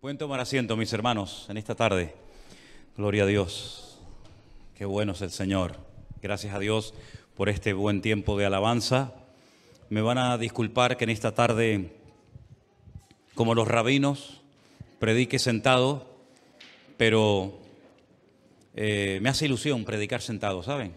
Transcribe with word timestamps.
Pueden 0.00 0.16
tomar 0.16 0.40
asiento, 0.40 0.78
mis 0.78 0.90
hermanos, 0.94 1.44
en 1.50 1.58
esta 1.58 1.74
tarde. 1.74 2.14
Gloria 2.96 3.24
a 3.24 3.26
Dios. 3.26 3.98
Qué 4.74 4.86
bueno 4.86 5.12
es 5.12 5.20
el 5.20 5.30
Señor. 5.30 5.76
Gracias 6.22 6.54
a 6.54 6.58
Dios 6.58 6.94
por 7.36 7.50
este 7.50 7.74
buen 7.74 8.00
tiempo 8.00 8.38
de 8.38 8.46
alabanza. 8.46 9.12
Me 9.90 10.00
van 10.00 10.16
a 10.16 10.38
disculpar 10.38 10.96
que 10.96 11.04
en 11.04 11.10
esta 11.10 11.34
tarde, 11.34 11.92
como 13.34 13.54
los 13.54 13.68
rabinos, 13.68 14.40
predique 15.00 15.38
sentado, 15.38 16.06
pero 16.96 17.58
eh, 18.74 19.18
me 19.20 19.28
hace 19.28 19.44
ilusión 19.44 19.84
predicar 19.84 20.22
sentado, 20.22 20.62
¿saben? 20.62 20.94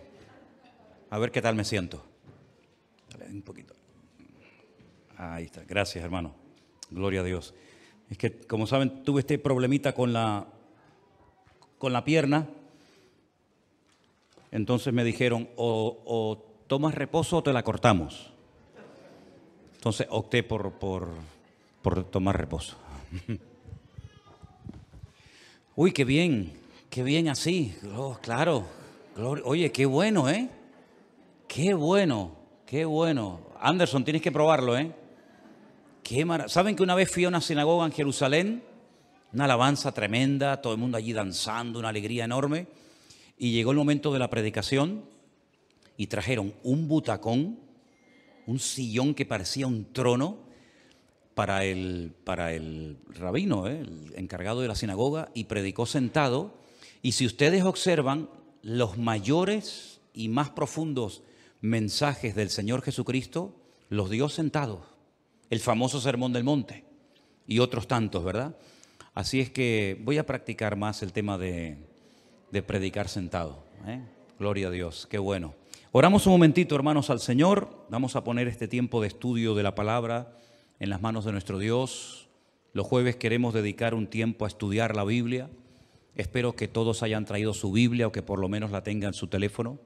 A 1.10 1.20
ver 1.20 1.32
qué 1.32 1.42
tal 1.42 1.56
me 1.56 1.66
siento. 1.66 2.06
Un 3.30 3.42
poquito. 3.42 3.74
Ahí 5.18 5.44
está. 5.44 5.62
Gracias, 5.68 6.02
hermano. 6.06 6.34
Gloria 6.90 7.20
a 7.20 7.24
Dios. 7.26 7.54
Es 8.10 8.18
que, 8.18 8.40
como 8.40 8.68
saben, 8.68 9.04
tuve 9.04 9.22
este 9.22 9.38
problemita 9.40 9.94
con 9.94 10.14
la, 10.14 10.48
con 11.78 11.94
la 11.94 12.04
pierna. 12.04 12.48
Entonces 14.52 14.94
me 14.94 15.04
dijeron, 15.04 15.50
o, 15.56 16.46
tomas 16.68 16.94
reposo 16.96 17.38
o 17.38 17.44
te 17.44 17.52
la 17.54 17.64
cortamos. 17.64 18.32
Entonces 19.76 20.08
opté 20.10 20.44
por, 20.44 20.74
por, 20.74 21.10
por 21.82 22.04
tomar 22.06 22.38
reposo. 22.38 22.78
Uy, 25.76 25.92
qué 25.92 26.06
bien, 26.06 26.54
qué 26.90 27.02
bien 27.02 27.30
así. 27.30 27.76
Oh, 27.96 28.18
claro. 28.22 28.66
Oye, 29.44 29.72
qué 29.72 29.86
bueno, 29.86 30.30
¿eh? 30.30 30.50
Qué 31.48 31.74
bueno, 31.74 32.32
qué 32.66 32.86
bueno. 32.86 33.40
Anderson, 33.60 34.04
tienes 34.04 34.22
que 34.22 34.32
probarlo, 34.32 34.78
¿eh? 34.78 34.92
Qué 36.04 36.28
¿Saben 36.48 36.76
que 36.76 36.84
una 36.84 36.96
vez 36.96 37.10
fui 37.10 37.24
a 37.24 37.30
una 37.30 37.40
sinagoga 37.40 37.86
en 37.86 37.94
Jerusalén? 37.94 38.64
Una 39.32 39.46
alabanza 39.46 39.94
tremenda, 39.94 40.62
todo 40.62 40.74
el 40.74 40.80
mundo 40.80 40.98
allí 40.98 41.14
danzando, 41.14 41.80
una 41.80 41.90
alegría 41.90 42.26
enorme. 42.26 42.68
Y 43.38 43.54
llegó 43.54 43.72
el 43.72 43.78
momento 43.78 44.12
de 44.12 44.20
la 44.20 44.30
predicación 44.30 45.06
y 45.96 46.08
trajeron 46.08 46.54
un 46.64 46.90
butacón, 46.90 47.58
un 48.46 48.60
sillón 48.60 49.14
que 49.14 49.26
parecía 49.26 49.66
un 49.66 49.94
trono 49.94 50.40
para 51.36 51.64
el, 51.64 52.14
para 52.26 52.52
el 52.52 52.98
rabino, 53.08 53.68
¿eh? 53.70 53.80
el 53.80 54.14
encargado 54.18 54.60
de 54.60 54.68
la 54.68 54.76
sinagoga, 54.76 55.30
y 55.34 55.46
predicó 55.46 55.86
sentado. 55.86 56.54
Y 57.02 57.14
si 57.14 57.26
ustedes 57.26 57.64
observan, 57.64 58.30
los 58.62 58.98
mayores 58.98 60.02
y 60.14 60.28
más 60.28 60.50
profundos 60.50 61.24
mensajes 61.62 62.36
del 62.36 62.50
Señor 62.50 62.82
Jesucristo 62.82 63.56
los 63.90 64.10
dio 64.10 64.28
sentados 64.28 64.93
el 65.50 65.60
famoso 65.60 66.00
Sermón 66.00 66.34
del 66.34 66.44
Monte 66.44 66.84
y 67.48 67.60
otros 67.60 67.88
tantos, 67.88 68.24
¿verdad? 68.24 68.56
Así 69.14 69.40
es 69.40 69.50
que 69.50 70.00
voy 70.04 70.18
a 70.18 70.26
practicar 70.26 70.76
más 70.76 71.04
el 71.04 71.14
tema 71.14 71.38
de, 71.38 71.78
predicar 72.66 73.08
sentado. 73.08 73.64
¿eh? 73.86 74.02
Gloria 74.40 74.68
a 74.68 74.72
Dios, 74.72 75.08
qué 75.10 75.20
bueno. 75.20 75.54
Oramos 75.92 76.26
un 76.26 76.34
momentito, 76.34 76.76
hermanos, 76.76 77.12
al 77.12 77.20
Señor. 77.20 77.86
Vamos 77.90 78.16
a 78.16 78.24
poner 78.24 78.48
este 78.48 78.68
tiempo 78.68 79.02
de 79.02 79.08
estudio 79.08 79.54
de 79.54 79.62
la 79.62 79.76
palabra 79.76 80.36
en 80.80 80.90
las 80.90 81.02
manos 81.02 81.26
de 81.26 81.32
nuestro 81.32 81.60
Dios. 81.60 82.28
Los 82.74 82.88
jueves 82.88 83.16
queremos 83.16 83.54
dedicar 83.54 83.94
un 83.94 84.08
tiempo 84.08 84.46
a 84.46 84.48
estudiar 84.48 84.96
la 84.96 85.04
Biblia. 85.04 85.50
Espero 86.16 86.56
que 86.56 86.68
todos 86.68 87.04
hayan 87.04 87.26
traído 87.26 87.54
su 87.54 87.72
Biblia 87.72 88.08
o 88.08 88.12
que 88.12 88.24
por 88.24 88.40
lo 88.40 88.50
menos 88.50 88.72
la 88.72 88.84
tengan 88.84 89.10
en 89.10 89.14
su 89.14 89.28
teléfono 89.28 89.80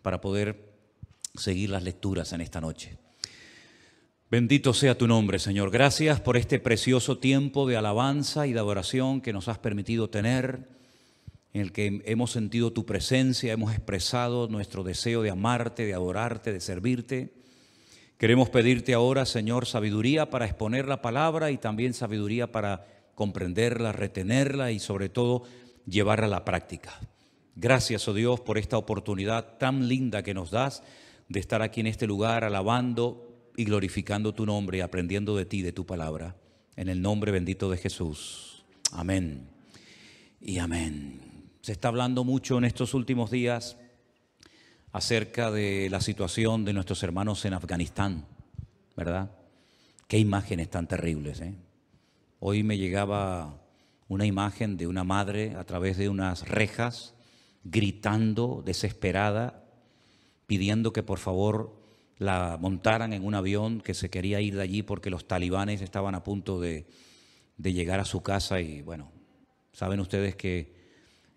para 0.00 0.22
poder 0.22 0.72
seguir 1.34 1.68
las 1.68 1.82
lecturas 1.82 2.32
en 2.32 2.40
esta 2.40 2.62
noche. 2.62 3.03
Bendito 4.34 4.74
sea 4.74 4.98
tu 4.98 5.06
nombre, 5.06 5.38
Señor. 5.38 5.70
Gracias 5.70 6.20
por 6.20 6.36
este 6.36 6.58
precioso 6.58 7.18
tiempo 7.18 7.68
de 7.68 7.76
alabanza 7.76 8.48
y 8.48 8.52
de 8.52 8.58
adoración 8.58 9.20
que 9.20 9.32
nos 9.32 9.46
has 9.46 9.58
permitido 9.58 10.10
tener, 10.10 10.66
en 11.52 11.60
el 11.60 11.70
que 11.70 12.02
hemos 12.04 12.32
sentido 12.32 12.72
tu 12.72 12.84
presencia, 12.84 13.52
hemos 13.52 13.70
expresado 13.70 14.48
nuestro 14.48 14.82
deseo 14.82 15.22
de 15.22 15.30
amarte, 15.30 15.86
de 15.86 15.94
adorarte, 15.94 16.52
de 16.52 16.58
servirte. 16.58 17.32
Queremos 18.18 18.50
pedirte 18.50 18.92
ahora, 18.92 19.24
Señor, 19.24 19.66
sabiduría 19.66 20.30
para 20.30 20.46
exponer 20.46 20.88
la 20.88 21.00
palabra 21.00 21.52
y 21.52 21.58
también 21.58 21.94
sabiduría 21.94 22.50
para 22.50 22.88
comprenderla, 23.14 23.92
retenerla 23.92 24.72
y 24.72 24.80
sobre 24.80 25.10
todo 25.10 25.44
llevarla 25.86 26.26
a 26.26 26.30
la 26.30 26.44
práctica. 26.44 26.98
Gracias, 27.54 28.08
oh 28.08 28.14
Dios, 28.14 28.40
por 28.40 28.58
esta 28.58 28.78
oportunidad 28.78 29.58
tan 29.58 29.86
linda 29.86 30.24
que 30.24 30.34
nos 30.34 30.50
das 30.50 30.82
de 31.28 31.38
estar 31.38 31.62
aquí 31.62 31.78
en 31.78 31.86
este 31.86 32.08
lugar 32.08 32.42
alabando, 32.42 33.30
y 33.56 33.64
glorificando 33.64 34.34
tu 34.34 34.46
nombre 34.46 34.78
y 34.78 34.80
aprendiendo 34.80 35.36
de 35.36 35.46
ti, 35.46 35.62
de 35.62 35.72
tu 35.72 35.86
palabra. 35.86 36.36
En 36.76 36.88
el 36.88 37.00
nombre 37.00 37.32
bendito 37.32 37.70
de 37.70 37.76
Jesús. 37.76 38.64
Amén. 38.92 39.48
Y 40.40 40.58
amén. 40.58 41.20
Se 41.60 41.72
está 41.72 41.88
hablando 41.88 42.24
mucho 42.24 42.58
en 42.58 42.64
estos 42.64 42.94
últimos 42.94 43.30
días 43.30 43.76
acerca 44.92 45.50
de 45.50 45.88
la 45.90 46.00
situación 46.00 46.64
de 46.64 46.72
nuestros 46.72 47.02
hermanos 47.02 47.44
en 47.44 47.54
Afganistán, 47.54 48.26
¿verdad? 48.96 49.30
Qué 50.08 50.18
imágenes 50.18 50.70
tan 50.70 50.86
terribles. 50.86 51.40
¿eh? 51.40 51.54
Hoy 52.38 52.62
me 52.62 52.76
llegaba 52.76 53.60
una 54.08 54.26
imagen 54.26 54.76
de 54.76 54.86
una 54.86 55.02
madre 55.02 55.54
a 55.56 55.64
través 55.64 55.96
de 55.96 56.08
unas 56.08 56.46
rejas 56.48 57.14
gritando 57.64 58.62
desesperada, 58.64 59.64
pidiendo 60.46 60.92
que 60.92 61.02
por 61.02 61.18
favor 61.18 61.83
la 62.18 62.58
montaran 62.60 63.12
en 63.12 63.24
un 63.24 63.34
avión 63.34 63.80
que 63.80 63.94
se 63.94 64.10
quería 64.10 64.40
ir 64.40 64.56
de 64.56 64.62
allí 64.62 64.82
porque 64.82 65.10
los 65.10 65.26
talibanes 65.26 65.80
estaban 65.80 66.14
a 66.14 66.22
punto 66.22 66.60
de, 66.60 66.86
llegar 67.58 68.00
a 68.00 68.04
su 68.04 68.22
casa 68.22 68.60
y 68.60 68.82
bueno, 68.82 69.10
saben 69.72 70.00
ustedes 70.00 70.36
que 70.36 70.74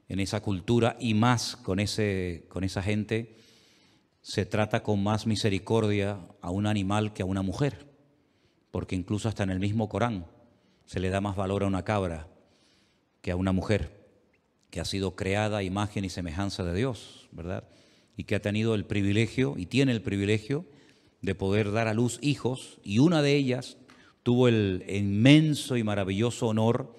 en 0.08 0.20
esa 0.20 0.42
cultura 0.42 0.96
y 1.00 1.14
más 1.14 1.56
con, 1.56 1.80
ese, 1.80 2.46
con 2.50 2.64
esa 2.64 2.82
gente 2.82 3.36
se 4.22 4.46
trata 4.46 4.84
con 4.84 5.04
más 5.04 5.26
misericordia 5.26 6.20
a 6.42 6.52
un 6.52 6.68
animal 6.68 7.14
que 7.14 7.22
a 7.22 7.26
una 7.26 7.42
mujer, 7.42 7.88
porque 8.72 8.96
incluso 8.96 9.30
hasta 9.30 9.44
en 9.44 9.50
el 9.50 9.60
mismo 9.60 9.90
Corán 9.90 10.26
se 10.86 11.00
le 11.00 11.10
da 11.10 11.22
más 11.22 11.36
valor 11.36 11.64
a 11.64 11.68
una 11.68 11.84
cabra 11.84 12.28
que 13.22 13.32
a 13.32 13.36
una 13.36 13.52
mujer 13.52 13.98
que 14.70 14.80
ha 14.80 14.86
sido 14.86 15.16
creada 15.16 15.60
a 15.60 15.64
imagen 15.64 16.06
y 16.06 16.10
semejanza 16.10 16.64
de 16.64 16.74
Dios, 16.74 17.30
¿verdad? 17.32 17.64
Y 18.18 18.24
que 18.24 18.36
ha 18.36 18.42
tenido 18.42 18.76
el 18.76 18.86
privilegio 18.86 19.54
y 19.58 19.68
tiene 19.68 19.92
el 19.94 20.02
privilegio 20.02 20.66
de 21.22 21.36
poder 21.36 21.72
dar 21.72 21.88
a 21.88 21.94
luz 21.94 22.18
hijos 22.22 22.80
y 22.84 23.00
una 23.00 23.22
de 23.22 23.36
ellas 23.36 23.78
tuvo 24.24 24.48
el 24.48 24.84
inmenso 24.90 25.78
y 25.78 25.84
maravilloso 25.84 26.48
honor 26.48 26.96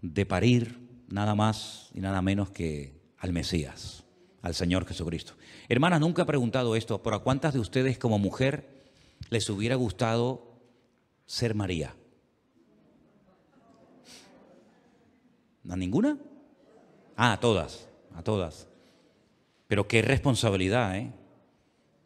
de 0.00 0.26
parir 0.26 0.80
nada 1.08 1.34
más 1.34 1.90
y 1.94 2.00
nada 2.00 2.22
menos 2.22 2.50
que 2.50 2.98
al 3.18 3.32
Mesías, 3.32 4.04
al 4.42 4.54
Señor 4.54 4.86
Jesucristo. 4.86 5.34
Hermanas, 5.68 6.00
nunca 6.00 6.22
he 6.22 6.26
preguntado 6.26 6.76
esto, 6.76 7.02
pero 7.02 7.16
¿a 7.16 7.22
cuántas 7.22 7.54
de 7.54 7.60
ustedes 7.60 7.98
como 7.98 8.18
mujer 8.18 8.84
les 9.30 9.48
hubiera 9.50 9.76
gustado 9.76 10.60
ser 11.26 11.54
María? 11.54 11.94
¿A 15.68 15.76
ninguna? 15.76 16.18
Ah, 17.16 17.32
a 17.32 17.40
todas, 17.40 17.88
a 18.14 18.22
todas. 18.22 18.66
Pero 19.74 19.88
qué 19.88 20.02
responsabilidad, 20.02 20.96
¿eh? 20.96 21.10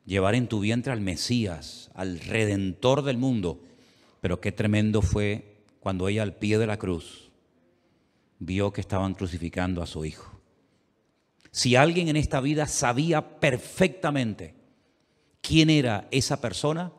Llevar 0.07 0.35
en 0.35 0.49
tu 0.49 0.59
vientre 0.59 0.91
al 0.91 1.03
Mesías, 1.03 1.91
al 1.93 2.19
Redentor 2.19 3.03
del 3.03 3.19
mundo. 3.19 3.63
Pero 4.23 4.41
qué 4.41 4.53
tremendo 4.53 5.03
fue 5.03 5.59
cuando 5.79 6.09
ella 6.09 6.23
al 6.23 6.35
pie 6.35 6.57
de 6.57 6.67
la 6.67 6.79
cruz 6.79 7.31
vio 8.39 8.73
que 8.73 8.81
estaban 8.81 9.13
crucificando 9.13 9.83
a 9.83 9.87
su 9.87 10.07
hijo. 10.07 10.41
Si 11.51 11.77
alguien 11.77 12.09
en 12.09 12.17
esta 12.17 12.41
vida 12.41 12.67
sabía 12.67 13.39
perfectamente 13.39 14.55
quién 15.43 15.69
era 15.69 16.09
esa 16.11 16.41
persona, 16.41 16.91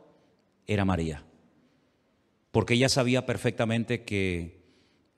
era 0.68 0.84
María. 0.84 1.24
Porque 2.52 2.74
ella 2.74 2.88
sabía 2.88 3.26
perfectamente 3.26 4.04
que 4.04 4.62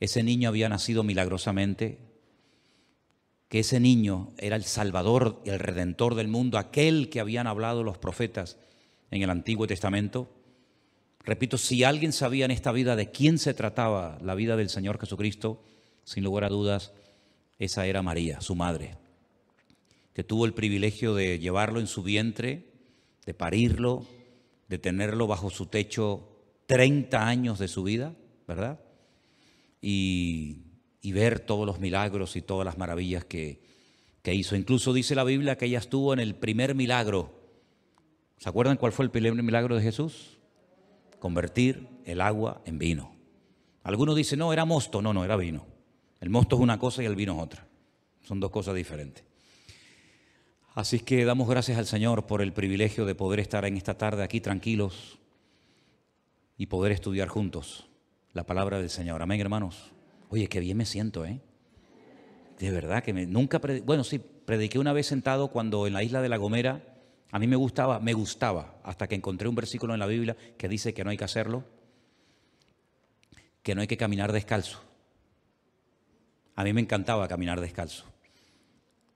ese 0.00 0.22
niño 0.22 0.48
había 0.48 0.70
nacido 0.70 1.02
milagrosamente, 1.02 1.98
que 3.52 3.58
ese 3.58 3.80
niño 3.80 4.30
era 4.38 4.56
el 4.56 4.64
Salvador, 4.64 5.42
el 5.44 5.58
Redentor 5.58 6.14
del 6.14 6.26
mundo, 6.26 6.56
aquel 6.56 7.10
que 7.10 7.20
habían 7.20 7.46
hablado 7.46 7.82
los 7.82 7.98
profetas 7.98 8.56
en 9.10 9.20
el 9.20 9.28
Antiguo 9.28 9.66
Testamento. 9.66 10.26
Repito, 11.22 11.58
si 11.58 11.84
alguien 11.84 12.14
sabía 12.14 12.46
en 12.46 12.50
esta 12.50 12.72
vida 12.72 12.96
de 12.96 13.10
quién 13.10 13.36
se 13.36 13.52
trataba 13.52 14.16
la 14.22 14.34
vida 14.34 14.56
del 14.56 14.70
Señor 14.70 14.98
Jesucristo, 14.98 15.62
sin 16.02 16.24
lugar 16.24 16.44
a 16.44 16.48
dudas, 16.48 16.94
esa 17.58 17.84
era 17.84 18.00
María, 18.00 18.40
su 18.40 18.54
madre, 18.54 18.96
que 20.14 20.24
tuvo 20.24 20.46
el 20.46 20.54
privilegio 20.54 21.14
de 21.14 21.38
llevarlo 21.38 21.78
en 21.78 21.88
su 21.88 22.02
vientre, 22.02 22.72
de 23.26 23.34
parirlo, 23.34 24.06
de 24.70 24.78
tenerlo 24.78 25.26
bajo 25.26 25.50
su 25.50 25.66
techo 25.66 26.26
30 26.68 27.28
años 27.28 27.58
de 27.58 27.68
su 27.68 27.82
vida, 27.82 28.14
¿verdad? 28.48 28.80
Y 29.82 30.71
y 31.02 31.10
ver 31.10 31.40
todos 31.40 31.66
los 31.66 31.80
milagros 31.80 32.36
y 32.36 32.42
todas 32.42 32.64
las 32.64 32.78
maravillas 32.78 33.24
que, 33.24 33.60
hizo. 34.24 34.54
Incluso 34.54 34.92
dice 34.92 35.16
la 35.16 35.24
Biblia 35.24 35.58
que 35.58 35.66
ella 35.66 35.78
estuvo 35.78 36.12
en 36.12 36.20
el 36.20 36.36
primer 36.36 36.76
milagro. 36.76 37.34
¿Se 38.38 38.48
acuerdan 38.48 38.76
cuál 38.76 38.92
fue 38.92 39.04
el 39.04 39.10
primer 39.10 39.34
milagro 39.42 39.74
de 39.74 39.82
Jesús? 39.82 40.38
Convertir 41.18 41.88
el 42.04 42.20
agua 42.20 42.62
en 42.64 42.78
vino. 42.78 43.12
Algunos 43.82 44.14
dicen, 44.14 44.38
no, 44.38 44.52
era 44.52 44.64
mosto. 44.64 45.02
No, 45.02 45.12
no, 45.12 45.24
era 45.24 45.36
vino. 45.36 45.66
El 46.20 46.30
mosto 46.30 46.54
es 46.54 46.62
una 46.62 46.78
cosa 46.78 47.02
y 47.02 47.06
el 47.06 47.16
vino 47.16 47.34
es 47.36 47.42
otra. 47.42 47.66
Son 48.22 48.38
dos 48.38 48.52
cosas 48.52 48.76
diferentes. 48.76 49.24
Así 50.74 51.00
que 51.00 51.24
damos 51.24 51.48
gracias 51.48 51.76
al 51.76 51.86
Señor 51.86 52.26
por 52.26 52.42
el 52.42 52.52
privilegio 52.52 53.04
de 53.04 53.16
poder 53.16 53.40
estar 53.40 53.64
en 53.64 53.76
esta 53.76 53.98
tarde 53.98 54.22
aquí 54.22 54.40
tranquilos 54.40 55.18
y 56.56 56.66
poder 56.66 56.92
estudiar 56.92 57.26
juntos 57.26 57.88
la 58.32 58.44
palabra 58.46 58.78
del 58.78 58.88
Señor. 58.88 59.20
Amén, 59.20 59.40
hermanos. 59.40 59.92
Oye, 60.32 60.48
qué 60.48 60.60
bien 60.60 60.78
me 60.78 60.86
siento, 60.86 61.26
¿eh? 61.26 61.42
De 62.58 62.70
verdad 62.70 63.02
que 63.02 63.12
me, 63.12 63.26
nunca, 63.26 63.60
bueno, 63.84 64.02
sí, 64.02 64.18
prediqué 64.18 64.78
una 64.78 64.94
vez 64.94 65.06
sentado 65.06 65.48
cuando 65.48 65.86
en 65.86 65.92
la 65.92 66.02
isla 66.02 66.22
de 66.22 66.30
La 66.30 66.38
Gomera, 66.38 66.82
a 67.30 67.38
mí 67.38 67.46
me 67.46 67.56
gustaba, 67.56 68.00
me 68.00 68.14
gustaba, 68.14 68.80
hasta 68.82 69.08
que 69.08 69.14
encontré 69.14 69.46
un 69.46 69.54
versículo 69.54 69.92
en 69.92 70.00
la 70.00 70.06
Biblia 70.06 70.34
que 70.56 70.70
dice 70.70 70.94
que 70.94 71.04
no 71.04 71.10
hay 71.10 71.18
que 71.18 71.24
hacerlo, 71.24 71.64
que 73.62 73.74
no 73.74 73.82
hay 73.82 73.86
que 73.86 73.98
caminar 73.98 74.32
descalzo. 74.32 74.82
A 76.56 76.64
mí 76.64 76.72
me 76.72 76.80
encantaba 76.80 77.28
caminar 77.28 77.60
descalzo. 77.60 78.06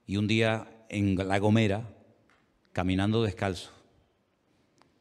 Y 0.05 0.17
un 0.17 0.27
día 0.27 0.67
en 0.87 1.15
La 1.15 1.39
Gomera, 1.39 1.81
caminando 2.73 3.23
descalzo, 3.23 3.71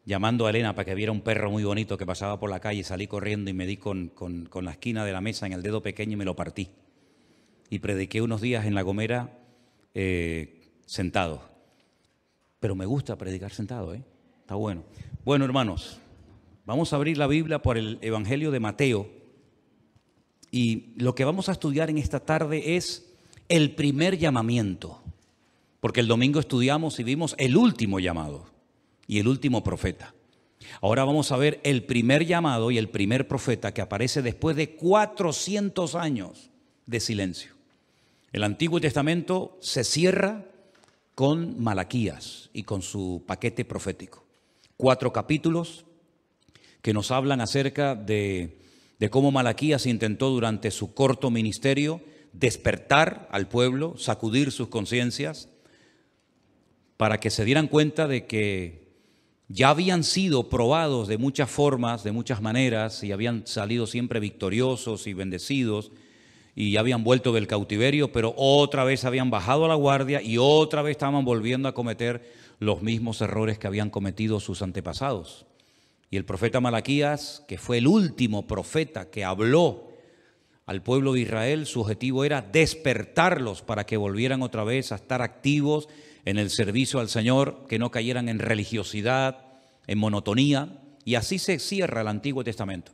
llamando 0.07 0.47
a 0.47 0.51
Elena 0.51 0.75
para 0.75 0.87
que 0.87 0.95
viera 0.95 1.13
un 1.13 1.21
perro 1.21 1.51
muy 1.51 1.65
bonito 1.65 1.99
que 1.99 2.07
pasaba 2.07 2.39
por 2.39 2.49
la 2.49 2.61
calle, 2.61 2.85
salí 2.85 3.09
corriendo 3.09 3.51
y 3.51 3.53
me 3.53 3.67
di 3.67 3.77
con, 3.77 4.13
la 4.63 4.71
esquina 4.71 5.05
de 5.05 5.13
la 5.13 5.21
mesa 5.21 5.47
en 5.47 5.53
el 5.53 5.63
dedo 5.63 5.83
pequeño 5.83 6.13
y 6.13 6.17
me 6.17 6.25
lo 6.25 6.37
partí. 6.37 6.71
Y 7.69 7.81
prediqué 7.81 8.23
unos 8.23 8.41
días 8.41 8.65
en 8.65 8.75
La 8.75 8.83
Gomera 8.83 9.37
eh, 9.93 10.71
sentado. 10.87 11.43
Pero 12.61 12.77
me 12.77 12.87
gusta 12.87 13.19
predicar 13.19 13.53
sentado, 13.53 13.93
¿eh? 13.93 14.03
Está 14.41 14.55
bueno. 14.55 14.85
Bueno, 15.25 15.45
hermanos, 15.45 15.99
vamos 16.65 16.93
a 16.93 16.97
abrir 16.97 17.19
la 17.19 17.27
Biblia 17.27 17.61
por 17.61 17.77
el 17.77 17.99
Evangelio 18.01 18.53
de 18.53 18.61
Mateo. 18.61 19.11
Y 20.53 20.95
lo 20.97 21.17
que 21.17 21.25
vamos 21.25 21.49
a 21.49 21.53
estudiar 21.53 21.91
en 21.91 21.99
esta 21.99 22.21
tarde 22.21 22.77
es 22.77 23.13
el 23.49 23.75
primer 23.75 24.17
llamamiento. 24.17 25.03
Porque 25.81 25.99
el 25.99 26.07
domingo 26.07 26.39
estudiamos 26.39 27.01
y 27.01 27.03
vimos 27.03 27.35
el 27.39 27.57
último 27.57 27.99
llamado 27.99 28.56
y 29.07 29.19
el 29.19 29.29
último 29.29 29.63
profeta. 29.63 30.15
Ahora 30.81 31.05
vamos 31.05 31.33
a 31.33 31.37
ver 31.37 31.61
el 31.63 31.85
primer 31.85 32.27
llamado 32.27 32.71
y 32.71 32.79
el 32.79 32.89
primer 32.89 33.29
profeta 33.29 33.73
que 33.73 33.81
aparece 33.81 34.23
después 34.23 34.57
de 34.57 34.75
400 34.77 35.95
años 35.95 36.51
de 36.87 37.01
silencio. 37.01 37.53
El 38.33 38.45
Antiguo 38.45 38.81
Testamento 38.81 39.59
se 39.61 39.85
cierra 39.85 40.45
con 41.15 41.63
Malaquías 41.63 42.51
y 42.53 42.65
con 42.65 42.83
su 42.83 43.23
paquete 43.27 43.65
profético. 43.65 44.25
Cuatro 44.77 45.13
capítulos 45.13 45.87
que 46.83 46.93
nos 46.93 47.11
hablan 47.11 47.41
acerca 47.41 47.95
de, 47.95 48.59
de 48.99 49.11
cómo 49.11 49.31
Malaquías 49.31 49.87
intentó 49.87 50.29
durante 50.31 50.71
su 50.71 50.93
corto 50.93 51.31
ministerio 51.31 52.03
despertar 52.33 53.29
al 53.31 53.49
pueblo, 53.49 53.97
sacudir 53.97 54.53
sus 54.53 54.69
conciencias, 54.69 55.49
para 56.97 57.19
que 57.19 57.31
se 57.31 57.45
dieran 57.45 57.69
cuenta 57.69 58.07
de 58.07 58.27
que 58.27 58.86
ya 59.49 59.71
habían 59.71 60.03
sido 60.03 60.49
probados 60.49 61.09
de 61.09 61.19
muchas 61.19 61.51
formas, 61.51 62.03
de 62.03 62.13
muchas 62.13 62.43
maneras, 62.43 63.03
y 63.05 63.13
habían 63.13 63.47
salido 63.47 63.87
siempre 63.87 64.21
victoriosos 64.21 65.07
y 65.07 65.15
bendecidos, 65.15 65.93
y 66.55 66.73
ya 66.73 66.81
habían 66.81 67.05
vuelto 67.05 67.33
del 67.33 67.47
cautiverio, 67.47 68.11
pero 68.13 68.35
otra 68.37 68.83
vez 68.83 69.05
habían 69.05 69.31
bajado 69.31 69.67
a 69.67 69.69
la 69.69 69.75
guardia 69.75 70.23
y 70.23 70.39
otra 70.39 70.83
vez 70.83 70.93
estaban 70.93 71.25
volviendo 71.25 71.69
a 71.69 71.75
cometer 71.75 72.33
los 72.59 72.83
mismos 72.83 73.21
errores 73.21 73.59
que 73.59 73.67
habían 73.67 73.91
cometido 73.91 74.41
sus 74.41 74.63
antepasados. 74.63 75.45
Y 76.11 76.17
el 76.17 76.25
profeta 76.25 76.61
Malaquías, 76.61 77.45
que 77.47 77.59
fue 77.59 77.79
el 77.79 77.87
último 77.87 78.47
profeta 78.47 79.11
que 79.11 79.25
habló 79.25 79.91
al 80.65 80.83
pueblo 80.83 81.13
de 81.13 81.21
Israel, 81.21 81.67
su 81.67 81.83
objetivo 81.83 82.25
era 82.25 82.41
despertarlos 82.41 83.61
para 83.63 83.85
que 83.85 83.99
volvieran 83.99 84.43
otra 84.43 84.65
vez 84.65 84.93
a 84.93 84.97
estar 84.97 85.21
activos 85.21 85.89
en 86.27 86.39
el 86.39 86.51
servicio 86.51 87.01
al 87.01 87.09
Señor, 87.09 87.67
que 87.69 87.79
no 87.79 87.91
cayeran 87.91 88.29
en 88.29 88.41
religiosidad, 88.41 89.47
en 89.87 89.99
monotonía. 89.99 90.83
Y 91.05 91.15
así 91.15 91.39
se 91.39 91.59
cierra 91.61 92.03
el 92.03 92.09
Antiguo 92.09 92.45
Testamento, 92.45 92.93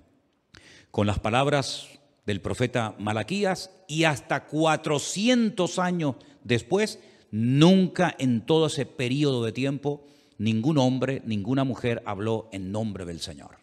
con 0.91 1.07
las 1.07 1.19
palabras 1.19 1.89
del 2.27 2.43
profeta 2.43 2.95
Malaquías 2.99 3.71
y 3.89 4.05
hasta 4.05 4.45
400 4.47 5.79
años 5.79 6.17
después, 6.45 7.01
nunca 7.31 8.15
en 8.19 8.43
todo 8.43 8.67
ese 8.67 8.85
periodo 8.85 9.43
de 9.45 9.53
tiempo, 9.53 10.05
ningún 10.37 10.77
hombre, 10.77 11.23
ninguna 11.25 11.65
mujer 11.65 12.03
habló 12.05 12.51
en 12.53 12.71
nombre 12.71 13.07
del 13.07 13.21
Señor. 13.21 13.57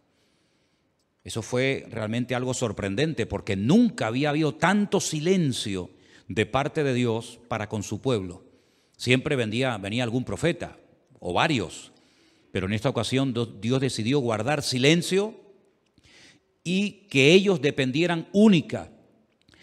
Eso 1.24 1.44
fue 1.44 1.86
realmente 1.92 2.34
algo 2.34 2.56
sorprendente 2.56 3.28
porque 3.28 3.56
nunca 3.56 4.08
había 4.08 4.32
habido 4.32 4.56
tanto 4.56 5.00
silencio 5.00 5.92
de 6.28 6.48
parte 6.48 6.84
de 6.84 6.96
Dios 6.96 7.40
para 7.48 7.70
con 7.70 7.84
su 7.84 8.02
pueblo. 8.02 8.49
Siempre 9.00 9.38
venía, 9.38 9.78
venía 9.78 10.04
algún 10.04 10.26
profeta 10.26 10.76
o 11.22 11.32
varios, 11.32 11.94
pero 12.52 12.68
en 12.68 12.74
esta 12.74 12.90
ocasión 12.90 13.34
Dios 13.62 13.80
decidió 13.80 14.20
guardar 14.20 14.62
silencio 14.62 15.40
y 16.66 17.08
que 17.08 17.32
ellos 17.32 17.62
dependieran 17.62 18.28
única 18.34 18.92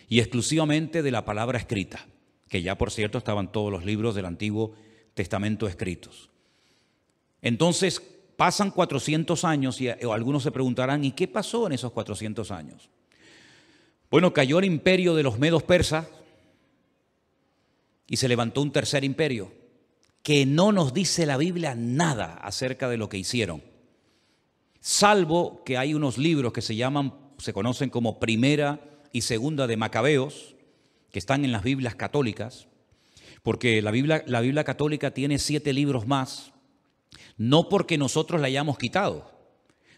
y 0.09 0.21
exclusivamente 0.21 1.03
de 1.03 1.11
la 1.11 1.27
palabra 1.27 1.59
escrita, 1.59 2.07
que 2.49 2.63
ya 2.63 2.79
por 2.79 2.91
cierto 2.91 3.19
estaban 3.19 3.53
todos 3.53 3.71
los 3.71 3.85
libros 3.85 4.15
del 4.15 4.25
Antiguo 4.25 4.75
Testamento 5.13 5.69
escritos. 5.69 6.31
Entonces 7.43 8.01
pasan 8.39 8.71
400 8.71 9.45
años 9.45 9.83
y 9.83 9.91
algunos 9.91 10.45
se 10.45 10.51
preguntarán, 10.51 11.05
¿y 11.05 11.11
qué 11.11 11.29
pasó 11.29 11.67
en 11.67 11.75
esos 11.75 11.93
400 11.93 12.51
años? 12.51 12.89
Bueno, 14.11 14.33
cayó 14.33 14.61
el 14.61 14.65
imperio 14.65 15.15
de 15.15 15.25
los 15.25 15.39
medos 15.39 15.63
persas, 15.63 16.07
y 18.09 18.17
se 18.17 18.29
levantó 18.29 18.63
un 18.63 18.73
tercer 18.73 19.05
imperio 19.05 19.53
que 20.23 20.45
no 20.45 20.73
nos 20.73 20.93
dice 20.93 21.25
la 21.25 21.37
Biblia 21.37 21.75
nada 21.77 22.35
acerca 22.35 22.89
de 22.89 22.97
lo 22.97 23.09
que 23.09 23.19
hicieron, 23.19 23.63
salvo 24.81 25.63
que 25.65 25.79
hay 25.79 25.95
unos 25.95 26.19
libros 26.19 26.53
que 26.53 26.63
se 26.63 26.75
llaman, 26.77 27.15
se 27.39 27.53
conocen 27.53 27.91
como 27.91 28.19
Primera 28.19 28.81
y 29.13 29.21
Segunda 29.21 29.67
de 29.67 29.77
Macabeos, 29.77 30.57
que 31.13 31.19
están 31.19 31.45
en 31.45 31.53
las 31.53 31.63
Biblias 31.63 31.95
católicas, 31.95 32.67
porque 33.43 33.81
la 33.81 33.93
Biblia, 33.93 34.25
la 34.27 34.41
Biblia 34.41 34.65
católica 34.65 35.13
tiene 35.13 35.39
siete 35.39 35.73
libros 35.73 36.07
más, 36.07 36.53
no 37.37 37.69
porque 37.69 37.97
nosotros 37.97 38.41
la 38.41 38.49
hayamos 38.49 38.79
quitado, 38.79 39.31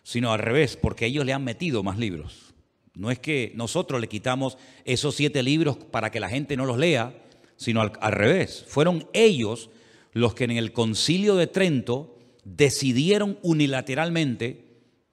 sino 0.02 0.32
al 0.32 0.40
revés, 0.40 0.76
porque 0.76 1.06
ellos 1.06 1.24
le 1.24 1.32
han 1.32 1.44
metido 1.44 1.82
más 1.82 1.98
libros. 1.98 2.54
No 2.94 3.10
es 3.10 3.18
que 3.18 3.52
nosotros 3.54 4.00
le 4.00 4.08
quitamos 4.08 4.58
esos 4.84 5.14
siete 5.14 5.42
libros 5.42 5.76
para 5.76 6.10
que 6.10 6.20
la 6.20 6.28
gente 6.28 6.56
no 6.56 6.66
los 6.66 6.78
lea, 6.78 7.14
sino 7.58 7.82
al, 7.82 8.12
revés. 8.12 8.64
Fueron 8.66 9.06
ellos 9.12 9.68
los 10.12 10.34
que 10.34 10.44
en 10.44 10.52
el 10.52 10.72
concilio 10.72 11.36
de 11.36 11.48
Trento 11.48 12.16
decidieron 12.44 13.38
unilateralmente, 13.42 14.64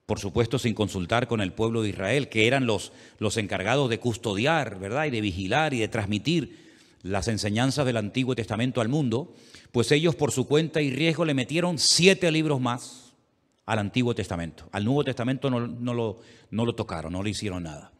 por 0.06 0.20
supuesto 0.20 0.58
sin 0.58 0.72
consultar 0.72 1.26
con 1.26 1.42
el 1.42 1.52
pueblo 1.52 1.82
de 1.82 1.90
Israel, 1.90 2.28
que 2.28 2.46
eran 2.46 2.64
los, 2.64 2.92
los 3.18 3.36
encargados 3.36 3.90
de 3.90 3.98
custodiar, 3.98 4.78
¿verdad? 4.78 5.06
Y 5.06 5.10
de 5.10 5.20
vigilar 5.20 5.74
y 5.74 5.80
de 5.80 5.88
transmitir 5.88 6.64
las 7.02 7.28
enseñanzas 7.28 7.84
del 7.84 7.96
Antiguo 7.96 8.34
Testamento 8.34 8.80
al 8.80 8.88
mundo, 8.88 9.34
pues 9.72 9.90
ellos 9.92 10.14
por 10.14 10.30
su 10.30 10.46
cuenta 10.46 10.80
y 10.80 10.90
riesgo 10.90 11.24
le 11.24 11.34
metieron 11.34 11.78
siete 11.78 12.30
libros 12.30 12.60
más 12.60 13.12
al 13.66 13.80
Antiguo 13.80 14.14
Testamento. 14.14 14.68
Al 14.70 14.84
Nuevo 14.84 15.04
Testamento 15.04 15.50
no, 15.50 15.66
no, 15.66 15.94
lo, 15.94 16.20
no 16.50 16.64
lo 16.64 16.74
tocaron, 16.74 17.12
no 17.12 17.22
le 17.22 17.30
hicieron 17.30 17.64
nada. 17.64 17.92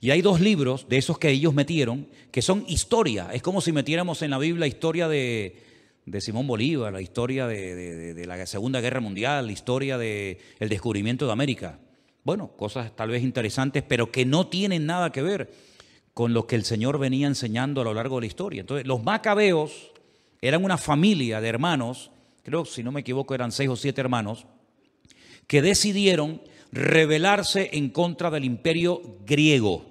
Y 0.00 0.10
hay 0.10 0.22
dos 0.22 0.40
libros 0.40 0.86
de 0.88 0.98
esos 0.98 1.18
que 1.18 1.30
ellos 1.30 1.54
metieron 1.54 2.08
que 2.30 2.42
son 2.42 2.64
historia. 2.68 3.30
Es 3.32 3.42
como 3.42 3.60
si 3.60 3.72
metiéramos 3.72 4.22
en 4.22 4.30
la 4.30 4.38
Biblia 4.38 4.66
historia 4.66 5.08
de, 5.08 5.56
Simón 6.18 6.46
Bolívar, 6.46 6.92
la 6.92 7.00
historia 7.00 7.46
de, 7.46 8.24
la 8.26 8.46
Segunda 8.46 8.80
Guerra 8.80 9.00
Mundial, 9.00 9.46
la 9.46 9.52
historia 9.52 9.96
del 9.96 10.38
descubrimiento 10.58 11.26
de 11.26 11.32
América. 11.32 11.78
Bueno, 12.24 12.48
cosas 12.56 12.94
tal 12.96 13.10
vez 13.10 13.22
interesantes, 13.22 13.82
pero 13.86 14.10
que 14.10 14.24
no 14.24 14.46
tienen 14.46 14.86
nada 14.86 15.12
que 15.12 15.22
ver 15.22 15.52
con 16.14 16.32
lo 16.32 16.46
que 16.46 16.56
el 16.56 16.64
Señor 16.64 16.98
venía 16.98 17.26
enseñando 17.26 17.80
a 17.80 17.84
lo 17.84 17.92
largo 17.92 18.16
de 18.16 18.22
la 18.22 18.26
historia. 18.26 18.60
Entonces, 18.60 18.86
los 18.86 19.02
macabeos 19.02 19.92
eran 20.40 20.64
una 20.64 20.78
familia 20.78 21.40
de 21.40 21.48
hermanos, 21.48 22.10
creo, 22.42 22.64
si 22.64 22.82
no 22.82 22.92
me 22.92 23.00
equivoco, 23.00 23.34
eran 23.34 23.52
seis 23.52 23.68
o 23.68 23.76
siete 23.76 24.00
hermanos, 24.00 24.46
que 25.46 25.60
decidieron 25.60 26.40
rebelarse 26.74 27.70
en 27.72 27.88
contra 27.88 28.30
del 28.30 28.44
imperio 28.44 29.00
griego. 29.24 29.86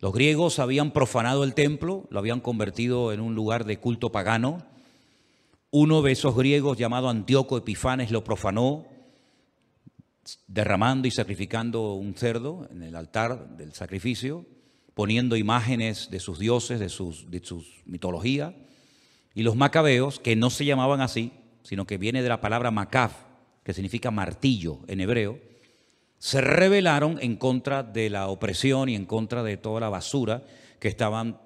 Los 0.00 0.14
griegos 0.14 0.58
habían 0.58 0.92
profanado 0.92 1.44
el 1.44 1.52
templo, 1.52 2.06
lo 2.10 2.18
habían 2.18 2.40
convertido 2.40 3.12
en 3.12 3.20
un 3.20 3.34
lugar 3.34 3.66
de 3.66 3.78
culto 3.78 4.12
pagano. 4.12 4.66
Uno 5.70 6.00
de 6.00 6.12
esos 6.12 6.34
griegos 6.34 6.78
llamado 6.78 7.10
Antíoco 7.10 7.58
Epifanes 7.58 8.10
lo 8.10 8.24
profanó, 8.24 8.86
derramando 10.46 11.06
y 11.06 11.10
sacrificando 11.10 11.92
un 11.92 12.14
cerdo 12.14 12.66
en 12.70 12.82
el 12.82 12.96
altar 12.96 13.56
del 13.58 13.74
sacrificio, 13.74 14.46
poniendo 14.94 15.36
imágenes 15.36 16.08
de 16.10 16.18
sus 16.18 16.38
dioses, 16.38 16.80
de 16.80 16.88
sus, 16.88 17.30
de 17.30 17.44
sus 17.44 17.82
mitología. 17.84 18.56
Y 19.34 19.42
los 19.42 19.54
macabeos, 19.54 20.18
que 20.18 20.34
no 20.34 20.48
se 20.48 20.64
llamaban 20.64 21.02
así, 21.02 21.32
sino 21.62 21.86
que 21.86 21.98
viene 21.98 22.22
de 22.22 22.28
la 22.30 22.40
palabra 22.40 22.70
macaf, 22.70 23.23
que 23.64 23.74
significa 23.74 24.10
martillo 24.10 24.80
en 24.86 25.00
hebreo, 25.00 25.38
se 26.18 26.40
rebelaron 26.40 27.18
en 27.20 27.36
contra 27.36 27.82
de 27.82 28.10
la 28.10 28.28
opresión 28.28 28.88
y 28.88 28.94
en 28.94 29.06
contra 29.06 29.42
de 29.42 29.56
toda 29.56 29.80
la 29.80 29.88
basura 29.88 30.44
que 30.78 30.88
estaban 30.88 31.40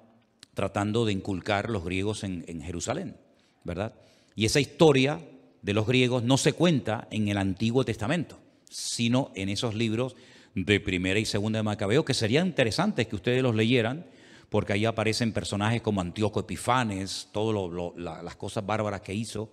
tratando 0.53 1.05
de 1.05 1.13
inculcar 1.13 1.69
los 1.69 1.83
griegos 1.83 2.23
en, 2.23 2.45
en 2.47 2.61
Jerusalén, 2.61 3.17
¿verdad? 3.63 3.95
Y 4.35 4.45
esa 4.45 4.59
historia 4.59 5.19
de 5.61 5.73
los 5.73 5.87
griegos 5.87 6.23
no 6.23 6.37
se 6.37 6.53
cuenta 6.53 7.07
en 7.11 7.27
el 7.27 7.37
Antiguo 7.37 7.83
Testamento, 7.83 8.39
sino 8.69 9.31
en 9.35 9.49
esos 9.49 9.75
libros 9.75 10.15
de 10.55 10.79
Primera 10.79 11.19
y 11.19 11.25
Segunda 11.25 11.59
de 11.59 11.63
Macabeo, 11.63 12.05
que 12.05 12.13
serían 12.13 12.47
interesantes 12.47 13.07
que 13.07 13.15
ustedes 13.15 13.43
los 13.43 13.55
leyeran, 13.55 14.05
porque 14.49 14.73
ahí 14.73 14.85
aparecen 14.85 15.31
personajes 15.31 15.81
como 15.81 16.01
Antíoco 16.01 16.39
Epifanes, 16.39 17.29
todas 17.31 17.71
las 17.97 18.35
cosas 18.35 18.65
bárbaras 18.65 19.01
que 19.01 19.13
hizo, 19.13 19.51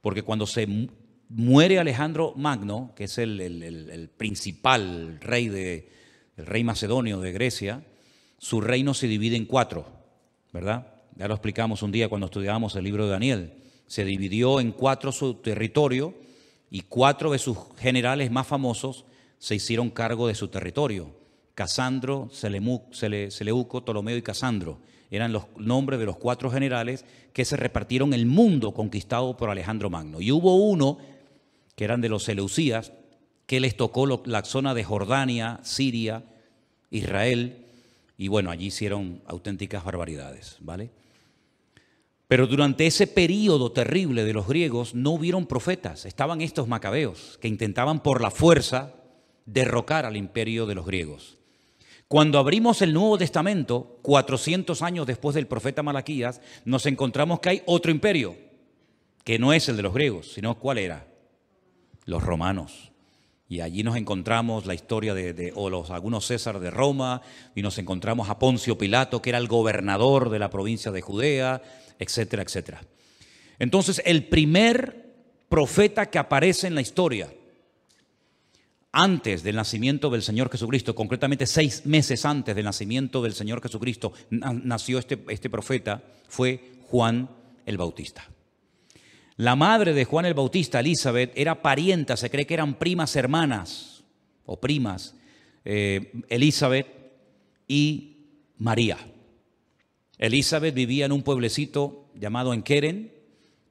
porque 0.00 0.22
cuando 0.22 0.46
se 0.46 0.66
muere 1.34 1.78
Alejandro 1.78 2.34
Magno, 2.36 2.92
que 2.94 3.04
es 3.04 3.18
el, 3.18 4.10
principal 4.16 5.18
rey, 5.20 5.48
de, 5.48 5.90
rey 6.36 6.64
macedonio 6.64 7.20
de 7.20 7.32
Grecia, 7.32 7.84
su 8.38 8.60
reino 8.60 8.94
se 8.94 9.06
divide 9.06 9.36
en 9.36 9.46
cuatro, 9.46 9.86
¿verdad? 10.52 10.86
Ya 11.16 11.28
lo 11.28 11.34
explicamos 11.34 11.82
un 11.82 11.92
día 11.92 12.08
cuando 12.08 12.26
estudiábamos 12.26 12.74
el 12.76 12.84
libro 12.84 13.04
de 13.04 13.12
Daniel. 13.12 13.54
Se 13.86 14.04
dividió 14.04 14.60
en 14.60 14.72
cuatro 14.72 15.12
su 15.12 15.34
territorio 15.34 16.14
y 16.70 16.82
cuatro 16.82 17.32
de 17.32 17.38
sus 17.38 17.58
generales 17.78 18.30
más 18.30 18.46
famosos 18.46 19.04
se 19.38 19.54
hicieron 19.54 19.90
cargo 19.90 20.28
de 20.28 20.34
su 20.34 20.48
territorio. 20.48 21.14
Casandro, 21.54 22.30
Seleuco, 22.32 23.84
Ptolomeo 23.84 24.16
y 24.16 24.22
Casandro 24.22 24.80
eran 25.10 25.32
los 25.32 25.44
nombres 25.58 26.00
de 26.00 26.06
los 26.06 26.16
cuatro 26.16 26.50
generales 26.50 27.04
que 27.34 27.44
se 27.44 27.58
repartieron 27.58 28.14
el 28.14 28.24
mundo 28.24 28.72
conquistado 28.72 29.36
por 29.36 29.50
Alejandro 29.50 29.90
Magno. 29.90 30.22
Y 30.22 30.32
hubo 30.32 30.56
uno, 30.56 30.96
que 31.74 31.84
eran 31.84 32.00
de 32.00 32.08
los 32.08 32.24
Seleucías, 32.24 32.92
que 33.46 33.60
les 33.60 33.76
tocó 33.76 34.22
la 34.24 34.44
zona 34.44 34.74
de 34.74 34.84
Jordania, 34.84 35.60
Siria, 35.62 36.24
Israel, 36.90 37.66
y 38.16 38.28
bueno, 38.28 38.50
allí 38.50 38.66
hicieron 38.66 39.22
auténticas 39.26 39.84
barbaridades, 39.84 40.56
¿vale? 40.60 40.90
Pero 42.28 42.46
durante 42.46 42.86
ese 42.86 43.06
periodo 43.06 43.72
terrible 43.72 44.24
de 44.24 44.32
los 44.32 44.46
griegos 44.46 44.94
no 44.94 45.10
hubieron 45.10 45.46
profetas, 45.46 46.06
estaban 46.06 46.40
estos 46.40 46.68
macabeos 46.68 47.38
que 47.42 47.48
intentaban 47.48 48.02
por 48.02 48.22
la 48.22 48.30
fuerza 48.30 48.94
derrocar 49.44 50.06
al 50.06 50.16
imperio 50.16 50.66
de 50.66 50.74
los 50.74 50.86
griegos. 50.86 51.36
Cuando 52.08 52.38
abrimos 52.38 52.80
el 52.82 52.92
Nuevo 52.92 53.18
Testamento, 53.18 53.98
400 54.02 54.82
años 54.82 55.06
después 55.06 55.34
del 55.34 55.46
profeta 55.46 55.82
Malaquías, 55.82 56.40
nos 56.64 56.86
encontramos 56.86 57.40
que 57.40 57.48
hay 57.48 57.62
otro 57.66 57.90
imperio, 57.90 58.36
que 59.24 59.38
no 59.38 59.52
es 59.52 59.68
el 59.68 59.76
de 59.76 59.82
los 59.82 59.94
griegos, 59.94 60.32
sino 60.32 60.58
¿cuál 60.58 60.78
era? 60.78 61.11
Los 62.04 62.22
romanos. 62.22 62.92
Y 63.48 63.60
allí 63.60 63.82
nos 63.82 63.96
encontramos 63.96 64.64
la 64.64 64.72
historia 64.74 65.12
de, 65.12 65.52
o 65.54 65.68
los, 65.68 65.90
algunos 65.90 66.24
César 66.26 66.58
de 66.58 66.70
Roma, 66.70 67.20
y 67.54 67.60
nos 67.60 67.76
encontramos 67.76 68.30
a 68.30 68.38
Poncio 68.38 68.78
Pilato, 68.78 69.20
que 69.20 69.28
era 69.28 69.38
el 69.38 69.46
gobernador 69.46 70.30
de 70.30 70.38
la 70.38 70.48
provincia 70.48 70.90
de 70.90 71.02
Judea, 71.02 71.62
etcétera, 71.98 72.42
etcétera. 72.42 72.80
Entonces, 73.58 74.00
el 74.06 74.24
primer 74.24 75.14
profeta 75.50 76.08
que 76.08 76.18
aparece 76.18 76.66
en 76.66 76.74
la 76.74 76.80
historia, 76.80 77.30
antes 78.90 79.42
del 79.42 79.56
nacimiento 79.56 80.08
del 80.08 80.22
Señor 80.22 80.50
Jesucristo, 80.50 80.94
concretamente 80.94 81.46
seis 81.46 81.84
meses 81.84 82.24
antes 82.24 82.56
del 82.56 82.64
nacimiento 82.64 83.22
del 83.22 83.34
Señor 83.34 83.62
Jesucristo, 83.62 84.14
nació 84.30 84.98
este, 84.98 85.22
este 85.28 85.50
profeta, 85.50 86.02
fue 86.26 86.72
Juan 86.88 87.28
el 87.66 87.76
Bautista. 87.76 88.31
La 89.36 89.56
madre 89.56 89.94
de 89.94 90.04
Juan 90.04 90.26
el 90.26 90.34
Bautista, 90.34 90.80
Elizabeth, 90.80 91.32
era 91.34 91.62
parienta, 91.62 92.16
se 92.16 92.30
cree 92.30 92.46
que 92.46 92.54
eran 92.54 92.74
primas 92.74 93.16
hermanas 93.16 94.04
o 94.44 94.60
primas, 94.60 95.14
eh, 95.64 96.12
Elizabeth 96.28 96.86
y 97.66 98.16
María. 98.58 98.98
Elizabeth 100.18 100.74
vivía 100.74 101.06
en 101.06 101.12
un 101.12 101.22
pueblecito 101.22 102.10
llamado 102.14 102.52
Enqueren, 102.52 103.12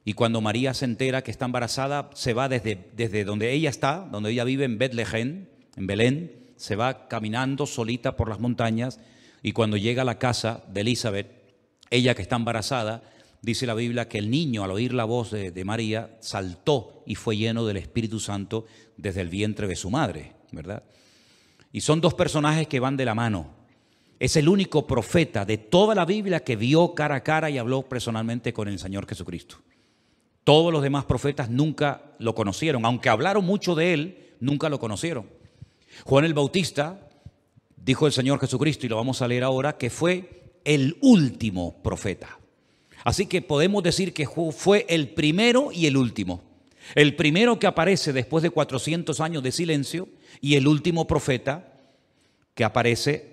y 0.04 0.14
cuando 0.14 0.40
María 0.40 0.74
se 0.74 0.84
entera 0.84 1.22
que 1.22 1.30
está 1.30 1.44
embarazada, 1.44 2.10
se 2.14 2.34
va 2.34 2.48
desde, 2.48 2.90
desde 2.96 3.24
donde 3.24 3.52
ella 3.52 3.70
está, 3.70 4.08
donde 4.10 4.30
ella 4.30 4.44
vive 4.44 4.64
en 4.64 4.78
Betlehem, 4.78 5.46
en 5.76 5.86
Belén, 5.86 6.42
se 6.56 6.76
va 6.76 7.08
caminando 7.08 7.66
solita 7.66 8.16
por 8.16 8.28
las 8.28 8.40
montañas 8.40 9.00
y 9.42 9.52
cuando 9.52 9.76
llega 9.76 10.02
a 10.02 10.04
la 10.04 10.18
casa 10.18 10.62
de 10.68 10.82
Elizabeth, 10.82 11.28
ella 11.90 12.14
que 12.14 12.22
está 12.22 12.36
embarazada, 12.36 13.02
dice 13.42 13.66
la 13.66 13.74
Biblia 13.74 14.08
que 14.08 14.18
el 14.18 14.30
niño 14.30 14.64
al 14.64 14.70
oír 14.70 14.94
la 14.94 15.04
voz 15.04 15.32
de, 15.32 15.64
María 15.64 16.16
saltó 16.20 17.02
y 17.06 17.16
fue 17.16 17.36
lleno 17.36 17.66
del 17.66 17.76
Espíritu 17.76 18.20
Santo 18.20 18.64
desde 18.96 19.20
el 19.20 19.28
vientre 19.28 19.66
de 19.66 19.76
su 19.76 19.90
madre, 19.90 20.32
¿verdad? 20.52 20.84
Y 21.72 21.80
son 21.80 22.00
dos 22.00 22.14
personajes 22.14 22.68
que 22.68 22.80
van 22.80 22.96
de 22.96 23.04
la 23.04 23.14
mano. 23.14 23.50
Es 24.20 24.36
el 24.36 24.48
único 24.48 24.86
profeta 24.86 25.44
de 25.44 25.58
toda 25.58 25.94
la 25.96 26.04
Biblia 26.04 26.44
que 26.44 26.54
vio 26.54 26.94
cara 26.94 27.16
a 27.16 27.22
cara 27.24 27.50
y 27.50 27.58
habló 27.58 27.82
personalmente 27.82 28.52
con 28.52 28.68
el 28.68 28.78
Señor 28.78 29.08
Jesucristo. 29.08 29.56
Todos 30.44 30.72
los 30.72 30.82
demás 30.82 31.04
profetas 31.04 31.50
nunca 31.50 32.14
lo 32.18 32.34
conocieron, 32.34 32.84
aunque 32.84 33.08
hablaron 33.08 33.44
mucho 33.44 33.74
de 33.74 33.94
él, 33.94 34.34
nunca 34.38 34.68
lo 34.68 34.78
conocieron. 34.78 35.26
Juan 36.04 36.24
el 36.24 36.34
Bautista, 36.34 37.08
dijo 37.76 38.06
el 38.06 38.12
Señor 38.12 38.38
Jesucristo, 38.38 38.86
y 38.86 38.88
lo 38.88 38.96
vamos 38.96 39.22
a 39.22 39.28
leer 39.28 39.42
ahora, 39.42 39.76
que 39.76 39.90
fue 39.90 40.52
el 40.64 40.96
último 41.00 41.82
profeta. 41.82 42.38
Así 43.04 43.26
que 43.26 43.42
podemos 43.42 43.82
decir 43.82 44.12
que 44.12 44.26
fue 44.26 44.86
el 44.88 45.10
primero 45.10 45.72
y 45.72 45.86
el 45.86 45.96
último. 45.96 46.42
El 46.94 47.16
primero 47.16 47.58
que 47.58 47.66
aparece 47.66 48.12
después 48.12 48.42
de 48.42 48.50
400 48.50 49.20
años 49.20 49.42
de 49.42 49.52
silencio 49.52 50.08
y 50.40 50.56
el 50.56 50.66
último 50.66 51.06
profeta 51.06 51.80
que 52.54 52.64
aparece 52.64 53.32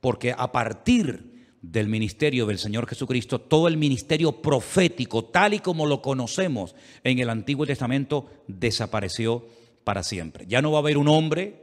porque 0.00 0.34
a 0.36 0.52
partir 0.52 1.34
del 1.62 1.88
ministerio 1.88 2.46
del 2.46 2.58
Señor 2.58 2.86
Jesucristo, 2.86 3.40
todo 3.40 3.68
el 3.68 3.76
ministerio 3.76 4.42
profético, 4.42 5.24
tal 5.24 5.54
y 5.54 5.60
como 5.60 5.86
lo 5.86 6.02
conocemos 6.02 6.74
en 7.02 7.18
el 7.18 7.30
Antiguo 7.30 7.66
Testamento, 7.66 8.30
desapareció 8.46 9.46
para 9.82 10.02
siempre. 10.02 10.44
Ya 10.46 10.60
no 10.60 10.72
va 10.72 10.78
a 10.78 10.80
haber 10.82 10.98
un 10.98 11.08
hombre 11.08 11.62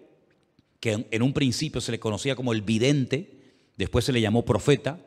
que 0.79 1.05
en 1.11 1.21
un 1.21 1.33
principio 1.33 1.81
se 1.81 1.91
le 1.91 1.99
conocía 1.99 2.35
como 2.35 2.51
el 2.51 2.63
vidente, 2.63 3.37
después 3.77 4.03
se 4.03 4.11
le 4.11 4.21
llamó 4.21 4.43
profeta, 4.43 4.99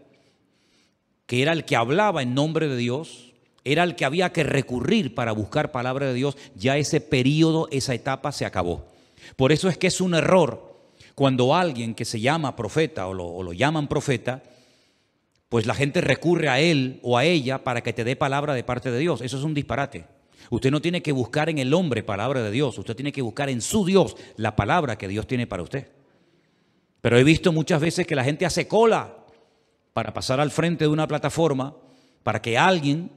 que 1.26 1.42
era 1.42 1.52
el 1.52 1.64
que 1.64 1.76
hablaba 1.76 2.22
en 2.22 2.34
nombre 2.34 2.68
de 2.68 2.76
Dios, 2.76 3.32
era 3.64 3.82
el 3.82 3.96
que 3.96 4.04
había 4.04 4.32
que 4.32 4.44
recurrir 4.44 5.14
para 5.14 5.32
buscar 5.32 5.72
palabra 5.72 6.06
de 6.06 6.14
Dios, 6.14 6.36
ya 6.54 6.76
ese 6.76 7.00
periodo, 7.00 7.68
esa 7.70 7.94
etapa 7.94 8.30
se 8.32 8.44
acabó. 8.44 8.86
Por 9.36 9.52
eso 9.52 9.68
es 9.68 9.78
que 9.78 9.86
es 9.86 10.00
un 10.00 10.14
error 10.14 10.74
cuando 11.14 11.54
alguien 11.54 11.94
que 11.94 12.04
se 12.04 12.20
llama 12.20 12.56
profeta 12.56 13.06
o 13.06 13.14
lo, 13.14 13.24
o 13.24 13.42
lo 13.42 13.52
llaman 13.52 13.88
profeta, 13.88 14.42
pues 15.48 15.66
la 15.66 15.74
gente 15.74 16.00
recurre 16.00 16.48
a 16.48 16.60
él 16.60 16.98
o 17.02 17.16
a 17.16 17.24
ella 17.24 17.62
para 17.64 17.82
que 17.82 17.92
te 17.92 18.04
dé 18.04 18.16
palabra 18.16 18.54
de 18.54 18.64
parte 18.64 18.90
de 18.90 18.98
Dios. 18.98 19.20
Eso 19.20 19.38
es 19.38 19.44
un 19.44 19.54
disparate. 19.54 20.04
Usted 20.50 20.70
no 20.70 20.82
tiene 20.82 21.02
que 21.02 21.12
buscar 21.12 21.48
en 21.48 21.58
el 21.58 21.72
hombre 21.72 22.02
palabra 22.02 22.42
de 22.42 22.50
Dios, 22.50 22.76
usted 22.76 22.94
tiene 22.94 23.12
que 23.12 23.22
buscar 23.22 23.48
en 23.48 23.62
su 23.62 23.84
Dios 23.86 24.16
la 24.36 24.56
palabra 24.56 24.98
que 24.98 25.08
Dios 25.08 25.26
tiene 25.26 25.46
para 25.46 25.62
usted. 25.62 25.88
Pero 27.00 27.18
he 27.18 27.24
visto 27.24 27.52
muchas 27.52 27.80
veces 27.80 28.06
que 28.06 28.14
la 28.14 28.24
gente 28.24 28.44
hace 28.44 28.68
cola 28.68 29.23
para 29.94 30.12
pasar 30.12 30.40
al 30.40 30.50
frente 30.50 30.84
de 30.84 30.88
una 30.88 31.08
plataforma 31.08 31.74
para 32.22 32.42
que 32.42 32.58
alguien 32.58 33.10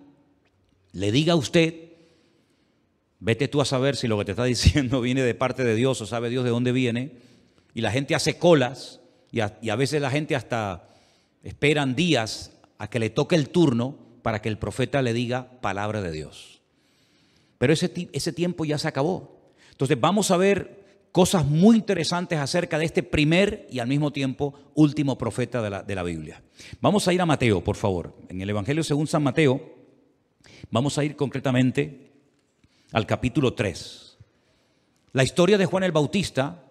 le 0.93 1.11
diga 1.11 1.33
a 1.33 1.35
usted, 1.35 1.73
vete 3.19 3.47
tú 3.47 3.59
a 3.59 3.65
saber 3.65 3.95
si 3.95 4.07
lo 4.07 4.17
que 4.17 4.25
te 4.25 4.31
está 4.31 4.43
diciendo 4.45 5.01
viene 5.01 5.23
de 5.23 5.35
parte 5.35 5.65
de 5.65 5.75
Dios 5.75 5.99
o 5.99 6.05
sabe 6.05 6.29
Dios 6.29 6.45
de 6.45 6.51
dónde 6.51 6.71
viene, 6.71 7.17
y 7.73 7.81
la 7.81 7.91
gente 7.91 8.15
hace 8.15 8.37
colas 8.37 9.01
y 9.31 9.41
a, 9.41 9.75
veces 9.75 10.01
la 10.01 10.09
gente 10.09 10.35
hasta 10.35 10.87
esperan 11.43 11.95
días 11.95 12.51
a 12.77 12.89
que 12.89 12.99
le 12.99 13.09
toque 13.09 13.35
el 13.35 13.49
turno 13.49 13.97
para 14.21 14.41
que 14.41 14.49
el 14.49 14.57
profeta 14.57 15.01
le 15.01 15.13
diga 15.13 15.59
palabra 15.61 16.01
de 16.01 16.11
Dios. 16.11 16.61
Pero 17.57 17.73
ese, 17.73 17.91
ese 18.13 18.31
tiempo 18.31 18.65
ya 18.65 18.77
se 18.77 18.87
acabó. 18.87 19.51
Entonces 19.71 19.99
vamos 19.99 20.31
a 20.31 20.37
ver 20.37 20.76
cosas 21.11 21.45
muy 21.45 21.77
interesantes 21.77 22.39
acerca 22.39 22.77
de 22.77 22.85
este 22.85 23.03
primer 23.03 23.67
y 23.71 23.79
al 23.79 23.87
mismo 23.87 24.11
tiempo 24.11 24.53
último 24.75 25.17
profeta 25.17 25.61
de 25.61 25.69
la, 25.69 25.83
de 25.83 25.95
la 25.95 26.03
Biblia. 26.03 26.43
Vamos 26.81 27.07
a 27.07 27.13
ir 27.13 27.21
a 27.21 27.25
Mateo, 27.25 27.63
por 27.63 27.75
favor. 27.75 28.15
En 28.29 28.41
el 28.41 28.49
Evangelio 28.49 28.83
según 28.83 29.07
San 29.07 29.23
Mateo, 29.23 29.61
vamos 30.69 30.97
a 30.97 31.03
ir 31.03 31.15
concretamente 31.15 32.11
al 32.91 33.05
capítulo 33.05 33.53
3. 33.53 34.17
La 35.13 35.23
historia 35.23 35.57
de 35.57 35.65
Juan 35.65 35.83
el 35.83 35.91
Bautista 35.91 36.63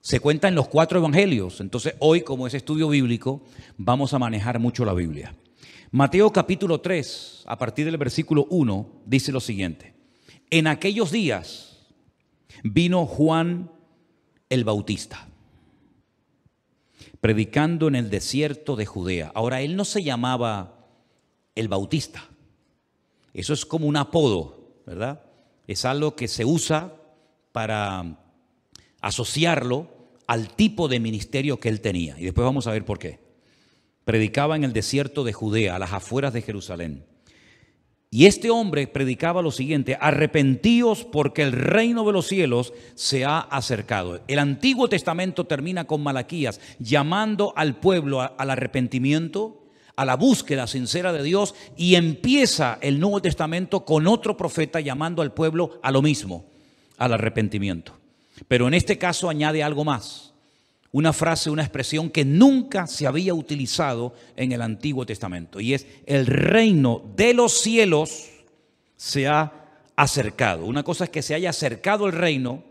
se 0.00 0.20
cuenta 0.20 0.48
en 0.48 0.54
los 0.54 0.68
cuatro 0.68 0.98
evangelios. 0.98 1.60
Entonces 1.60 1.94
hoy, 1.98 2.20
como 2.20 2.46
es 2.46 2.54
estudio 2.54 2.88
bíblico, 2.88 3.42
vamos 3.78 4.12
a 4.12 4.18
manejar 4.18 4.58
mucho 4.58 4.84
la 4.84 4.92
Biblia. 4.92 5.34
Mateo 5.90 6.30
capítulo 6.32 6.80
3, 6.80 7.44
a 7.46 7.56
partir 7.56 7.86
del 7.86 7.96
versículo 7.96 8.46
1, 8.50 9.02
dice 9.06 9.32
lo 9.32 9.40
siguiente. 9.40 9.94
En 10.50 10.66
aquellos 10.66 11.10
días 11.10 11.73
vino 12.62 13.06
Juan 13.06 13.70
el 14.48 14.64
Bautista, 14.64 15.28
predicando 17.20 17.88
en 17.88 17.96
el 17.96 18.10
desierto 18.10 18.76
de 18.76 18.86
Judea. 18.86 19.32
Ahora, 19.34 19.62
él 19.62 19.76
no 19.76 19.84
se 19.84 20.02
llamaba 20.02 20.86
el 21.54 21.68
Bautista. 21.68 22.28
Eso 23.32 23.52
es 23.52 23.66
como 23.66 23.86
un 23.86 23.96
apodo, 23.96 24.74
¿verdad? 24.86 25.22
Es 25.66 25.84
algo 25.84 26.14
que 26.14 26.28
se 26.28 26.44
usa 26.44 26.94
para 27.52 28.18
asociarlo 29.00 29.88
al 30.26 30.54
tipo 30.54 30.88
de 30.88 31.00
ministerio 31.00 31.58
que 31.58 31.68
él 31.68 31.80
tenía. 31.80 32.18
Y 32.18 32.24
después 32.24 32.44
vamos 32.44 32.66
a 32.66 32.72
ver 32.72 32.84
por 32.84 32.98
qué. 32.98 33.20
Predicaba 34.04 34.56
en 34.56 34.64
el 34.64 34.72
desierto 34.72 35.24
de 35.24 35.32
Judea, 35.32 35.76
a 35.76 35.78
las 35.78 35.92
afueras 35.92 36.32
de 36.32 36.42
Jerusalén. 36.42 37.04
Y 38.14 38.26
este 38.26 38.48
hombre 38.48 38.86
predicaba 38.86 39.42
lo 39.42 39.50
siguiente, 39.50 39.98
arrepentíos 40.00 41.02
porque 41.02 41.42
el 41.42 41.50
reino 41.50 42.04
de 42.04 42.12
los 42.12 42.28
cielos 42.28 42.72
se 42.94 43.24
ha 43.24 43.40
acercado. 43.40 44.20
El 44.28 44.38
Antiguo 44.38 44.88
Testamento 44.88 45.46
termina 45.48 45.88
con 45.88 46.00
Malaquías 46.00 46.60
llamando 46.78 47.52
al 47.56 47.74
pueblo 47.74 48.20
al 48.20 48.50
arrepentimiento, 48.50 49.64
a 49.96 50.04
la 50.04 50.14
búsqueda 50.14 50.68
sincera 50.68 51.12
de 51.12 51.24
Dios 51.24 51.56
y 51.76 51.96
empieza 51.96 52.78
el 52.82 53.00
Nuevo 53.00 53.20
Testamento 53.20 53.84
con 53.84 54.06
otro 54.06 54.36
profeta 54.36 54.78
llamando 54.78 55.20
al 55.20 55.32
pueblo 55.32 55.80
a 55.82 55.90
lo 55.90 56.00
mismo, 56.00 56.44
al 56.98 57.14
arrepentimiento. 57.14 57.94
Pero 58.46 58.68
en 58.68 58.74
este 58.74 58.96
caso 58.96 59.28
añade 59.28 59.64
algo 59.64 59.84
más 59.84 60.33
una 60.94 61.12
frase, 61.12 61.50
una 61.50 61.64
expresión 61.64 62.08
que 62.08 62.24
nunca 62.24 62.86
se 62.86 63.08
había 63.08 63.34
utilizado 63.34 64.14
en 64.36 64.52
el 64.52 64.62
Antiguo 64.62 65.04
Testamento. 65.04 65.58
Y 65.58 65.74
es, 65.74 65.88
el 66.06 66.24
reino 66.24 67.02
de 67.16 67.34
los 67.34 67.52
cielos 67.52 68.28
se 68.96 69.26
ha 69.26 69.52
acercado. 69.96 70.64
Una 70.64 70.84
cosa 70.84 71.02
es 71.04 71.10
que 71.10 71.22
se 71.22 71.34
haya 71.34 71.50
acercado 71.50 72.06
el 72.06 72.12
reino 72.12 72.62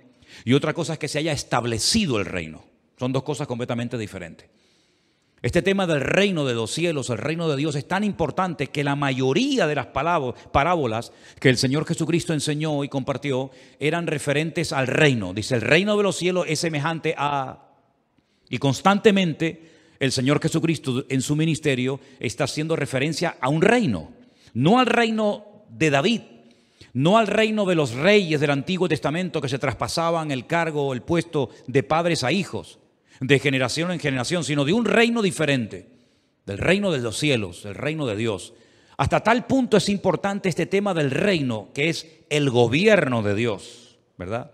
y 0.45 0.53
otra 0.53 0.73
cosa 0.73 0.93
es 0.93 0.99
que 0.99 1.09
se 1.09 1.19
haya 1.19 1.33
establecido 1.33 2.17
el 2.17 2.25
reino. 2.25 2.63
Son 2.97 3.11
dos 3.11 3.23
cosas 3.23 3.45
completamente 3.45 3.97
diferentes. 3.97 4.49
Este 5.41 5.61
tema 5.61 5.85
del 5.85 5.99
reino 5.99 6.45
de 6.45 6.53
los 6.53 6.71
cielos, 6.71 7.09
el 7.09 7.17
reino 7.17 7.49
de 7.49 7.57
Dios, 7.57 7.75
es 7.75 7.89
tan 7.89 8.05
importante 8.05 8.67
que 8.67 8.85
la 8.85 8.95
mayoría 8.95 9.67
de 9.67 9.75
las 9.75 9.87
parábolas 9.87 11.11
que 11.41 11.49
el 11.49 11.57
Señor 11.57 11.85
Jesucristo 11.85 12.31
enseñó 12.31 12.85
y 12.85 12.87
compartió 12.87 13.51
eran 13.81 14.07
referentes 14.07 14.71
al 14.71 14.87
reino. 14.87 15.33
Dice, 15.33 15.55
el 15.55 15.61
reino 15.61 15.97
de 15.97 16.03
los 16.03 16.15
cielos 16.15 16.45
es 16.47 16.59
semejante 16.59 17.15
a 17.17 17.72
y 18.53 18.59
constantemente 18.59 19.95
el 19.99 20.11
Señor 20.11 20.39
Jesucristo 20.39 21.05
en 21.09 21.23
su 21.23 21.35
ministerio 21.35 21.99
está 22.19 22.43
haciendo 22.43 22.75
referencia 22.75 23.35
a 23.41 23.49
un 23.49 23.63
reino, 23.63 24.11
no 24.53 24.77
al 24.77 24.85
reino 24.85 25.65
de 25.69 25.89
David, 25.89 26.21
no 26.93 27.17
al 27.17 27.25
reino 27.25 27.65
de 27.65 27.73
los 27.73 27.95
reyes 27.95 28.39
del 28.39 28.51
Antiguo 28.51 28.87
Testamento 28.87 29.41
que 29.41 29.49
se 29.49 29.57
traspasaban 29.57 30.29
el 30.29 30.45
cargo, 30.45 30.93
el 30.93 31.01
puesto 31.01 31.49
de 31.65 31.81
padres 31.81 32.23
a 32.23 32.31
hijos, 32.31 32.77
de 33.19 33.39
generación 33.39 33.89
en 33.89 33.99
generación, 33.99 34.43
sino 34.43 34.65
de 34.65 34.73
un 34.73 34.85
reino 34.85 35.23
diferente, 35.23 35.89
del 36.45 36.59
reino 36.59 36.91
de 36.91 36.99
los 36.99 37.17
cielos, 37.17 37.65
el 37.65 37.73
reino 37.73 38.05
de 38.05 38.15
Dios. 38.15 38.53
Hasta 38.97 39.21
tal 39.21 39.47
punto 39.47 39.77
es 39.77 39.89
importante 39.89 40.47
este 40.47 40.67
tema 40.67 40.93
del 40.93 41.09
reino, 41.09 41.69
que 41.73 41.89
es 41.89 42.05
el 42.29 42.51
gobierno 42.51 43.23
de 43.23 43.33
Dios, 43.33 43.97
¿verdad? 44.15 44.51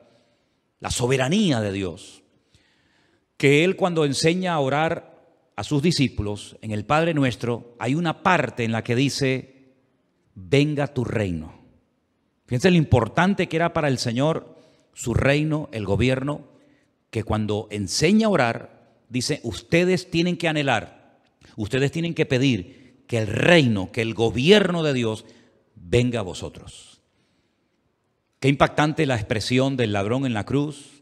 La 0.79 0.89
soberanía 0.89 1.60
de 1.60 1.74
Dios 1.74 2.20
que 3.39 3.63
él 3.63 3.77
cuando 3.77 4.03
enseña 4.03 4.53
a 4.53 4.60
orar 4.60 5.17
a 5.55 5.63
sus 5.63 5.81
discípulos 5.81 6.58
en 6.62 6.72
el 6.72 6.84
Padre 6.84 7.13
Nuestro, 7.13 7.74
hay 7.79 7.96
una 7.96 8.22
parte 8.22 8.65
en 8.65 8.74
la 8.74 8.84
que 8.84 8.96
dice, 8.96 9.75
venga 10.36 10.88
tu 10.88 11.05
reino. 11.05 11.58
Fíjense 12.48 12.69
lo 12.69 12.75
importante 12.75 13.48
que 13.48 13.55
era 13.55 13.72
para 13.72 13.88
el 13.88 13.98
Señor 13.98 14.58
su 14.93 15.13
reino, 15.13 15.69
el 15.72 15.86
gobierno, 15.86 16.50
que 17.12 17.24
cuando 17.24 17.69
enseña 17.72 18.27
a 18.27 18.31
orar, 18.31 18.98
dice, 19.08 19.39
ustedes 19.43 20.12
tienen 20.12 20.36
que 20.36 20.50
anhelar, 20.50 21.22
ustedes 21.55 21.93
tienen 21.93 22.15
que 22.15 22.25
pedir 22.25 23.05
que 23.08 23.19
el 23.19 23.27
reino, 23.27 23.93
que 23.93 24.01
el 24.01 24.15
gobierno 24.15 24.84
de 24.84 24.91
Dios 24.91 25.24
venga 25.75 26.19
a 26.19 26.24
vosotros. 26.24 27.00
Qué 28.41 28.50
impactante 28.50 29.05
la 29.05 29.16
expresión 29.16 29.77
del 29.77 29.94
ladrón 29.94 30.25
en 30.25 30.33
la 30.33 30.46
cruz, 30.46 30.99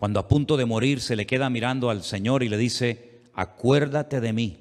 cuando 0.00 0.18
a 0.18 0.28
punto 0.28 0.56
de 0.56 0.64
morir 0.64 1.02
se 1.02 1.14
le 1.14 1.26
queda 1.26 1.50
mirando 1.50 1.90
al 1.90 2.02
Señor 2.02 2.42
y 2.42 2.48
le 2.48 2.56
dice, 2.56 3.20
acuérdate 3.34 4.22
de 4.22 4.32
mí 4.32 4.56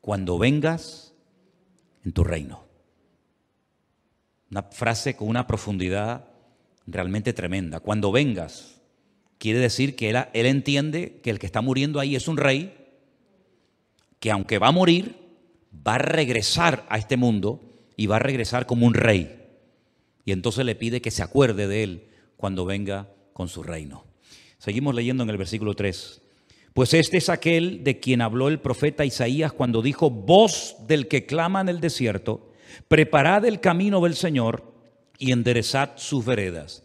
cuando 0.00 0.36
vengas 0.36 1.14
en 2.04 2.10
tu 2.10 2.24
reino. 2.24 2.64
Una 4.50 4.64
frase 4.64 5.14
con 5.14 5.28
una 5.28 5.46
profundidad 5.46 6.24
realmente 6.88 7.32
tremenda. 7.32 7.78
Cuando 7.78 8.10
vengas, 8.10 8.80
quiere 9.38 9.60
decir 9.60 9.94
que 9.94 10.10
él, 10.10 10.16
él, 10.32 10.46
entiende 10.46 11.20
que 11.22 11.30
el 11.30 11.38
que 11.38 11.46
está 11.46 11.60
muriendo 11.60 12.00
ahí 12.00 12.16
es 12.16 12.26
un 12.26 12.38
rey, 12.38 12.76
que 14.18 14.32
aunque 14.32 14.58
va 14.58 14.66
a 14.66 14.72
morir, 14.72 15.14
va 15.86 15.94
a 15.94 15.98
regresar 15.98 16.84
a 16.88 16.98
este 16.98 17.16
mundo 17.16 17.60
y 17.96 18.06
va 18.06 18.16
a 18.16 18.18
regresar 18.18 18.66
como 18.66 18.86
un 18.86 18.94
rey. 18.94 19.40
Y 20.24 20.32
entonces 20.32 20.64
le 20.66 20.74
pide 20.74 21.00
que 21.00 21.12
se 21.12 21.22
acuerde 21.22 21.68
de 21.68 21.84
él 21.84 22.08
cuando 22.36 22.64
venga 22.64 23.12
con 23.36 23.48
su 23.48 23.62
reino. 23.62 24.02
Seguimos 24.56 24.94
leyendo 24.94 25.22
en 25.22 25.28
el 25.28 25.36
versículo 25.36 25.74
3. 25.74 26.22
Pues 26.72 26.94
este 26.94 27.18
es 27.18 27.28
aquel 27.28 27.84
de 27.84 28.00
quien 28.00 28.22
habló 28.22 28.48
el 28.48 28.60
profeta 28.60 29.04
Isaías 29.04 29.52
cuando 29.52 29.82
dijo, 29.82 30.08
voz 30.08 30.74
del 30.86 31.06
que 31.06 31.26
clama 31.26 31.60
en 31.60 31.68
el 31.68 31.78
desierto, 31.78 32.50
preparad 32.88 33.44
el 33.44 33.60
camino 33.60 34.00
del 34.00 34.14
Señor 34.14 34.72
y 35.18 35.32
enderezad 35.32 35.90
sus 35.96 36.24
veredas. 36.24 36.82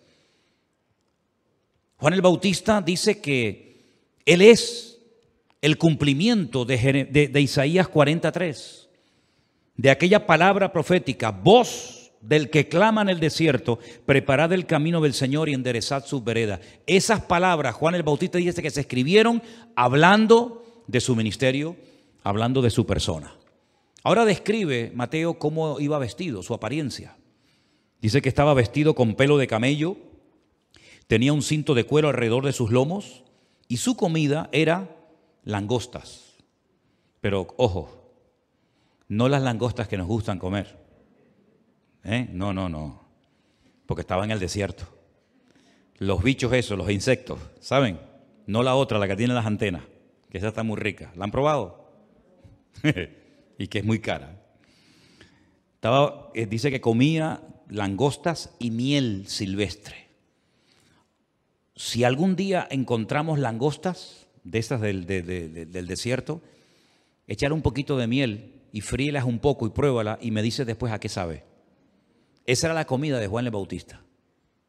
Juan 1.96 2.16
el 2.16 2.22
Bautista 2.22 2.82
dice 2.82 3.22
que 3.22 3.86
Él 4.26 4.42
es 4.42 5.00
el 5.62 5.78
cumplimiento 5.78 6.66
de, 6.66 7.30
de 7.32 7.42
Isaías 7.42 7.88
43, 7.88 8.90
de 9.78 9.90
aquella 9.90 10.28
palabra 10.28 10.74
profética, 10.74 11.32
voz 11.32 12.01
del 12.22 12.50
que 12.50 12.68
clama 12.68 13.02
en 13.02 13.10
el 13.10 13.20
desierto, 13.20 13.80
preparad 14.06 14.54
el 14.54 14.66
camino 14.66 15.02
del 15.02 15.14
Señor 15.14 15.50
y 15.50 15.54
enderezad 15.54 16.06
sus 16.06 16.24
veredas. 16.24 16.62
Esas 16.86 17.22
palabras, 17.22 17.76
Juan 17.76 17.96
el 17.96 18.04
Bautista 18.04 18.38
dice 18.38 18.62
que 18.62 18.70
se 18.70 18.82
escribieron 18.82 19.42
hablando 19.76 20.84
de 20.88 21.02
su 21.02 21.16
ministerio, 21.16 21.76
hablando 22.24 22.62
de 22.62 22.70
su 22.70 22.86
persona. 22.86 23.36
Ahora 24.04 24.26
describe 24.26 24.92
Mateo 24.96 25.38
cómo 25.40 25.80
iba 25.80 26.00
vestido, 26.00 26.44
su 26.44 26.54
apariencia. 26.54 27.18
Dice 28.02 28.22
que 28.22 28.30
estaba 28.30 28.54
vestido 28.54 28.96
con 28.96 29.16
pelo 29.16 29.38
de 29.38 29.48
camello, 29.48 29.98
tenía 31.08 31.34
un 31.34 31.44
cinto 31.44 31.74
de 31.74 31.84
cuero 31.84 32.10
alrededor 32.10 32.46
de 32.46 32.54
sus 32.54 32.72
lomos 32.72 33.24
y 33.68 33.78
su 33.78 33.96
comida 33.96 34.50
era 34.52 34.96
langostas. 35.44 36.36
Pero 37.20 37.48
ojo, 37.58 38.12
no 39.08 39.30
las 39.30 39.44
langostas 39.44 39.88
que 39.88 39.98
nos 39.98 40.08
gustan 40.08 40.40
comer 40.40 40.81
¿Eh? 42.04 42.28
No, 42.32 42.54
no, 42.54 42.70
no. 42.70 43.02
Porque 43.86 44.02
estaba 44.02 44.24
en 44.24 44.32
el 44.32 44.40
desierto. 44.40 44.86
Los 45.98 46.24
bichos 46.24 46.52
esos, 46.54 46.78
los 46.78 46.90
insectos, 46.90 47.40
¿saben? 47.60 48.00
No 48.48 48.64
la 48.64 48.76
otra, 48.76 48.98
la 48.98 49.08
que 49.08 49.16
tiene 49.16 49.34
las 49.34 49.46
antenas, 49.46 49.84
que 50.30 50.38
esa 50.38 50.48
está 50.48 50.64
muy 50.64 50.78
rica. 50.78 51.12
¿La 51.16 51.26
han 51.26 51.32
probado? 51.32 51.92
y 53.58 53.68
que 53.68 53.80
es 53.80 53.86
muy 53.86 54.00
cara. 54.00 54.42
Estaba, 55.76 56.32
eh, 56.34 56.46
dice 56.48 56.72
que 56.72 56.82
comía 56.82 57.42
langostas 57.70 58.56
y 58.60 58.72
miel 58.72 59.26
silvestre. 59.28 60.08
Si 61.76 62.04
algún 62.04 62.36
día 62.36 62.68
encontramos 62.70 63.40
langostas 63.40 64.28
de 64.44 64.60
estas 64.60 64.82
del, 64.82 65.06
del 65.06 65.88
desierto, 65.88 66.42
echar 67.28 67.54
un 67.54 67.62
poquito 67.62 67.98
de 67.98 68.08
miel 68.08 68.62
y 68.72 68.82
fríelas 68.82 69.26
un 69.26 69.40
poco 69.40 69.68
y 69.68 69.70
pruébala 69.70 70.18
y 70.22 70.32
me 70.32 70.42
dice 70.42 70.66
después 70.66 70.92
a 70.92 71.00
qué 71.00 71.10
sabe. 71.10 71.51
Esa 72.46 72.68
era 72.68 72.74
la 72.74 72.86
comida 72.86 73.20
de 73.20 73.28
Juan 73.28 73.46
el 73.46 73.52
Bautista. 73.52 74.02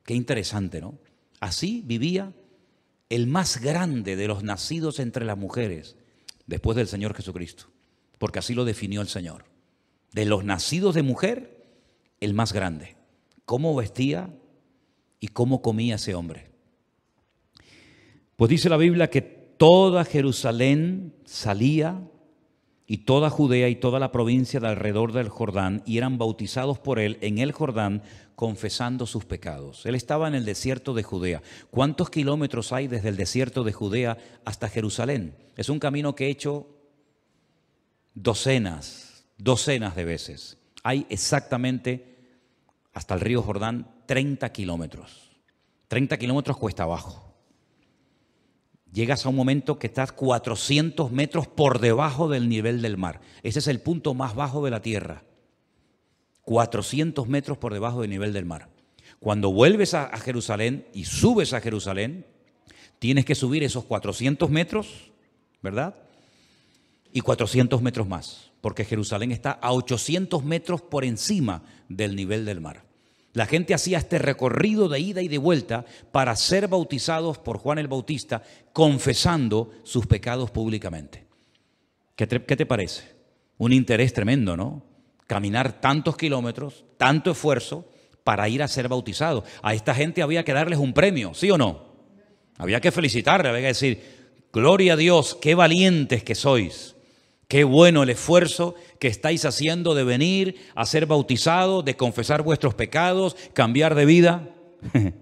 Qué 0.04 0.14
interesante, 0.14 0.80
¿no? 0.80 0.98
Así 1.40 1.82
vivía 1.84 2.32
el 3.08 3.26
más 3.26 3.60
grande 3.60 4.16
de 4.16 4.28
los 4.28 4.42
nacidos 4.42 4.98
entre 4.98 5.24
las 5.24 5.36
mujeres 5.36 5.96
después 6.46 6.76
del 6.76 6.88
Señor 6.88 7.14
Jesucristo, 7.14 7.66
porque 8.18 8.38
así 8.38 8.54
lo 8.54 8.64
definió 8.64 9.00
el 9.00 9.08
Señor. 9.08 9.44
De 10.12 10.24
los 10.24 10.44
nacidos 10.44 10.94
de 10.94 11.02
mujer, 11.02 11.66
el 12.20 12.34
más 12.34 12.52
grande. 12.52 12.96
¿Cómo 13.44 13.74
vestía 13.74 14.30
y 15.20 15.28
cómo 15.28 15.62
comía 15.62 15.96
ese 15.96 16.14
hombre? 16.14 16.50
Pues 18.36 18.50
dice 18.50 18.68
la 18.68 18.76
Biblia 18.76 19.10
que 19.10 19.22
toda 19.22 20.04
Jerusalén 20.04 21.14
salía 21.24 22.02
y 22.92 22.98
toda 22.98 23.30
Judea 23.30 23.70
y 23.70 23.76
toda 23.76 23.98
la 23.98 24.12
provincia 24.12 24.60
de 24.60 24.68
alrededor 24.68 25.14
del 25.14 25.30
Jordán 25.30 25.82
y 25.86 25.96
eran 25.96 26.18
bautizados 26.18 26.78
por 26.78 26.98
él 26.98 27.16
en 27.22 27.38
el 27.38 27.52
Jordán 27.52 28.02
confesando 28.34 29.06
sus 29.06 29.24
pecados. 29.24 29.86
Él 29.86 29.94
estaba 29.94 30.28
en 30.28 30.34
el 30.34 30.44
desierto 30.44 30.92
de 30.92 31.02
Judea. 31.02 31.40
¿Cuántos 31.70 32.10
kilómetros 32.10 32.70
hay 32.70 32.88
desde 32.88 33.08
el 33.08 33.16
desierto 33.16 33.64
de 33.64 33.72
Judea 33.72 34.18
hasta 34.44 34.68
Jerusalén? 34.68 35.34
Es 35.56 35.70
un 35.70 35.78
camino 35.78 36.14
que 36.14 36.26
he 36.26 36.30
hecho 36.30 36.66
docenas, 38.12 39.24
docenas 39.38 39.96
de 39.96 40.04
veces. 40.04 40.58
Hay 40.82 41.06
exactamente 41.08 42.18
hasta 42.92 43.14
el 43.14 43.20
río 43.20 43.40
Jordán 43.40 43.90
30 44.04 44.52
kilómetros. 44.52 45.30
30 45.88 46.18
kilómetros 46.18 46.58
cuesta 46.58 46.82
abajo 46.82 47.31
llegas 48.92 49.24
a 49.24 49.30
un 49.30 49.36
momento 49.36 49.78
que 49.78 49.86
estás 49.86 50.12
400 50.12 51.10
metros 51.10 51.48
por 51.48 51.80
debajo 51.80 52.28
del 52.28 52.48
nivel 52.48 52.82
del 52.82 52.96
mar. 52.96 53.20
Ese 53.42 53.58
es 53.58 53.66
el 53.66 53.80
punto 53.80 54.14
más 54.14 54.34
bajo 54.34 54.64
de 54.64 54.70
la 54.70 54.82
tierra. 54.82 55.24
400 56.42 57.26
metros 57.28 57.58
por 57.58 57.72
debajo 57.72 58.02
del 58.02 58.10
nivel 58.10 58.32
del 58.32 58.44
mar. 58.44 58.68
Cuando 59.18 59.52
vuelves 59.52 59.94
a, 59.94 60.16
Jerusalén 60.18 60.86
y 60.92 61.04
subes 61.04 61.52
a 61.52 61.60
Jerusalén, 61.60 62.26
tienes 62.98 63.24
que 63.24 63.34
subir 63.34 63.62
esos 63.62 63.84
400 63.84 64.50
metros, 64.50 65.12
¿verdad? 65.62 65.94
Y 67.12 67.20
400 67.20 67.80
metros 67.82 68.08
más, 68.08 68.50
porque 68.60 68.84
Jerusalén 68.84 69.30
está 69.30 69.52
a 69.52 69.72
800 69.72 70.44
metros 70.44 70.82
por 70.82 71.04
encima 71.04 71.62
del 71.88 72.16
nivel 72.16 72.44
del 72.44 72.60
mar. 72.60 72.91
La 73.34 73.46
gente 73.46 73.72
hacía 73.72 73.98
este 73.98 74.18
recorrido 74.18 74.88
de 74.88 75.00
ida 75.00 75.22
y 75.22 75.28
de 75.28 75.38
vuelta 75.38 75.86
para 76.10 76.36
ser 76.36 76.68
bautizados 76.68 77.38
por 77.38 77.58
Juan 77.58 77.78
el 77.78 77.88
Bautista, 77.88 78.42
confesando 78.72 79.70
sus 79.84 80.06
pecados 80.06 80.50
públicamente. 80.50 81.26
¿Qué 82.14 82.26
te, 82.26 82.66
parece? 82.66 83.02
Un 83.58 83.72
interés 83.72 84.12
tremendo, 84.12 84.56
¿no? 84.56 84.84
Caminar 85.26 85.80
tantos 85.80 86.16
kilómetros, 86.16 86.84
tanto 86.98 87.30
esfuerzo 87.30 87.88
para 88.22 88.48
ir 88.48 88.62
a 88.62 88.68
ser 88.68 88.88
bautizado. 88.88 89.44
A 89.62 89.74
esta 89.74 89.94
gente 89.94 90.22
había 90.22 90.44
que 90.44 90.52
darles 90.52 90.78
un 90.78 90.92
premio, 90.92 91.32
¿sí 91.32 91.50
o 91.50 91.56
no? 91.56 91.90
Había 92.58 92.80
que 92.80 92.92
felicitarle, 92.92 93.48
había 93.48 93.62
que 93.62 93.66
decir, 93.68 94.02
gloria 94.52 94.92
a 94.92 94.96
Dios, 94.96 95.36
qué 95.40 95.54
valientes 95.54 96.22
que 96.22 96.34
sois. 96.34 96.94
Qué 97.52 97.64
bueno 97.64 98.02
el 98.02 98.08
esfuerzo 98.08 98.76
que 98.98 99.08
estáis 99.08 99.44
haciendo 99.44 99.94
de 99.94 100.04
venir 100.04 100.56
a 100.74 100.86
ser 100.86 101.04
bautizado, 101.04 101.82
de 101.82 101.98
confesar 101.98 102.40
vuestros 102.40 102.72
pecados, 102.72 103.36
cambiar 103.52 103.94
de 103.94 104.06
vida. 104.06 104.48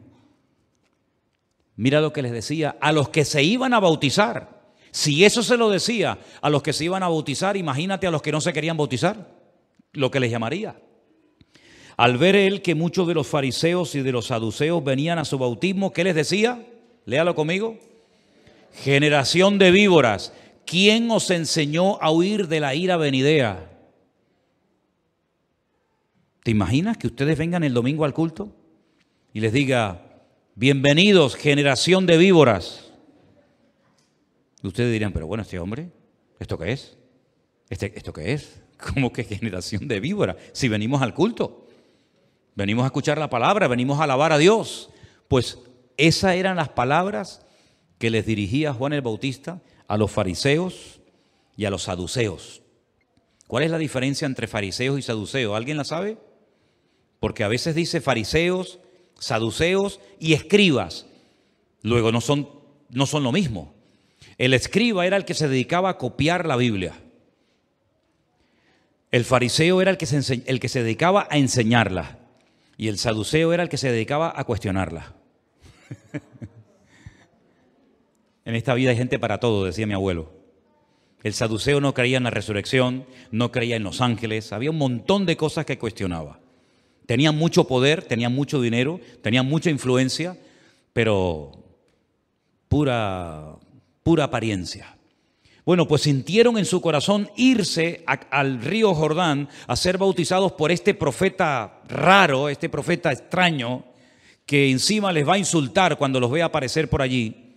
Mira 1.74 2.00
lo 2.00 2.12
que 2.12 2.22
les 2.22 2.30
decía, 2.30 2.76
a 2.80 2.92
los 2.92 3.08
que 3.08 3.24
se 3.24 3.42
iban 3.42 3.74
a 3.74 3.80
bautizar. 3.80 4.62
Si 4.92 5.24
eso 5.24 5.42
se 5.42 5.56
lo 5.56 5.70
decía 5.70 6.20
a 6.40 6.50
los 6.50 6.62
que 6.62 6.72
se 6.72 6.84
iban 6.84 7.02
a 7.02 7.08
bautizar, 7.08 7.56
imagínate 7.56 8.06
a 8.06 8.12
los 8.12 8.22
que 8.22 8.30
no 8.30 8.40
se 8.40 8.52
querían 8.52 8.76
bautizar, 8.76 9.34
lo 9.92 10.12
que 10.12 10.20
les 10.20 10.30
llamaría. 10.30 10.80
Al 11.96 12.16
ver 12.16 12.36
él 12.36 12.62
que 12.62 12.76
muchos 12.76 13.08
de 13.08 13.14
los 13.14 13.26
fariseos 13.26 13.96
y 13.96 14.02
de 14.02 14.12
los 14.12 14.26
saduceos 14.28 14.84
venían 14.84 15.18
a 15.18 15.24
su 15.24 15.36
bautismo, 15.36 15.92
¿qué 15.92 16.04
les 16.04 16.14
decía? 16.14 16.64
Léalo 17.06 17.34
conmigo. 17.34 17.76
Generación 18.72 19.58
de 19.58 19.72
víboras, 19.72 20.32
¿quién 20.70 21.10
os 21.10 21.28
enseñó 21.32 22.00
a 22.00 22.12
huir 22.12 22.46
de 22.46 22.60
la 22.60 22.76
ira 22.76 22.96
venidera? 22.96 23.68
¿Te 26.44 26.52
imaginas 26.52 26.96
que 26.96 27.08
ustedes 27.08 27.36
vengan 27.36 27.64
el 27.64 27.74
domingo 27.74 28.04
al 28.04 28.14
culto 28.14 28.54
y 29.32 29.40
les 29.40 29.52
diga, 29.52 30.22
bienvenidos, 30.54 31.34
generación 31.34 32.06
de 32.06 32.16
víboras? 32.18 32.92
Ustedes 34.62 34.92
dirían, 34.92 35.12
pero 35.12 35.26
bueno, 35.26 35.42
este 35.42 35.58
hombre, 35.58 35.90
¿esto 36.38 36.56
qué 36.56 36.70
es? 36.70 36.96
¿Este, 37.68 37.92
¿Esto 37.96 38.12
qué 38.12 38.32
es? 38.32 38.62
¿Cómo 38.94 39.12
que 39.12 39.24
generación 39.24 39.88
de 39.88 39.98
víboras? 39.98 40.36
Si 40.52 40.68
venimos 40.68 41.02
al 41.02 41.14
culto, 41.14 41.66
venimos 42.54 42.84
a 42.84 42.86
escuchar 42.86 43.18
la 43.18 43.28
palabra, 43.28 43.66
venimos 43.66 43.98
a 43.98 44.04
alabar 44.04 44.32
a 44.32 44.38
Dios. 44.38 44.90
Pues 45.26 45.58
esas 45.96 46.36
eran 46.36 46.54
las 46.54 46.68
palabras 46.68 47.44
que 47.98 48.08
les 48.08 48.24
dirigía 48.24 48.72
Juan 48.72 48.92
el 48.92 49.02
Bautista 49.02 49.60
a 49.90 49.96
los 49.96 50.12
fariseos 50.12 51.00
y 51.56 51.64
a 51.64 51.70
los 51.70 51.82
saduceos. 51.82 52.62
¿Cuál 53.48 53.64
es 53.64 53.72
la 53.72 53.78
diferencia 53.78 54.24
entre 54.24 54.46
fariseos 54.46 54.96
y 55.00 55.02
saduceos? 55.02 55.56
¿Alguien 55.56 55.76
la 55.76 55.82
sabe? 55.82 56.16
Porque 57.18 57.42
a 57.42 57.48
veces 57.48 57.74
dice 57.74 58.00
fariseos, 58.00 58.78
saduceos 59.18 59.98
y 60.20 60.34
escribas. 60.34 61.06
Luego 61.82 62.12
no 62.12 62.20
son, 62.20 62.48
no 62.88 63.04
son 63.04 63.24
lo 63.24 63.32
mismo. 63.32 63.74
El 64.38 64.54
escriba 64.54 65.08
era 65.08 65.16
el 65.16 65.24
que 65.24 65.34
se 65.34 65.48
dedicaba 65.48 65.90
a 65.90 65.98
copiar 65.98 66.46
la 66.46 66.54
Biblia. 66.54 66.94
El 69.10 69.24
fariseo 69.24 69.82
era 69.82 69.90
el 69.90 69.96
que 69.96 70.06
se, 70.06 70.44
el 70.46 70.60
que 70.60 70.68
se 70.68 70.84
dedicaba 70.84 71.26
a 71.28 71.36
enseñarla. 71.36 72.20
Y 72.76 72.86
el 72.86 72.96
saduceo 72.96 73.52
era 73.52 73.64
el 73.64 73.68
que 73.68 73.76
se 73.76 73.90
dedicaba 73.90 74.32
a 74.36 74.44
cuestionarla. 74.44 75.16
en 78.50 78.56
esta 78.56 78.74
vida 78.74 78.90
hay 78.90 78.96
gente 78.96 79.18
para 79.18 79.38
todo, 79.38 79.64
decía 79.64 79.86
mi 79.86 79.94
abuelo. 79.94 80.30
El 81.22 81.34
saduceo 81.34 81.80
no 81.80 81.94
creía 81.94 82.16
en 82.16 82.24
la 82.24 82.30
resurrección, 82.30 83.06
no 83.30 83.50
creía 83.52 83.76
en 83.76 83.82
los 83.82 84.00
ángeles, 84.00 84.52
había 84.52 84.70
un 84.70 84.78
montón 84.78 85.26
de 85.26 85.36
cosas 85.36 85.66
que 85.66 85.78
cuestionaba. 85.78 86.40
Tenían 87.06 87.36
mucho 87.36 87.66
poder, 87.66 88.02
tenían 88.02 88.34
mucho 88.34 88.60
dinero, 88.60 89.00
tenían 89.22 89.46
mucha 89.46 89.70
influencia, 89.70 90.38
pero 90.92 91.52
pura, 92.68 93.56
pura 94.02 94.24
apariencia. 94.24 94.96
Bueno, 95.64 95.86
pues 95.86 96.02
sintieron 96.02 96.56
en 96.56 96.64
su 96.64 96.80
corazón 96.80 97.30
irse 97.36 98.04
al 98.30 98.62
río 98.62 98.94
Jordán 98.94 99.48
a 99.66 99.76
ser 99.76 99.98
bautizados 99.98 100.52
por 100.52 100.72
este 100.72 100.94
profeta 100.94 101.82
raro, 101.88 102.48
este 102.48 102.68
profeta 102.68 103.12
extraño, 103.12 103.84
que 104.46 104.70
encima 104.70 105.12
les 105.12 105.28
va 105.28 105.34
a 105.34 105.38
insultar 105.38 105.98
cuando 105.98 106.18
los 106.18 106.30
vea 106.30 106.46
aparecer 106.46 106.88
por 106.88 107.02
allí. 107.02 107.49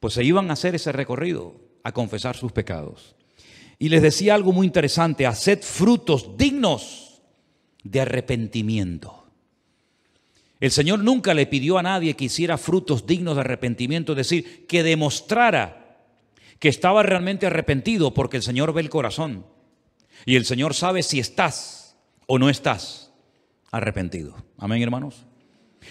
Pues 0.00 0.14
se 0.14 0.24
iban 0.24 0.50
a 0.50 0.54
hacer 0.54 0.74
ese 0.74 0.92
recorrido, 0.92 1.60
a 1.82 1.92
confesar 1.92 2.36
sus 2.36 2.52
pecados. 2.52 3.16
Y 3.78 3.88
les 3.88 4.02
decía 4.02 4.34
algo 4.34 4.52
muy 4.52 4.66
interesante, 4.66 5.26
haced 5.26 5.62
frutos 5.62 6.36
dignos 6.36 7.22
de 7.82 8.00
arrepentimiento. 8.00 9.26
El 10.58 10.70
Señor 10.70 11.00
nunca 11.00 11.34
le 11.34 11.46
pidió 11.46 11.78
a 11.78 11.82
nadie 11.82 12.14
que 12.14 12.24
hiciera 12.24 12.56
frutos 12.56 13.06
dignos 13.06 13.34
de 13.34 13.42
arrepentimiento, 13.42 14.12
es 14.12 14.16
decir, 14.16 14.66
que 14.66 14.82
demostrara 14.82 15.98
que 16.58 16.68
estaba 16.68 17.02
realmente 17.02 17.46
arrepentido, 17.46 18.14
porque 18.14 18.38
el 18.38 18.42
Señor 18.42 18.72
ve 18.72 18.80
el 18.80 18.88
corazón. 18.88 19.44
Y 20.24 20.36
el 20.36 20.46
Señor 20.46 20.72
sabe 20.72 21.02
si 21.02 21.20
estás 21.20 21.96
o 22.26 22.38
no 22.38 22.48
estás 22.48 23.12
arrepentido. 23.70 24.34
Amén, 24.56 24.82
hermanos. 24.82 25.26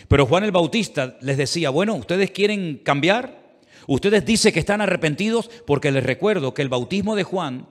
Pero 0.08 0.26
Juan 0.26 0.44
el 0.44 0.52
Bautista 0.52 1.18
les 1.22 1.38
decía, 1.38 1.70
bueno, 1.70 1.94
¿ustedes 1.94 2.32
quieren 2.32 2.82
cambiar? 2.84 3.44
Ustedes 3.88 4.26
dicen 4.26 4.54
que 4.54 4.60
están 4.60 4.82
arrepentidos 4.82 5.50
porque 5.65 5.91
les 5.91 6.04
recuerdo 6.04 6.54
que 6.54 6.62
el 6.62 6.69
bautismo 6.69 7.15
de 7.15 7.24
Juan 7.24 7.67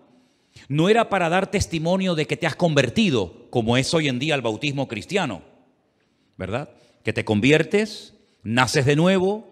no 0.68 0.88
era 0.88 1.08
para 1.08 1.28
dar 1.28 1.50
testimonio 1.50 2.14
de 2.14 2.26
que 2.26 2.36
te 2.36 2.46
has 2.46 2.56
convertido, 2.56 3.48
como 3.50 3.76
es 3.76 3.92
hoy 3.94 4.08
en 4.08 4.18
día 4.18 4.34
el 4.34 4.42
bautismo 4.42 4.88
cristiano, 4.88 5.42
¿verdad? 6.36 6.70
Que 7.02 7.12
te 7.12 7.24
conviertes, 7.24 8.14
naces 8.42 8.86
de 8.86 8.96
nuevo, 8.96 9.48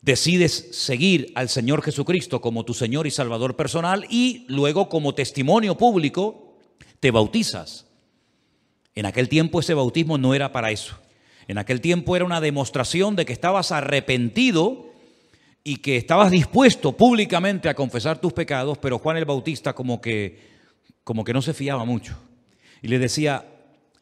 decides 0.00 0.68
seguir 0.72 1.32
al 1.34 1.48
Señor 1.48 1.82
Jesucristo 1.82 2.40
como 2.40 2.64
tu 2.64 2.74
Señor 2.74 3.06
y 3.06 3.10
Salvador 3.10 3.56
personal 3.56 4.06
y 4.08 4.44
luego 4.48 4.88
como 4.88 5.14
testimonio 5.14 5.76
público 5.76 6.56
te 7.00 7.10
bautizas. 7.10 7.86
En 8.94 9.06
aquel 9.06 9.28
tiempo 9.28 9.60
ese 9.60 9.74
bautismo 9.74 10.18
no 10.18 10.34
era 10.34 10.52
para 10.52 10.70
eso. 10.70 10.96
En 11.48 11.58
aquel 11.58 11.80
tiempo 11.80 12.14
era 12.14 12.24
una 12.24 12.40
demostración 12.40 13.16
de 13.16 13.24
que 13.24 13.32
estabas 13.32 13.72
arrepentido 13.72 14.91
y 15.64 15.76
que 15.76 15.96
estabas 15.96 16.30
dispuesto 16.30 16.96
públicamente 16.96 17.68
a 17.68 17.74
confesar 17.74 18.20
tus 18.20 18.32
pecados, 18.32 18.78
pero 18.78 18.98
Juan 18.98 19.16
el 19.16 19.24
Bautista 19.24 19.74
como 19.74 20.00
que, 20.00 20.38
como 21.04 21.24
que 21.24 21.32
no 21.32 21.42
se 21.42 21.54
fiaba 21.54 21.84
mucho. 21.84 22.16
Y 22.82 22.88
le 22.88 22.98
decía, 22.98 23.46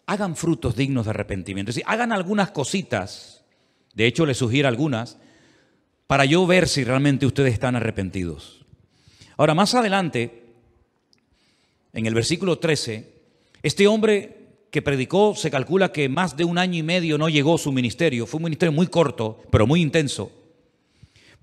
hagan 0.07 0.37
frutos 0.37 0.75
dignos 0.75 1.05
de 1.05 1.11
arrepentimiento. 1.11 1.71
Es 1.71 1.77
decir, 1.77 1.87
hagan 1.87 2.13
algunas 2.13 2.51
cositas, 2.51 3.45
de 3.95 4.07
hecho 4.07 4.25
le 4.25 4.35
sugiere 4.35 4.69
algunas, 4.69 5.19
para 6.07 6.25
yo 6.25 6.47
ver 6.47 6.67
si 6.67 6.83
realmente 6.83 7.27
ustedes 7.27 7.53
están 7.53 7.77
arrepentidos. 7.77 8.65
Ahora, 9.37 9.55
más 9.55 9.75
adelante, 9.75 10.45
en 11.93 12.07
el 12.07 12.15
versículo 12.15 12.59
13, 12.59 13.21
este 13.63 13.87
hombre 13.87 14.39
que 14.71 14.83
predicó, 14.83 15.35
se 15.35 15.51
calcula 15.51 15.93
que 15.93 16.09
más 16.09 16.37
de 16.37 16.45
un 16.45 16.57
año 16.57 16.79
y 16.79 16.83
medio 16.83 17.19
no 17.19 17.29
llegó 17.29 17.59
su 17.59 17.71
ministerio, 17.71 18.27
fue 18.27 18.39
un 18.39 18.45
ministerio 18.45 18.73
muy 18.73 18.87
corto, 18.87 19.43
pero 19.51 19.67
muy 19.67 19.83
intenso 19.83 20.40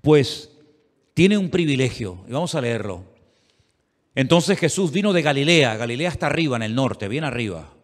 pues 0.08 0.50
tiene 1.12 1.36
un 1.36 1.50
privilegio. 1.50 2.24
Y 2.26 2.32
vamos 2.32 2.54
a 2.54 2.62
leerlo. 2.62 3.04
Entonces 4.14 4.58
Jesús 4.58 4.90
vino 4.90 5.12
de 5.12 5.20
Galilea, 5.20 5.76
Galilea 5.76 6.08
está 6.08 6.28
arriba, 6.28 6.56
en 6.56 6.62
el 6.62 6.74
norte, 6.74 7.08
bien 7.08 7.24
arriba. 7.24 7.74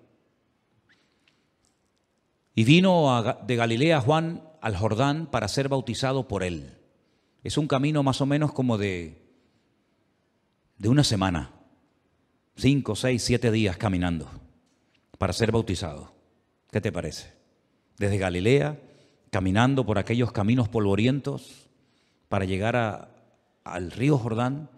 Y 2.55 2.65
vino 2.65 3.37
de 3.47 3.57
Galilea 3.57 4.01
Juan 4.01 4.43
al 4.63 4.75
Jordán 4.75 5.27
para 5.27 5.49
ser 5.49 5.69
bautizado 5.69 6.27
por 6.27 6.45
él. 6.45 6.79
Es 7.43 7.59
un 7.59 7.69
camino 7.69 8.03
más 8.03 8.23
o 8.23 8.25
menos 8.25 8.55
como 8.55 8.79
de, 8.79 9.21
de 10.79 10.89
una 10.89 11.05
semana, 11.05 11.51
cinco, 12.57 12.97
seis, 12.97 13.23
siete 13.23 13.51
días 13.51 13.77
caminando 13.77 14.31
para 15.19 15.35
ser 15.35 15.53
bautizado. 15.53 16.15
¿Qué 16.71 16.81
te 16.81 16.91
parece? 16.91 17.35
Desde 17.99 18.17
Galilea, 18.17 18.81
caminando 19.29 19.85
por 19.85 19.99
aquellos 19.99 20.33
caminos 20.33 20.71
polvorientos, 20.71 21.64
para 22.35 22.47
llegar 22.47 23.15
al 23.63 23.93
río 23.93 24.19
Jordán 24.19 24.69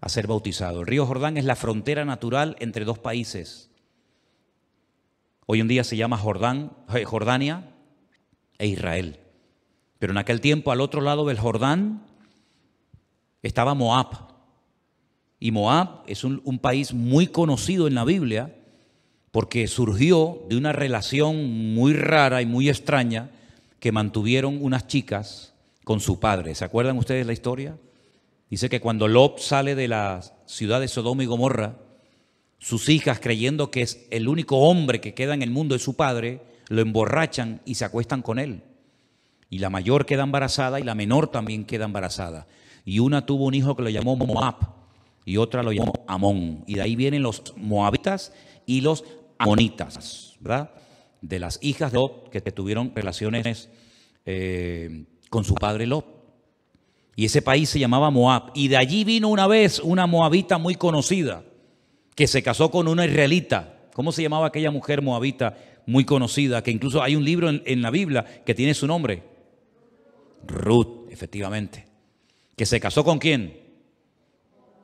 a 0.00 0.08
ser 0.08 0.26
bautizado. 0.26 0.80
El 0.80 0.88
río 0.88 1.06
Jordán 1.06 1.36
es 1.36 1.44
la 1.44 1.54
frontera 1.54 2.04
natural 2.04 2.56
entre 2.58 2.84
dos 2.84 2.98
países. 2.98 3.70
Hoy 5.46 5.60
en 5.60 5.68
día 5.68 5.84
se 5.84 5.96
llama 5.96 6.18
Jordán, 6.18 6.72
eh, 6.92 7.04
Jordania 7.04 7.72
e 8.58 8.66
Israel. 8.66 9.20
Pero 10.00 10.10
en 10.10 10.18
aquel 10.18 10.40
tiempo 10.40 10.72
al 10.72 10.80
otro 10.80 11.02
lado 11.02 11.24
del 11.24 11.38
Jordán 11.38 12.02
estaba 13.44 13.74
Moab. 13.74 14.32
Y 15.38 15.52
Moab 15.52 16.02
es 16.08 16.24
un, 16.24 16.42
un 16.44 16.58
país 16.58 16.92
muy 16.92 17.28
conocido 17.28 17.86
en 17.86 17.94
la 17.94 18.04
Biblia 18.04 18.56
porque 19.30 19.68
surgió 19.68 20.42
de 20.48 20.56
una 20.56 20.72
relación 20.72 21.74
muy 21.74 21.92
rara 21.92 22.42
y 22.42 22.46
muy 22.46 22.68
extraña 22.68 23.30
que 23.78 23.92
mantuvieron 23.92 24.58
unas 24.60 24.88
chicas 24.88 25.51
con 25.84 26.00
su 26.00 26.20
padre. 26.20 26.54
¿Se 26.54 26.64
acuerdan 26.64 26.98
ustedes 26.98 27.26
la 27.26 27.32
historia? 27.32 27.76
Dice 28.50 28.68
que 28.68 28.80
cuando 28.80 29.08
Lot 29.08 29.38
sale 29.38 29.74
de 29.74 29.88
la 29.88 30.22
ciudad 30.46 30.80
de 30.80 30.88
Sodoma 30.88 31.22
y 31.22 31.26
Gomorra, 31.26 31.78
sus 32.58 32.88
hijas, 32.88 33.18
creyendo 33.18 33.70
que 33.70 33.82
es 33.82 34.06
el 34.10 34.28
único 34.28 34.58
hombre 34.58 35.00
que 35.00 35.14
queda 35.14 35.34
en 35.34 35.42
el 35.42 35.50
mundo 35.50 35.74
de 35.74 35.80
su 35.80 35.94
padre, 35.96 36.42
lo 36.68 36.80
emborrachan 36.80 37.60
y 37.64 37.74
se 37.74 37.84
acuestan 37.84 38.22
con 38.22 38.38
él. 38.38 38.62
Y 39.50 39.58
la 39.58 39.70
mayor 39.70 40.06
queda 40.06 40.22
embarazada 40.22 40.78
y 40.78 40.84
la 40.84 40.94
menor 40.94 41.28
también 41.28 41.64
queda 41.64 41.86
embarazada. 41.86 42.46
Y 42.84 43.00
una 43.00 43.26
tuvo 43.26 43.46
un 43.46 43.54
hijo 43.54 43.76
que 43.76 43.82
lo 43.82 43.90
llamó 43.90 44.16
Moab 44.16 44.56
y 45.24 45.36
otra 45.36 45.62
lo 45.62 45.72
llamó 45.72 45.92
Amón. 46.06 46.64
Y 46.66 46.74
de 46.74 46.82
ahí 46.82 46.96
vienen 46.96 47.22
los 47.22 47.54
moabitas 47.56 48.32
y 48.64 48.80
los 48.80 49.04
amonitas, 49.38 50.36
¿verdad? 50.40 50.70
De 51.20 51.38
las 51.38 51.58
hijas 51.62 51.92
de 51.92 51.98
Lot 51.98 52.30
que 52.30 52.40
tuvieron 52.40 52.92
relaciones 52.94 53.68
eh, 54.24 55.04
con 55.32 55.44
su 55.44 55.54
padre 55.54 55.86
Lot. 55.86 56.04
Y 57.16 57.24
ese 57.24 57.40
país 57.40 57.70
se 57.70 57.78
llamaba 57.78 58.10
Moab. 58.10 58.50
Y 58.54 58.68
de 58.68 58.76
allí 58.76 59.02
vino 59.02 59.28
una 59.28 59.46
vez 59.46 59.78
una 59.78 60.06
moabita 60.06 60.58
muy 60.58 60.74
conocida 60.74 61.42
que 62.14 62.26
se 62.26 62.42
casó 62.42 62.70
con 62.70 62.86
una 62.86 63.06
israelita. 63.06 63.78
¿Cómo 63.94 64.12
se 64.12 64.22
llamaba 64.22 64.48
aquella 64.48 64.70
mujer 64.70 65.00
moabita 65.00 65.56
muy 65.86 66.04
conocida? 66.04 66.62
Que 66.62 66.70
incluso 66.70 67.02
hay 67.02 67.16
un 67.16 67.24
libro 67.24 67.48
en, 67.48 67.62
en 67.64 67.80
la 67.80 67.90
Biblia 67.90 68.42
que 68.44 68.54
tiene 68.54 68.74
su 68.74 68.86
nombre. 68.86 69.22
Ruth, 70.46 71.10
efectivamente. 71.10 71.86
¿Que 72.54 72.66
se 72.66 72.78
casó 72.78 73.02
con 73.02 73.18
quién? 73.18 73.62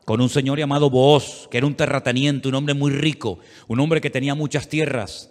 con 0.06 0.22
un 0.22 0.30
señor 0.30 0.58
llamado 0.58 0.88
Booz, 0.88 1.48
que 1.50 1.58
era 1.58 1.66
un 1.66 1.74
terrateniente, 1.74 2.48
un 2.48 2.54
hombre 2.54 2.72
muy 2.72 2.90
rico, 2.90 3.40
un 3.66 3.78
hombre 3.78 4.00
que 4.00 4.08
tenía 4.08 4.34
muchas 4.34 4.66
tierras, 4.66 5.30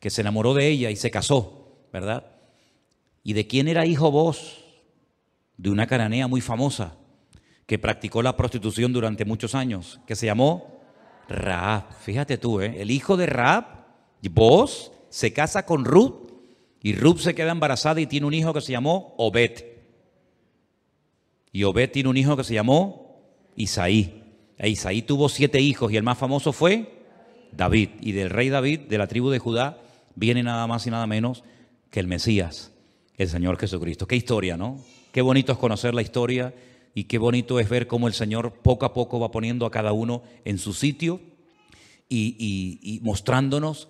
que 0.00 0.08
se 0.08 0.22
enamoró 0.22 0.54
de 0.54 0.66
ella 0.66 0.90
y 0.90 0.96
se 0.96 1.10
casó, 1.10 1.76
¿verdad? 1.92 2.33
¿Y 3.24 3.32
de 3.32 3.48
quién 3.48 3.66
era 3.66 3.86
hijo 3.86 4.10
Booz? 4.12 4.62
De 5.56 5.70
una 5.70 5.86
cananea 5.88 6.28
muy 6.28 6.40
famosa, 6.40 6.96
que 7.66 7.78
practicó 7.78 8.22
la 8.22 8.36
prostitución 8.36 8.92
durante 8.92 9.24
muchos 9.24 9.54
años, 9.54 9.98
que 10.06 10.14
se 10.14 10.26
llamó 10.26 10.80
Raab. 11.28 11.92
Fíjate 12.00 12.38
tú, 12.38 12.60
¿eh? 12.60 12.76
el 12.80 12.90
hijo 12.90 13.16
de 13.16 13.26
Raab, 13.26 13.64
Booz, 14.30 14.92
se 15.08 15.32
casa 15.32 15.64
con 15.64 15.84
Ruth, 15.84 16.24
y 16.84 16.94
Ruth 16.94 17.20
se 17.20 17.34
queda 17.34 17.50
embarazada 17.50 17.98
y 18.02 18.06
tiene 18.06 18.26
un 18.26 18.34
hijo 18.34 18.52
que 18.52 18.60
se 18.60 18.72
llamó 18.72 19.14
Obed. 19.16 19.64
Y 21.50 21.64
Obed 21.64 21.90
tiene 21.90 22.10
un 22.10 22.16
hijo 22.18 22.36
que 22.36 22.44
se 22.44 22.52
llamó 22.52 23.22
Isaí. 23.56 24.22
E 24.58 24.68
Isaí 24.68 25.00
tuvo 25.00 25.30
siete 25.30 25.62
hijos 25.62 25.90
y 25.90 25.96
el 25.96 26.02
más 26.02 26.18
famoso 26.18 26.52
fue 26.52 27.06
David. 27.52 27.88
Y 28.02 28.12
del 28.12 28.28
rey 28.28 28.50
David, 28.50 28.80
de 28.80 28.98
la 28.98 29.06
tribu 29.06 29.30
de 29.30 29.38
Judá, 29.38 29.80
viene 30.14 30.42
nada 30.42 30.66
más 30.66 30.86
y 30.86 30.90
nada 30.90 31.06
menos 31.06 31.42
que 31.90 32.00
el 32.00 32.06
Mesías, 32.06 32.73
el 33.16 33.28
Señor 33.28 33.58
Jesucristo. 33.58 34.06
Qué 34.06 34.16
historia, 34.16 34.56
¿no? 34.56 34.78
Qué 35.12 35.22
bonito 35.22 35.52
es 35.52 35.58
conocer 35.58 35.94
la 35.94 36.02
historia 36.02 36.54
y 36.94 37.04
qué 37.04 37.18
bonito 37.18 37.60
es 37.60 37.68
ver 37.68 37.86
cómo 37.86 38.08
el 38.08 38.14
Señor 38.14 38.52
poco 38.52 38.86
a 38.86 38.94
poco 38.94 39.20
va 39.20 39.30
poniendo 39.30 39.66
a 39.66 39.70
cada 39.70 39.92
uno 39.92 40.22
en 40.44 40.58
su 40.58 40.72
sitio 40.72 41.20
y, 42.08 42.38
y 42.82 43.00
mostrándonos 43.02 43.88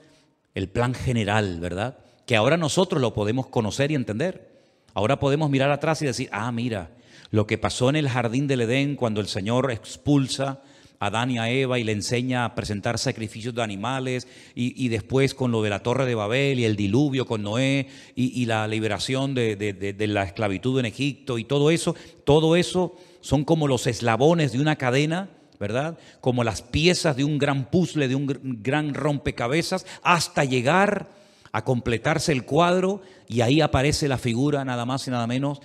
el 0.55 0.69
plan 0.69 0.95
general, 0.95 1.61
¿verdad? 1.61 1.99
Que 2.27 2.37
ahora 2.37 2.57
nosotros 2.57 3.01
lo 3.01 3.13
podemos 3.13 3.47
conocer 3.49 3.91
y 3.91 3.95
entender. 3.95 4.55
Ahora 4.95 5.19
podemos 5.19 5.51
mirar 5.51 5.71
atrás 5.71 6.01
y 6.03 6.07
decir, 6.07 6.29
ah, 6.33 6.51
mira, 6.53 6.91
lo 7.31 7.47
que 7.47 7.59
pasó 7.59 7.91
en 7.91 7.97
el 7.97 8.09
jardín 8.09 8.47
del 8.47 8.63
Edén 8.63 8.97
cuando 8.97 9.21
el 9.21 9.27
Señor 9.27 9.71
expulsa 9.71 10.63
Adán 11.01 11.31
y 11.31 11.39
a 11.39 11.51
Eva 11.51 11.79
y 11.79 11.85
le 11.85 11.93
enseña 11.93 12.45
a 12.45 12.55
presentar 12.55 12.99
sacrificios 12.99 13.55
de 13.55 13.63
animales 13.63 14.27
y, 14.55 14.89
después 14.89 15.35
con 15.35 15.53
lo 15.53 15.63
de 15.63 15.71
la 15.71 15.83
torre 15.83 16.07
de 16.07 16.15
Babel 16.15 16.61
y 16.61 16.65
el 16.65 16.77
diluvio 16.77 17.27
con 17.27 17.43
Noé 17.43 17.89
y, 18.15 18.45
la 18.47 18.67
liberación 18.69 19.35
de, 19.35 19.57
de, 19.57 20.07
la 20.07 20.25
esclavitud 20.25 20.79
en 20.81 20.87
Egipto 20.87 21.39
y 21.39 21.45
todo 21.45 21.71
eso, 21.71 21.95
todo 22.25 22.57
eso 22.57 22.97
son 23.21 23.45
como 23.45 23.69
los 23.69 23.87
eslabones 23.87 24.53
de 24.53 24.61
una 24.61 24.77
cadena, 24.77 25.31
¿verdad? 25.59 25.99
Como 26.21 26.45
las 26.45 26.63
piezas 26.63 27.17
de 27.17 27.25
un 27.25 27.39
gran 27.39 27.71
puzzle, 27.71 28.09
de 28.09 28.15
un 28.15 28.61
gran 28.63 28.95
rompecabezas, 28.95 29.87
hasta 30.03 30.45
llegar 30.45 31.09
a 31.53 31.63
completarse 31.63 32.33
el 32.33 32.45
cuadro 32.45 33.01
y 33.29 33.41
ahí 33.41 33.61
aparece 33.61 34.09
la 34.09 34.19
figura 34.19 34.65
nada 34.65 34.85
más 34.85 35.07
y 35.07 35.11
nada 35.11 35.27
menos 35.27 35.61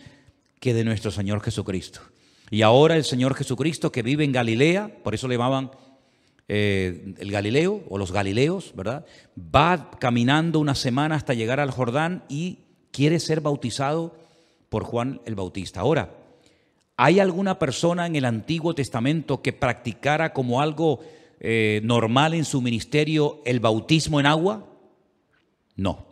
que 0.60 0.74
de 0.74 0.84
nuestro 0.84 1.12
Señor 1.12 1.42
Jesucristo. 1.42 2.02
Y 2.52 2.62
ahora 2.62 2.96
el 2.96 3.04
Señor 3.04 3.36
Jesucristo 3.36 3.92
que 3.92 4.02
vive 4.02 4.24
en 4.24 4.32
Galilea, 4.32 4.92
por 5.04 5.14
eso 5.14 5.28
le 5.28 5.36
llamaban 5.36 5.72
eh, 6.48 7.14
el 7.20 7.32
Galileo 7.32 7.84
o 7.90 7.98
los 7.98 8.12
Galileos, 8.12 8.74
¿verdad? 8.76 9.06
Va 9.38 9.92
caminando 10.00 10.60
una 10.60 10.74
semana 10.74 11.16
hasta 11.16 11.36
llegar 11.36 11.60
al 11.60 11.70
Jordán 11.72 12.24
y 12.28 12.60
quiere 12.92 13.20
ser 13.20 13.42
bautizado 13.42 14.16
por 14.70 14.84
Juan 14.84 15.22
el 15.26 15.36
Bautista. 15.36 15.82
Ahora, 15.82 16.16
¿hay 16.98 17.20
alguna 17.20 17.60
persona 17.60 18.08
en 18.08 18.16
el 18.16 18.26
Antiguo 18.26 18.74
Testamento 18.74 19.44
que 19.44 19.54
practicara 19.54 20.34
como 20.34 20.62
algo 20.62 21.02
eh, 21.40 21.82
normal 21.84 22.34
en 22.34 22.46
su 22.46 22.62
ministerio 22.62 23.42
el 23.46 23.60
bautismo 23.60 24.20
en 24.20 24.26
agua? 24.26 24.66
No. 25.76 26.09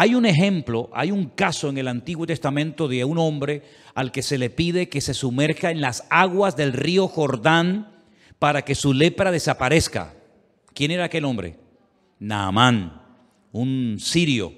Hay 0.00 0.14
un 0.14 0.26
ejemplo, 0.26 0.90
hay 0.92 1.10
un 1.10 1.30
caso 1.30 1.68
en 1.68 1.76
el 1.76 1.88
Antiguo 1.88 2.24
Testamento 2.24 2.86
de 2.86 3.04
un 3.04 3.18
hombre 3.18 3.64
al 3.96 4.12
que 4.12 4.22
se 4.22 4.38
le 4.38 4.48
pide 4.48 4.88
que 4.88 5.00
se 5.00 5.12
sumerja 5.12 5.72
en 5.72 5.80
las 5.80 6.06
aguas 6.08 6.54
del 6.54 6.72
río 6.72 7.08
Jordán 7.08 7.88
para 8.38 8.62
que 8.62 8.76
su 8.76 8.94
lepra 8.94 9.32
desaparezca. 9.32 10.14
¿Quién 10.72 10.92
era 10.92 11.06
aquel 11.06 11.24
hombre? 11.24 11.56
Naamán, 12.20 13.02
un 13.50 13.96
sirio, 13.98 14.52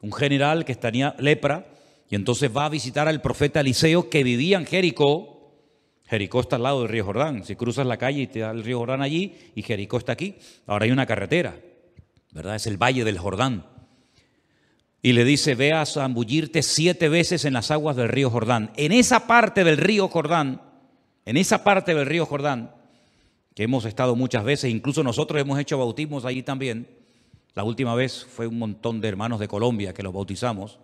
un 0.00 0.10
general 0.10 0.64
que 0.64 0.74
tenía 0.74 1.14
lepra, 1.18 1.66
y 2.08 2.14
entonces 2.14 2.50
va 2.56 2.64
a 2.64 2.70
visitar 2.70 3.08
al 3.08 3.20
profeta 3.20 3.60
Eliseo 3.60 4.08
que 4.08 4.24
vivía 4.24 4.56
en 4.56 4.64
Jericó. 4.64 5.52
Jericó 6.06 6.40
está 6.40 6.56
al 6.56 6.62
lado 6.62 6.80
del 6.80 6.88
río 6.88 7.04
Jordán. 7.04 7.44
Si 7.44 7.56
cruzas 7.56 7.86
la 7.86 7.98
calle 7.98 8.22
y 8.22 8.26
te 8.26 8.38
da 8.38 8.52
el 8.52 8.64
río 8.64 8.78
Jordán 8.78 9.02
allí, 9.02 9.36
y 9.54 9.60
Jericó 9.60 9.98
está 9.98 10.12
aquí, 10.12 10.36
ahora 10.66 10.86
hay 10.86 10.92
una 10.92 11.04
carretera, 11.04 11.60
¿verdad? 12.32 12.56
Es 12.56 12.66
el 12.66 12.78
valle 12.78 13.04
del 13.04 13.18
Jordán 13.18 13.76
y 15.02 15.12
le 15.12 15.24
dice, 15.24 15.54
ve 15.54 15.72
a 15.72 15.86
zambullirte 15.86 16.62
siete 16.62 17.08
veces 17.08 17.44
en 17.44 17.54
las 17.54 17.70
aguas 17.70 17.96
del 17.96 18.08
río 18.08 18.30
Jordán. 18.30 18.72
En 18.76 18.92
esa 18.92 19.26
parte 19.26 19.64
del 19.64 19.76
río 19.76 20.08
Jordán, 20.08 20.60
en 21.24 21.36
esa 21.36 21.62
parte 21.62 21.94
del 21.94 22.06
río 22.06 22.26
Jordán, 22.26 22.74
que 23.54 23.62
hemos 23.62 23.84
estado 23.84 24.16
muchas 24.16 24.44
veces, 24.44 24.70
incluso 24.70 25.02
nosotros 25.02 25.40
hemos 25.40 25.58
hecho 25.58 25.78
bautismos 25.78 26.24
allí 26.24 26.42
también, 26.42 26.88
la 27.54 27.64
última 27.64 27.94
vez 27.94 28.24
fue 28.24 28.46
un 28.46 28.58
montón 28.58 29.00
de 29.00 29.08
hermanos 29.08 29.40
de 29.40 29.48
Colombia 29.48 29.94
que 29.94 30.02
los 30.02 30.12
bautizamos, 30.12 30.78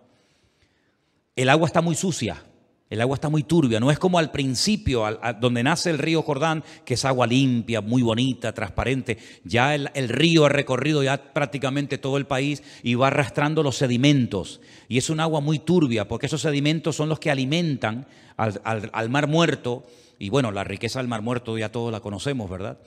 el 1.35 1.49
agua 1.49 1.67
está 1.67 1.81
muy 1.81 1.95
sucia. 1.95 2.43
El 2.87 3.01
agua 3.01 3.15
está 3.15 3.29
muy 3.29 3.41
turbia, 3.41 3.79
no 3.79 3.89
es 3.89 3.97
como 3.97 4.19
al 4.19 4.29
principio, 4.29 5.05
donde 5.41 5.63
nace 5.63 5.89
el 5.89 5.97
río 5.97 6.21
Jordán, 6.21 6.63
que 6.85 6.93
es 6.93 7.03
agua 7.03 7.25
limpia, 7.25 7.81
muy 7.81 8.03
bonita, 8.03 8.53
transparente. 8.53 9.17
Ya 9.43 9.73
el, 9.73 10.09
río 10.09 10.45
ha 10.45 10.49
recorrido 10.49 11.01
ya 11.01 11.33
prácticamente 11.33 11.97
todo 11.97 12.17
el 12.17 12.27
país 12.27 12.61
y 12.83 12.93
va 12.93 13.07
arrastrando 13.07 13.63
los 13.63 13.77
sedimentos. 13.77 14.61
Y 14.87 14.99
es 14.99 15.09
un 15.09 15.19
agua 15.19 15.41
muy 15.41 15.57
turbia, 15.57 16.07
porque 16.07 16.27
esos 16.27 16.41
sedimentos 16.41 16.95
son 16.95 17.09
los 17.09 17.19
que 17.19 17.31
alimentan 17.31 18.05
al, 18.37 19.09
mar 19.09 19.27
muerto. 19.27 19.87
Y 20.19 20.29
bueno, 20.29 20.51
la 20.51 20.63
riqueza 20.63 20.99
del 20.99 21.07
mar 21.07 21.23
muerto 21.23 21.57
ya 21.57 21.71
todos 21.71 21.91
la 21.91 22.01
conocemos, 22.01 22.47
¿verdad? 22.51 22.77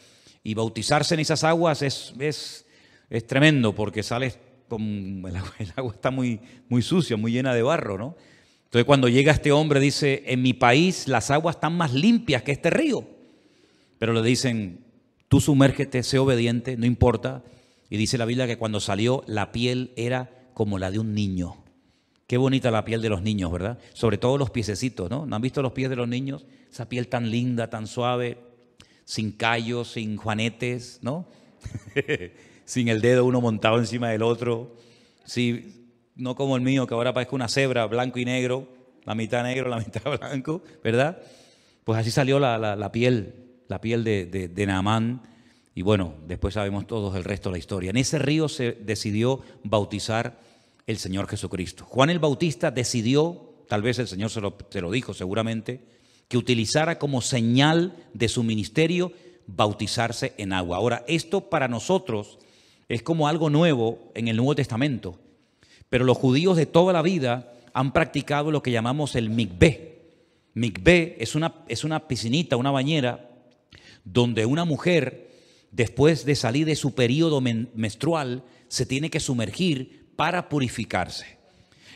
Y 0.45 0.55
bautizarse 0.55 1.15
en 1.15 1.21
esas 1.21 1.43
aguas 1.43 1.83
es, 1.83 2.15
es, 2.21 2.67
es 3.11 3.27
tremendo, 3.27 3.75
porque 3.75 4.05
sales 4.05 4.39
con, 4.69 5.25
el 5.27 5.37
agua, 5.37 5.55
el 5.59 5.73
agua 5.75 5.93
está 5.93 6.13
muy, 6.13 6.41
muy 6.69 6.83
sucia, 6.83 7.17
muy 7.17 7.33
llena 7.33 7.53
de 7.53 7.63
barro, 7.63 7.99
¿no? 7.99 8.15
Entonces 8.69 8.85
cuando 8.85 9.09
llega 9.09 9.33
este 9.33 9.51
hombre 9.51 9.81
dice, 9.81 10.25
en 10.27 10.43
mi 10.43 10.53
país 10.53 11.09
las 11.09 11.31
aguas 11.31 11.57
están 11.57 11.75
más 11.75 11.95
limpias 11.95 12.43
que 12.43 12.53
este 12.53 12.69
río. 12.69 13.03
Pero 13.99 14.13
le 14.13 14.23
dicen, 14.23 14.85
tú 15.29 15.41
sumérgete, 15.41 16.03
sé 16.03 16.19
obediente, 16.19 16.77
no 16.77 16.85
importa. 16.85 17.43
Y 17.89 17.97
dice 17.97 18.19
la 18.19 18.27
Biblia 18.27 18.47
que 18.47 18.59
cuando 18.59 18.79
salió 18.79 19.25
la 19.27 19.53
piel 19.53 19.93
era 19.97 20.51
como 20.53 20.79
la 20.79 20.91
de 20.91 20.99
un 20.99 21.15
niño. 21.15 21.65
Qué 22.27 22.37
bonita 22.37 22.71
la 22.71 22.85
piel 22.85 23.01
de 23.01 23.09
los 23.09 23.23
niños, 23.23 23.51
¿verdad? 23.51 23.79
Sobre 23.95 24.19
todo 24.19 24.37
los 24.37 24.51
piececitos, 24.51 25.09
¿no? 25.09 25.25
¿No 25.25 25.35
han 25.35 25.41
visto 25.41 25.63
los 25.63 25.73
pies 25.73 25.89
de 25.89 25.97
los 25.97 26.07
niños? 26.07 26.45
Esa 26.71 26.91
piel 26.91 27.09
tan 27.09 27.31
linda, 27.31 27.71
tan 27.71 27.87
suave, 27.87 28.37
sin 29.07 29.33
callos, 29.33 29.93
sin 29.93 30.19
juanetes, 30.19 30.99
¿no? 31.01 31.27
sin 32.67 32.89
el 32.89 33.01
dedo 33.01 33.25
uno 33.25 33.41
montado 33.41 33.79
encima 33.79 34.11
del 34.11 34.21
otro. 34.21 34.77
Sí, 35.25 35.88
no 36.19 36.35
como 36.35 36.57
el 36.57 36.63
mío, 36.63 36.87
que 36.87 36.95
ahora 36.95 37.15
parezca 37.15 37.35
una 37.35 37.49
cebra, 37.49 37.87
blanco 37.87 38.19
y 38.19 38.25
negro, 38.27 38.69
la 39.05 39.15
mitad 39.15 39.43
negro, 39.43 39.69
la 39.71 39.79
mitad 39.79 40.03
blanco, 40.19 40.63
¿verdad? 40.85 41.23
Pues 41.85 41.99
así 41.99 42.11
salió 42.11 42.39
la, 42.39 42.93
piel, 42.93 43.35
la 43.69 43.81
piel 43.81 44.05
de, 44.05 44.27
de, 44.27 44.49
de 44.49 44.67
Naamán. 44.67 45.23
Y 45.75 45.83
bueno, 45.83 46.15
después 46.27 46.55
sabemos 46.55 46.87
todos 46.87 47.17
el 47.17 47.25
resto 47.25 47.49
de 47.49 47.53
la 47.55 47.59
historia. 47.59 47.91
En 47.91 47.97
ese 47.97 48.19
río 48.19 48.49
se 48.49 48.73
decidió 48.73 49.41
bautizar 49.63 50.39
el 50.87 50.99
Señor 50.99 51.29
Jesucristo. 51.29 51.85
Juan 51.85 52.11
el 52.11 52.19
Bautista 52.19 52.71
decidió, 52.71 53.55
tal 53.69 53.83
vez 53.83 53.99
el 53.99 54.09
Señor 54.09 54.31
se 54.31 54.41
lo, 54.41 54.57
se 54.69 54.81
lo 54.81 54.91
dijo 54.91 55.15
seguramente, 55.15 55.81
que 56.27 56.37
utilizara 56.37 56.99
como 56.99 57.23
señal 57.23 57.95
de 58.13 58.29
su 58.29 58.43
ministerio 58.43 59.13
bautizarse 59.47 60.35
en 60.37 60.53
agua. 60.53 60.77
Ahora, 60.77 61.05
esto 61.09 61.49
para 61.49 61.69
nosotros 61.69 62.39
Es 62.91 63.03
como 63.03 63.29
algo 63.29 63.51
nuevo 63.51 64.11
en 64.15 64.29
el 64.29 64.37
Nuevo 64.37 64.55
Testamento. 64.55 65.19
Pero 65.89 66.05
los 66.05 66.17
judíos 66.17 66.57
de 66.57 66.67
toda 66.67 66.93
la 66.93 67.03
vida 67.03 67.53
han 67.73 67.93
practicado 67.93 68.51
lo 68.51 68.63
que 68.63 68.71
llamamos 68.71 69.15
el 69.17 69.31
mikveh. 69.31 69.99
Mikveh 70.55 71.17
es 71.21 71.35
una, 71.35 71.55
es 71.69 71.85
una 71.85 72.09
piscinita, 72.09 72.57
una 72.57 72.71
bañera, 72.71 73.31
donde 74.05 74.47
una 74.47 74.65
mujer, 74.65 75.31
después 75.71 76.25
de 76.25 76.35
salir 76.35 76.67
de 76.67 76.77
su 76.77 76.95
periodo 76.95 77.41
menstrual, 77.41 78.43
se 78.69 78.87
tiene 78.87 79.11
que 79.11 79.21
sumergir 79.21 80.09
para 80.17 80.49
purificarse. 80.49 81.39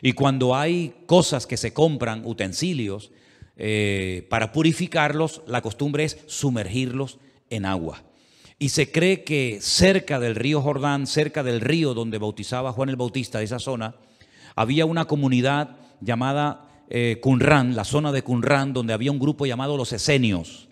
Y 0.02 0.12
cuando 0.12 0.55
hay 0.55 0.94
cosas 1.07 1.46
que 1.46 1.57
se 1.57 1.72
compran, 1.72 2.26
utensilios, 2.26 3.12
eh, 3.57 4.26
para 4.31 4.52
purificarlos, 4.52 5.42
la 5.46 5.62
costumbre 5.62 6.05
es 6.05 6.18
sumergirlos 6.26 7.18
en 7.50 7.64
agua. 7.64 8.02
Y 8.62 8.68
se 8.68 8.92
cree 8.92 9.25
que 9.25 9.59
cerca 9.61 10.20
del 10.20 10.37
río 10.37 10.62
Jordán, 10.62 11.09
cerca 11.09 11.42
del 11.42 11.61
río 11.61 11.94
donde 11.94 12.18
bautizaba 12.18 12.70
Juan 12.70 12.90
el 12.90 12.94
Bautista, 12.94 13.42
esa 13.42 13.59
zona, 13.59 13.96
había 14.55 14.87
una 14.87 15.07
comunidad 15.07 15.70
llamada 16.01 16.68
eh, 16.88 17.20
la 17.75 17.83
zona 17.83 18.12
de 18.12 18.22
Qumran, 18.22 18.72
donde 18.72 18.92
había 18.92 19.11
un 19.11 19.18
grupo 19.18 19.46
llamado 19.46 19.77
los 19.77 19.92
esenios. 19.92 20.68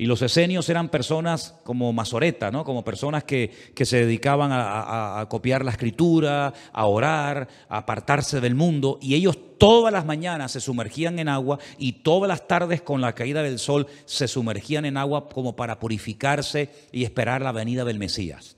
Y 0.00 0.06
los 0.06 0.22
esenios 0.22 0.66
eran 0.70 0.88
personas 0.88 1.56
como 1.62 1.92
Mazoreta, 1.92 2.50
¿no? 2.50 2.64
como 2.64 2.82
personas 2.82 3.22
que, 3.22 3.52
se 3.76 4.06
dedicaban 4.06 4.48
a, 4.50 5.26
copiar 5.28 5.62
la 5.62 5.72
escritura, 5.72 6.54
a 6.72 6.86
orar, 6.86 7.46
a 7.68 7.76
apartarse 7.76 8.40
del 8.40 8.54
mundo. 8.54 8.98
Y 9.02 9.14
ellos 9.14 9.36
todas 9.58 9.92
las 9.92 10.06
mañanas 10.06 10.52
se 10.52 10.60
sumergían 10.60 11.18
en 11.18 11.28
agua 11.28 11.58
y 11.76 11.92
todas 11.92 12.28
las 12.28 12.48
tardes 12.48 12.80
con 12.80 13.02
la 13.02 13.14
caída 13.14 13.42
del 13.42 13.58
sol 13.58 13.88
se 14.06 14.26
sumergían 14.26 14.86
en 14.86 14.96
agua 14.96 15.28
como 15.28 15.54
para 15.54 15.78
purificarse 15.78 16.70
y 16.92 17.04
esperar 17.04 17.42
la 17.42 17.52
venida 17.52 17.84
del 17.84 17.98
Mesías. 17.98 18.56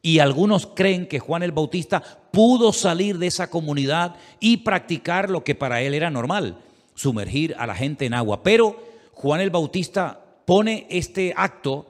Y 0.00 0.20
algunos 0.20 0.68
creen 0.68 1.08
que 1.08 1.18
Juan 1.18 1.42
el 1.42 1.50
Bautista 1.50 2.04
pudo 2.30 2.72
salir 2.72 3.18
de 3.18 3.26
esa 3.26 3.50
comunidad 3.50 4.14
y 4.38 4.58
practicar 4.58 5.28
lo 5.28 5.42
que 5.42 5.56
para 5.56 5.82
él 5.82 5.92
era 5.92 6.08
normal, 6.08 6.60
sumergir 6.94 7.56
a 7.58 7.66
la 7.66 7.74
gente 7.74 8.06
en 8.06 8.14
agua. 8.14 8.44
Pero 8.44 8.80
Juan 9.12 9.40
el 9.40 9.50
Bautista 9.50 10.20
pone 10.46 10.86
este 10.88 11.34
acto 11.36 11.86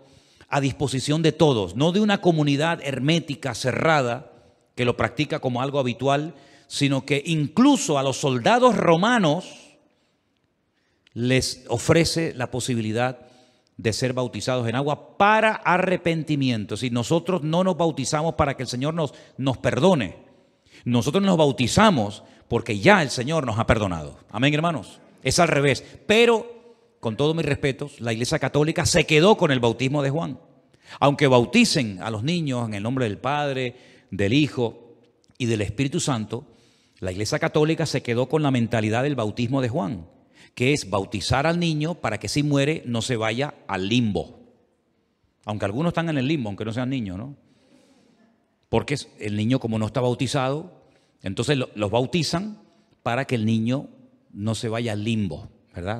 a 0.48 0.60
disposición 0.60 1.22
de 1.22 1.30
todos, 1.30 1.76
no 1.76 1.92
de 1.92 2.00
una 2.00 2.20
comunidad 2.20 2.80
hermética, 2.82 3.54
cerrada, 3.54 4.32
que 4.74 4.84
lo 4.84 4.96
practica 4.96 5.38
como 5.38 5.62
algo 5.62 5.78
habitual, 5.78 6.34
sino 6.66 7.06
que 7.06 7.22
incluso 7.24 7.98
a 7.98 8.02
los 8.02 8.16
soldados 8.16 8.76
romanos 8.76 9.76
les 11.12 11.64
ofrece 11.68 12.34
la 12.34 12.50
posibilidad 12.50 13.20
de 13.76 13.92
ser 13.92 14.12
bautizados 14.12 14.66
en 14.68 14.74
agua 14.74 15.16
para 15.16 15.52
arrepentimiento. 15.52 16.76
Si 16.76 16.90
nosotros 16.90 17.42
no 17.42 17.62
nos 17.62 17.76
bautizamos 17.76 18.34
para 18.34 18.56
que 18.56 18.62
el 18.62 18.68
Señor 18.68 18.94
nos, 18.94 19.14
nos 19.36 19.58
perdone, 19.58 20.16
nosotros 20.84 21.22
nos 21.22 21.36
bautizamos 21.36 22.22
porque 22.48 22.78
ya 22.78 23.02
el 23.02 23.10
Señor 23.10 23.46
nos 23.46 23.58
ha 23.58 23.66
perdonado. 23.66 24.18
Amén, 24.30 24.54
hermanos. 24.54 25.00
Es 25.22 25.38
al 25.38 25.48
revés. 25.48 25.84
Pero 26.06 26.55
con 27.00 27.16
todos 27.16 27.34
mis 27.34 27.44
respetos, 27.44 28.00
la 28.00 28.12
Iglesia 28.12 28.38
Católica 28.38 28.86
se 28.86 29.04
quedó 29.04 29.36
con 29.36 29.50
el 29.50 29.60
bautismo 29.60 30.02
de 30.02 30.10
Juan. 30.10 30.38
Aunque 31.00 31.26
bauticen 31.26 32.02
a 32.02 32.10
los 32.10 32.22
niños 32.22 32.66
en 32.66 32.74
el 32.74 32.82
nombre 32.82 33.06
del 33.06 33.18
Padre, 33.18 33.76
del 34.10 34.32
Hijo 34.32 34.96
y 35.38 35.46
del 35.46 35.62
Espíritu 35.62 36.00
Santo, 36.00 36.44
la 37.00 37.12
Iglesia 37.12 37.38
Católica 37.38 37.86
se 37.86 38.02
quedó 38.02 38.28
con 38.28 38.42
la 38.42 38.50
mentalidad 38.50 39.02
del 39.02 39.16
bautismo 39.16 39.60
de 39.60 39.68
Juan, 39.68 40.06
que 40.54 40.72
es 40.72 40.88
bautizar 40.88 41.46
al 41.46 41.60
niño 41.60 41.96
para 41.96 42.18
que 42.18 42.28
si 42.28 42.42
muere 42.42 42.82
no 42.86 43.02
se 43.02 43.16
vaya 43.16 43.54
al 43.66 43.88
limbo. 43.88 44.40
Aunque 45.44 45.66
algunos 45.66 45.90
están 45.90 46.08
en 46.08 46.18
el 46.18 46.26
limbo, 46.26 46.48
aunque 46.48 46.64
no 46.64 46.72
sean 46.72 46.90
niños, 46.90 47.18
¿no? 47.18 47.36
Porque 48.68 48.96
el 49.20 49.36
niño 49.36 49.60
como 49.60 49.78
no 49.78 49.86
está 49.86 50.00
bautizado, 50.00 50.82
entonces 51.22 51.58
los 51.74 51.90
bautizan 51.90 52.62
para 53.02 53.26
que 53.26 53.36
el 53.36 53.44
niño 53.44 53.88
no 54.32 54.54
se 54.54 54.68
vaya 54.68 54.92
al 54.92 55.04
limbo. 55.04 55.48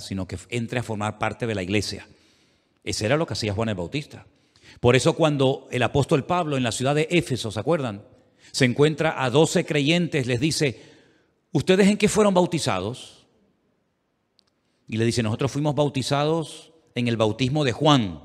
Sino 0.01 0.27
que 0.27 0.39
entre 0.51 0.79
a 0.79 0.83
formar 0.83 1.19
parte 1.19 1.47
de 1.47 1.55
la 1.55 1.63
iglesia. 1.63 2.07
Ese 2.85 3.07
era 3.07 3.17
lo 3.17 3.27
que 3.27 3.33
hacía 3.35 3.53
Juan 3.53 3.69
el 3.69 3.75
Bautista. 3.75 4.27
Por 4.81 4.97
eso 4.97 5.15
cuando 5.15 5.69
el 5.71 5.83
apóstol 5.83 6.25
Pablo 6.25 6.57
en 6.57 6.63
la 6.63 6.73
ciudad 6.73 6.95
de 6.95 7.09
Éfeso, 7.11 7.51
¿se 7.51 7.61
acuerdan? 7.61 8.03
Se 8.53 8.65
encuentra 8.65 9.23
a 9.23 9.31
doce 9.31 9.65
creyentes, 9.65 10.27
les 10.27 10.41
dice, 10.41 10.81
¿ustedes 11.53 11.89
en 11.89 11.97
qué 11.97 12.09
fueron 12.09 12.35
bautizados? 12.35 13.27
Y 14.89 14.99
le 14.99 15.05
dice, 15.05 15.23
nosotros 15.23 15.51
fuimos 15.51 15.75
bautizados 15.75 16.73
en 16.95 17.09
el 17.09 17.17
bautismo 17.17 17.65
de 17.65 17.73
Juan. 17.73 18.23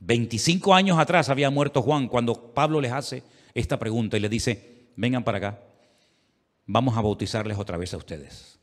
25 0.00 0.74
años 0.74 0.98
atrás 0.98 1.28
había 1.28 1.50
muerto 1.50 1.82
Juan 1.82 2.08
cuando 2.08 2.54
Pablo 2.54 2.80
les 2.80 2.92
hace 2.92 3.22
esta 3.54 3.78
pregunta 3.78 4.16
y 4.16 4.20
les 4.20 4.30
dice, 4.30 4.88
vengan 4.96 5.24
para 5.24 5.38
acá, 5.38 5.60
vamos 6.66 6.96
a 6.96 7.02
bautizarles 7.02 7.58
otra 7.58 7.76
vez 7.76 7.92
a 7.92 7.98
ustedes. 7.98 8.58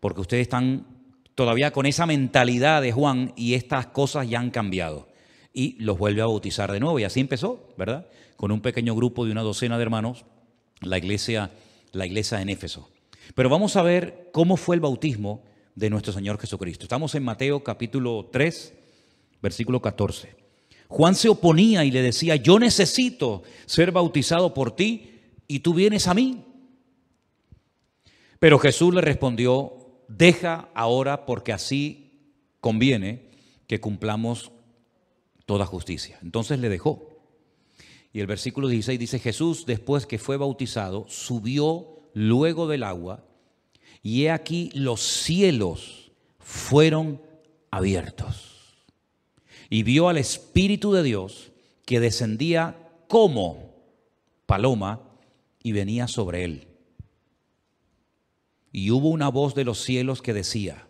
Porque 0.00 0.22
ustedes 0.22 0.42
están 0.42 0.93
todavía 1.34 1.72
con 1.72 1.86
esa 1.86 2.06
mentalidad 2.06 2.82
de 2.82 2.92
Juan 2.92 3.32
y 3.36 3.54
estas 3.54 3.86
cosas 3.86 4.28
ya 4.28 4.40
han 4.40 4.50
cambiado. 4.50 5.08
Y 5.52 5.76
los 5.82 5.98
vuelve 5.98 6.20
a 6.20 6.26
bautizar 6.26 6.72
de 6.72 6.80
nuevo. 6.80 6.98
Y 6.98 7.04
así 7.04 7.20
empezó, 7.20 7.68
¿verdad? 7.76 8.06
Con 8.36 8.50
un 8.50 8.60
pequeño 8.60 8.94
grupo 8.94 9.24
de 9.24 9.32
una 9.32 9.42
docena 9.42 9.76
de 9.76 9.82
hermanos, 9.82 10.24
la 10.80 10.98
iglesia, 10.98 11.50
la 11.92 12.06
iglesia 12.06 12.40
en 12.42 12.48
Éfeso. 12.48 12.88
Pero 13.34 13.48
vamos 13.48 13.76
a 13.76 13.82
ver 13.82 14.30
cómo 14.32 14.56
fue 14.56 14.76
el 14.76 14.80
bautismo 14.80 15.42
de 15.74 15.90
nuestro 15.90 16.12
Señor 16.12 16.40
Jesucristo. 16.40 16.84
Estamos 16.84 17.14
en 17.14 17.24
Mateo 17.24 17.62
capítulo 17.62 18.28
3, 18.32 18.74
versículo 19.40 19.80
14. 19.80 20.36
Juan 20.88 21.14
se 21.14 21.28
oponía 21.28 21.84
y 21.84 21.90
le 21.90 22.02
decía, 22.02 22.36
yo 22.36 22.58
necesito 22.58 23.42
ser 23.66 23.90
bautizado 23.90 24.54
por 24.54 24.76
ti 24.76 25.20
y 25.48 25.60
tú 25.60 25.74
vienes 25.74 26.06
a 26.06 26.14
mí. 26.14 26.44
Pero 28.38 28.58
Jesús 28.58 28.94
le 28.94 29.00
respondió, 29.00 29.83
deja 30.08 30.68
ahora 30.74 31.26
porque 31.26 31.52
así 31.52 32.12
conviene 32.60 33.30
que 33.66 33.80
cumplamos 33.80 34.52
toda 35.46 35.66
justicia. 35.66 36.18
Entonces 36.22 36.58
le 36.58 36.68
dejó. 36.68 37.10
Y 38.12 38.20
el 38.20 38.26
versículo 38.26 38.68
16 38.68 38.98
dice, 38.98 39.18
Jesús 39.18 39.66
después 39.66 40.06
que 40.06 40.18
fue 40.18 40.36
bautizado, 40.36 41.06
subió 41.08 42.00
luego 42.14 42.68
del 42.68 42.84
agua, 42.84 43.24
y 44.02 44.24
he 44.24 44.30
aquí 44.30 44.70
los 44.74 45.00
cielos 45.00 46.12
fueron 46.38 47.20
abiertos. 47.70 48.84
Y 49.68 49.82
vio 49.82 50.08
al 50.08 50.18
Espíritu 50.18 50.92
de 50.92 51.02
Dios 51.02 51.50
que 51.84 52.00
descendía 52.00 52.76
como 53.08 53.74
paloma 54.46 55.00
y 55.62 55.72
venía 55.72 56.06
sobre 56.06 56.44
él 56.44 56.73
y 58.74 58.90
hubo 58.90 59.10
una 59.10 59.28
voz 59.28 59.54
de 59.54 59.62
los 59.62 59.84
cielos 59.84 60.20
que 60.20 60.32
decía, 60.34 60.88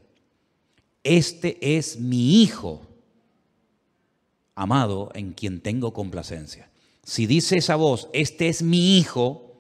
este 1.03 1.77
es 1.77 2.01
mi 2.01 2.41
Hijo, 2.41 2.81
amado, 4.55 5.11
en 5.15 5.35
quien 5.35 5.61
tengo 5.61 5.93
complacencia. 5.93 6.71
Si 7.03 7.27
dice 7.27 7.59
esa 7.59 7.77
voz, 7.77 8.09
este 8.15 8.49
es 8.49 8.63
mi 8.63 8.97
Hijo, 8.97 9.55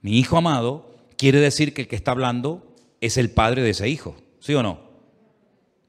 mi 0.00 0.18
Hijo 0.18 0.38
amado, 0.38 0.94
quiere 1.18 1.40
decir 1.40 1.74
que 1.74 1.82
el 1.82 1.88
que 1.88 1.96
está 1.96 2.12
hablando 2.12 2.74
es 3.02 3.18
el 3.18 3.30
Padre 3.30 3.60
de 3.60 3.70
ese 3.70 3.90
Hijo, 3.90 4.16
¿sí 4.40 4.54
o 4.54 4.62
no? 4.62 4.80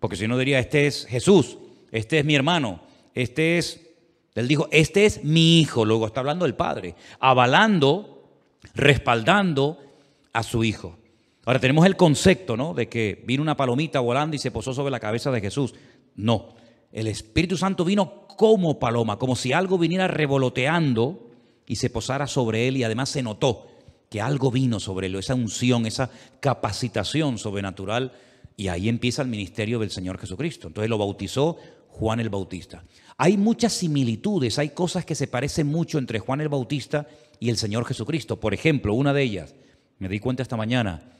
Porque 0.01 0.17
si 0.17 0.27
no 0.27 0.37
diría, 0.37 0.59
este 0.59 0.85
es 0.85 1.05
Jesús, 1.05 1.59
este 1.93 2.19
es 2.19 2.25
mi 2.25 2.35
hermano, 2.35 2.81
este 3.13 3.57
es, 3.57 3.79
él 4.35 4.49
dijo, 4.49 4.67
este 4.69 5.05
es 5.05 5.23
mi 5.23 5.61
Hijo, 5.61 5.85
luego 5.85 6.07
está 6.07 6.19
hablando 6.19 6.45
el 6.45 6.55
Padre, 6.55 6.95
avalando, 7.21 8.27
respaldando 8.75 9.79
a 10.33 10.43
su 10.43 10.63
Hijo. 10.63 10.97
Ahora 11.45 11.59
tenemos 11.59 11.85
el 11.85 11.97
concepto, 11.97 12.57
¿no? 12.57 12.73
De 12.73 12.89
que 12.89 13.23
vino 13.25 13.41
una 13.41 13.57
palomita 13.57 13.99
volando 13.99 14.35
y 14.35 14.39
se 14.39 14.51
posó 14.51 14.73
sobre 14.73 14.91
la 14.91 14.99
cabeza 14.99 15.31
de 15.31 15.41
Jesús. 15.41 15.73
No, 16.15 16.55
el 16.91 17.07
Espíritu 17.07 17.57
Santo 17.57 17.85
vino 17.85 18.27
como 18.27 18.79
paloma, 18.79 19.17
como 19.17 19.35
si 19.35 19.53
algo 19.53 19.77
viniera 19.77 20.07
revoloteando 20.07 21.29
y 21.67 21.75
se 21.75 21.89
posara 21.89 22.27
sobre 22.27 22.67
él 22.67 22.77
y 22.77 22.83
además 22.83 23.09
se 23.09 23.23
notó 23.23 23.67
que 24.09 24.21
algo 24.21 24.51
vino 24.51 24.79
sobre 24.79 25.07
él, 25.07 25.15
esa 25.15 25.35
unción, 25.35 25.85
esa 25.85 26.09
capacitación 26.39 27.37
sobrenatural 27.37 28.11
y 28.55 28.67
ahí 28.67 28.87
empieza 28.87 29.21
el 29.21 29.27
ministerio 29.27 29.79
del 29.79 29.91
Señor 29.91 30.19
Jesucristo. 30.19 30.67
Entonces 30.67 30.89
lo 30.89 30.97
bautizó 30.97 31.57
Juan 31.89 32.19
el 32.19 32.29
Bautista. 32.29 32.83
Hay 33.17 33.37
muchas 33.37 33.73
similitudes, 33.73 34.59
hay 34.59 34.69
cosas 34.69 35.05
que 35.05 35.15
se 35.15 35.27
parecen 35.27 35.67
mucho 35.67 35.97
entre 35.97 36.19
Juan 36.19 36.41
el 36.41 36.49
Bautista 36.49 37.07
y 37.39 37.49
el 37.49 37.57
Señor 37.57 37.85
Jesucristo. 37.85 38.39
Por 38.39 38.53
ejemplo, 38.53 38.93
una 38.93 39.13
de 39.13 39.23
ellas, 39.23 39.55
me 39.99 40.09
di 40.09 40.19
cuenta 40.19 40.43
esta 40.43 40.57
mañana, 40.57 41.13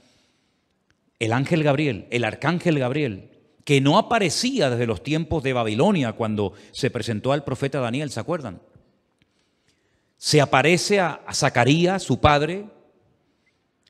el 1.20 1.32
ángel 1.32 1.64
Gabriel, 1.64 2.08
el 2.10 2.26
arcángel 2.26 2.80
Gabriel, 2.80 3.30
que 3.64 3.82
no 3.82 3.98
aparecía 3.98 4.70
desde 4.70 4.88
los 4.88 5.04
tiempos 5.04 5.44
de 5.44 5.54
Babilonia 5.54 6.14
cuando 6.14 6.54
se 6.72 6.92
presentó 6.92 7.32
al 7.32 7.44
profeta 7.44 7.80
Daniel, 7.80 8.10
¿se 8.10 8.20
acuerdan? 8.20 8.62
Se 10.18 10.42
aparece 10.42 11.00
a, 11.00 11.22
Zacarías, 11.34 12.04
su 12.04 12.20
padre, 12.20 12.66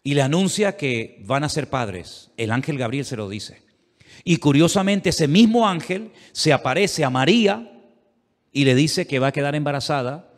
y 0.04 0.14
le 0.14 0.22
anuncia 0.22 0.78
que 0.78 1.22
van 1.26 1.44
a 1.44 1.50
ser 1.50 1.70
padres. 1.70 2.32
El 2.38 2.52
ángel 2.52 2.78
Gabriel 2.78 3.06
se 3.06 3.16
lo 3.16 3.30
dice. 3.30 3.64
Y 4.24 4.38
curiosamente 4.38 5.10
ese 5.10 5.28
mismo 5.28 5.68
ángel 5.68 6.12
se 6.34 6.54
aparece 6.54 7.04
a 7.04 7.10
María 7.10 7.82
y 8.52 8.66
le 8.66 8.76
dice 8.76 9.08
que 9.08 9.20
va 9.20 9.28
a 9.28 9.32
quedar 9.32 9.56
embarazada 9.56 10.33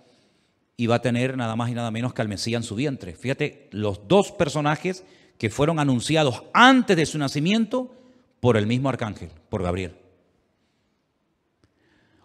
y 0.77 0.87
va 0.87 0.95
a 0.95 1.01
tener 1.01 1.37
nada 1.37 1.55
más 1.55 1.69
y 1.69 1.73
nada 1.73 1.91
menos 1.91 2.13
que 2.13 2.21
al 2.21 2.27
Mesías 2.27 2.61
en 2.61 2.67
su 2.67 2.75
vientre. 2.75 3.15
Fíjate, 3.15 3.69
los 3.71 4.07
dos 4.07 4.31
personajes 4.31 5.03
que 5.37 5.49
fueron 5.49 5.79
anunciados 5.79 6.43
antes 6.53 6.97
de 6.97 7.05
su 7.05 7.17
nacimiento 7.17 7.93
por 8.39 8.57
el 8.57 8.67
mismo 8.67 8.89
arcángel, 8.89 9.29
por 9.49 9.63
Gabriel. 9.63 9.95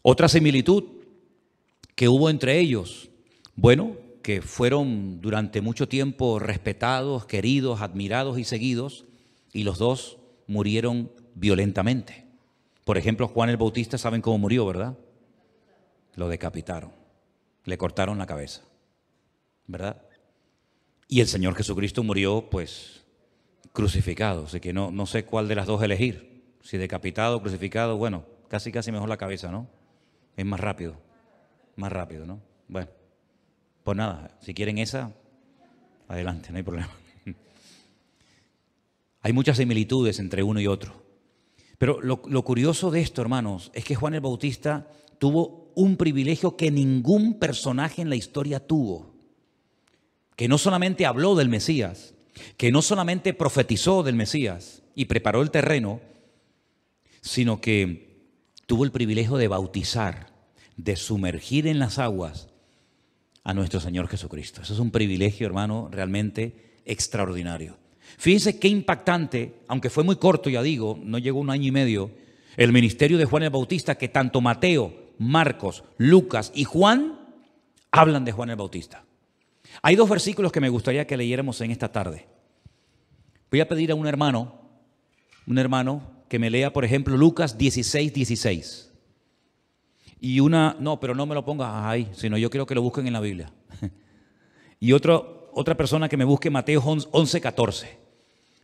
Otra 0.03 0.28
similitud 0.28 0.84
que 1.94 2.09
hubo 2.09 2.30
entre 2.30 2.59
ellos, 2.59 3.11
bueno, 3.55 3.96
que 4.22 4.42
fueron 4.42 5.20
durante 5.20 5.61
mucho 5.61 5.88
tiempo 5.88 6.38
respetados, 6.38 7.26
queridos, 7.26 7.80
admirados 7.80 8.38
y 8.38 8.44
seguidos, 8.44 9.05
y 9.53 9.64
los 9.64 9.78
dos 9.78 10.18
murieron 10.46 11.11
violentamente. 11.34 12.26
Por 12.84 12.98
ejemplo, 12.98 13.28
Juan 13.28 13.51
el 13.51 13.57
Bautista, 13.57 13.98
¿saben 13.98 14.22
cómo 14.22 14.38
murió, 14.38 14.66
verdad? 14.66 14.96
Lo 16.14 16.28
decapitaron, 16.28 16.92
le 17.64 17.78
cortaron 17.78 18.18
la 18.18 18.26
cabeza, 18.26 18.62
¿verdad? 19.66 20.02
Y 21.08 21.20
el 21.20 21.26
Señor 21.26 21.54
Jesucristo 21.54 22.02
murió, 22.02 22.48
pues, 22.50 23.04
crucificado, 23.72 24.44
así 24.44 24.61
que 24.61 24.72
no, 24.72 24.90
no 24.90 25.06
sé 25.06 25.24
cuál 25.24 25.48
de 25.48 25.54
las 25.54 25.66
dos 25.66 25.82
elegir, 25.82 26.56
si 26.62 26.78
decapitado 26.78 27.40
crucificado, 27.40 27.96
bueno, 27.96 28.24
casi 28.48 28.72
casi 28.72 28.92
mejor 28.92 29.08
la 29.08 29.16
cabeza, 29.16 29.50
¿no? 29.50 29.68
Es 30.36 30.44
más 30.44 30.61
rápido, 30.61 30.96
más 31.76 31.92
rápido, 31.92 32.26
¿no? 32.26 32.40
Bueno, 32.68 32.88
pues 33.82 33.96
nada, 33.96 34.36
si 34.40 34.54
quieren 34.54 34.78
esa, 34.78 35.12
adelante, 36.08 36.50
no 36.50 36.58
hay 36.58 36.62
problema. 36.62 36.90
Hay 39.22 39.32
muchas 39.32 39.58
similitudes 39.58 40.18
entre 40.18 40.42
uno 40.42 40.61
y 40.61 40.66
otro. 40.66 41.04
Pero 41.76 42.00
lo, 42.00 42.22
lo, 42.26 42.42
curioso 42.42 42.90
de 42.90 43.00
esto, 43.00 43.20
hermanos, 43.20 43.70
es 43.74 43.84
que 43.84 43.94
Juan 43.94 44.14
el 44.14 44.20
Bautista 44.20 44.86
tuvo 45.21 45.71
un 45.75 45.99
privilegio 45.99 46.57
que 46.57 46.71
ningún 46.71 47.39
personaje 47.39 48.01
en 48.01 48.09
la 48.09 48.16
historia 48.16 48.66
tuvo. 48.66 49.14
Que 50.35 50.49
no 50.49 50.57
solamente 50.57 51.05
habló 51.05 51.37
del 51.37 51.51
Mesías, 51.51 52.14
que 52.57 52.73
no 52.73 52.81
solamente 52.81 53.35
profetizó 53.35 54.03
del 54.03 54.14
Mesías 54.14 54.83
y 54.95 55.05
preparó 55.05 55.43
el 55.43 55.51
terreno, 55.51 56.01
sino 57.21 57.61
que 57.61 58.31
tuvo 58.64 58.85
el 58.85 58.93
privilegio 58.93 59.37
de 59.37 59.49
bautizar, 59.49 60.33
de 60.79 60.97
sumergir 60.97 61.66
en 61.66 61.79
las 61.79 61.99
aguas 61.99 62.49
a 63.45 63.53
nuestro 63.53 63.79
Señor 63.79 64.09
Jesucristo. 64.09 64.62
Eso 64.62 64.73
es 64.73 64.81
un 64.81 64.91
privilegio, 64.91 65.47
hermano, 65.47 65.91
realmente 65.93 66.81
extraordinario. 66.87 67.77
Fíjense 68.16 68.59
qué 68.59 68.68
impactante, 68.68 69.57
aunque 69.68 69.91
fue 69.91 70.03
muy 70.03 70.16
corto, 70.16 70.49
ya 70.49 70.62
digo, 70.62 70.99
no 71.03 71.18
llegó 71.18 71.41
un 71.41 71.51
año 71.51 71.68
y 71.68 71.73
medio, 71.73 72.11
el 72.57 72.73
ministerio 72.73 73.18
de 73.18 73.27
Juan 73.27 73.43
el 73.43 73.51
Bautista, 73.51 73.99
que 73.99 74.09
tanto 74.09 74.41
Mateo, 74.41 75.09
Marcos, 75.21 75.85
Lucas 75.99 76.51
y 76.55 76.64
Juan 76.64 77.18
hablan 77.91 78.25
de 78.25 78.33
Juan 78.33 78.49
el 78.49 78.57
Bautista. 78.57 79.05
Hay 79.83 79.95
dos 79.95 80.09
versículos 80.09 80.51
que 80.51 80.62
me 80.62 80.71
gustaría 80.71 81.07
que 81.07 81.18
leyéramos 81.18 81.61
en 81.61 81.71
esta 81.71 81.93
tarde. 81.93 82.27
Voy 83.51 83.61
a 83.61 83.68
pedir 83.68 83.91
a 83.91 83.95
un 83.95 84.07
hermano, 84.07 84.62
un 85.47 85.59
hermano, 85.59 86.25
que 86.27 86.39
me 86.39 86.49
lea, 86.49 86.73
por 86.73 86.87
ejemplo, 86.87 87.18
Lucas 87.18 87.59
16, 87.59 88.14
16. 88.14 88.93
Y 90.21 90.41
una, 90.41 90.75
no, 90.81 90.99
pero 90.99 91.14
no 91.14 91.27
me 91.27 91.35
lo 91.35 91.45
ponga 91.45 91.91
ahí, 91.91 92.09
sino 92.12 92.39
yo 92.39 92.49
quiero 92.49 92.64
que 92.64 92.75
lo 92.75 92.81
busquen 92.81 93.07
en 93.07 93.12
la 93.12 93.21
Biblia. 93.21 93.53
y 94.81 94.93
otro, 94.93 95.51
otra 95.53 95.77
persona 95.77 96.09
que 96.09 96.16
me 96.16 96.25
busque 96.25 96.49
Mateo 96.49 96.81
11, 96.81 97.41
14. 97.43 97.99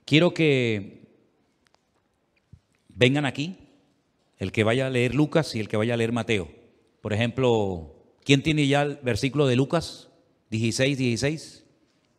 Quiero 0.06 0.32
que 0.32 1.06
vengan 2.88 3.26
aquí, 3.26 3.58
el 4.38 4.52
que 4.52 4.64
vaya 4.64 4.86
a 4.86 4.90
leer 4.90 5.14
Lucas 5.14 5.54
y 5.54 5.60
el 5.60 5.68
que 5.68 5.76
vaya 5.76 5.94
a 5.94 5.96
leer 5.96 6.12
Mateo. 6.12 6.48
Por 7.00 7.12
ejemplo, 7.12 7.94
¿quién 8.24 8.42
tiene 8.42 8.66
ya 8.66 8.82
el 8.82 8.96
versículo 8.96 9.46
de 9.46 9.56
Lucas 9.56 10.08
16, 10.50 10.98
16? 10.98 11.64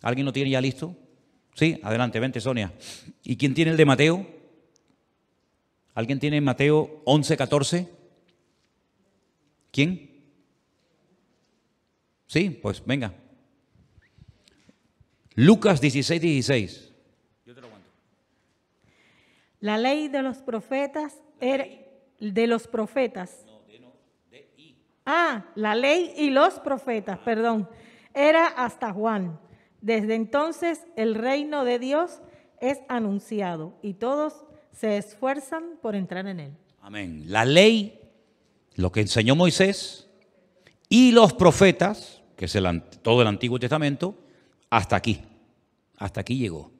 ¿Alguien 0.01 0.25
lo 0.25 0.33
tiene 0.33 0.49
ya 0.49 0.61
listo? 0.61 0.95
Sí, 1.53 1.79
adelante, 1.83 2.19
vente 2.19 2.39
Sonia. 2.39 2.73
¿Y 3.23 3.35
quién 3.37 3.53
tiene 3.53 3.71
el 3.71 3.77
de 3.77 3.85
Mateo? 3.85 4.27
¿Alguien 5.93 6.19
tiene 6.19 6.39
Mateo 6.41 7.01
11, 7.05 7.37
14? 7.37 7.89
¿Quién? 9.71 10.11
Sí, 12.27 12.49
pues 12.49 12.83
venga. 12.85 13.13
Lucas 15.33 15.81
16, 15.81 16.21
16. 16.21 16.93
Yo 17.45 17.55
te 17.55 17.61
lo 17.61 17.67
aguanto. 17.67 17.89
La 19.59 19.77
ley 19.77 20.07
de 20.07 20.21
los 20.21 20.37
profetas 20.37 21.15
era 21.39 21.65
de 22.19 22.47
los 22.47 22.67
profetas. 22.67 23.43
No, 23.45 23.61
de 23.67 23.79
no, 23.79 23.93
de 24.29 24.49
y. 24.57 24.75
Ah, 25.05 25.45
la 25.55 25.75
ley 25.75 26.13
y 26.17 26.29
los 26.29 26.59
profetas, 26.59 27.19
perdón. 27.19 27.69
Era 28.13 28.47
hasta 28.47 28.91
Juan. 28.91 29.39
Desde 29.81 30.15
entonces 30.15 30.85
el 30.95 31.15
reino 31.15 31.63
de 31.63 31.79
Dios 31.79 32.21
es 32.59 32.79
anunciado 32.89 33.77
y 33.81 33.93
todos 33.93 34.45
se 34.71 34.97
esfuerzan 34.97 35.77
por 35.81 35.95
entrar 35.95 36.27
en 36.27 36.39
él. 36.39 36.53
Amén. 36.81 37.23
La 37.27 37.45
ley, 37.45 37.99
lo 38.75 38.91
que 38.91 39.01
enseñó 39.01 39.35
Moisés 39.35 40.07
y 40.89 41.11
los 41.11 41.33
profetas, 41.33 42.21
que 42.35 42.45
es 42.45 42.55
el, 42.55 42.81
todo 43.01 43.21
el 43.21 43.27
Antiguo 43.27 43.59
Testamento, 43.59 44.15
hasta 44.69 44.95
aquí. 44.95 45.21
Hasta 45.97 46.21
aquí 46.21 46.37
llegó. 46.37 46.71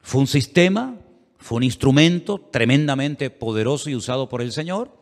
Fue 0.00 0.20
un 0.20 0.26
sistema, 0.26 0.96
fue 1.44 1.56
un 1.56 1.62
instrumento 1.64 2.38
tremendamente 2.38 3.28
poderoso 3.28 3.90
y 3.90 3.94
usado 3.94 4.30
por 4.30 4.40
el 4.40 4.50
Señor, 4.50 4.96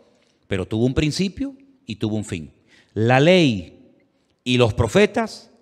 pero 0.49 0.67
tuvo 0.67 0.87
un 0.87 0.93
principio 0.93 1.55
y 1.87 1.97
tuvo 1.97 2.17
un 2.17 2.25
fin. 2.25 2.53
La 2.95 3.21
ley 3.21 3.95
y 4.43 4.57
los 4.57 4.75
profetas, 4.75 5.53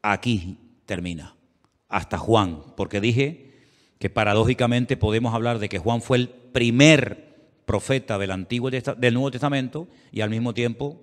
aquí 0.00 0.56
termina. 0.86 1.34
Hasta 1.88 2.18
Juan, 2.18 2.62
porque 2.76 3.00
dije 3.00 3.50
que 3.98 4.10
paradójicamente 4.10 4.96
podemos 4.96 5.34
hablar 5.34 5.58
de 5.58 5.68
que 5.68 5.80
Juan 5.80 6.00
fue 6.00 6.18
el 6.18 6.28
primer 6.28 7.50
profeta 7.64 8.16
del 8.16 8.30
Antiguo 8.30 8.70
del 8.70 9.14
Nuevo 9.14 9.32
Testamento 9.32 9.88
y 10.12 10.20
al 10.20 10.30
mismo 10.30 10.54
tiempo, 10.54 11.02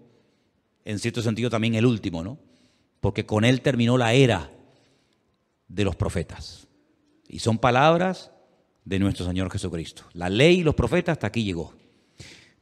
en 0.85 0.97
cierto 0.97 1.21
sentido, 1.21 1.49
también 1.49 1.75
el 1.75 1.85
último, 1.85 2.23
¿no? 2.23 2.37
Porque 3.01 3.25
con 3.25 3.43
él 3.43 3.59
terminó 3.59 3.97
la 3.97 4.13
era 4.13 4.49
de 5.67 5.83
los 5.83 5.97
profetas. 5.97 6.69
Y 7.27 7.39
son 7.39 7.57
palabras 7.57 8.31
de 8.85 8.99
nuestro 8.99 9.25
Señor 9.25 9.51
Jesucristo. 9.51 10.03
La 10.13 10.29
ley 10.29 10.59
y 10.59 10.63
los 10.63 10.75
profetas 10.75 11.13
hasta 11.13 11.27
aquí 11.27 11.43
llegó. 11.43 11.73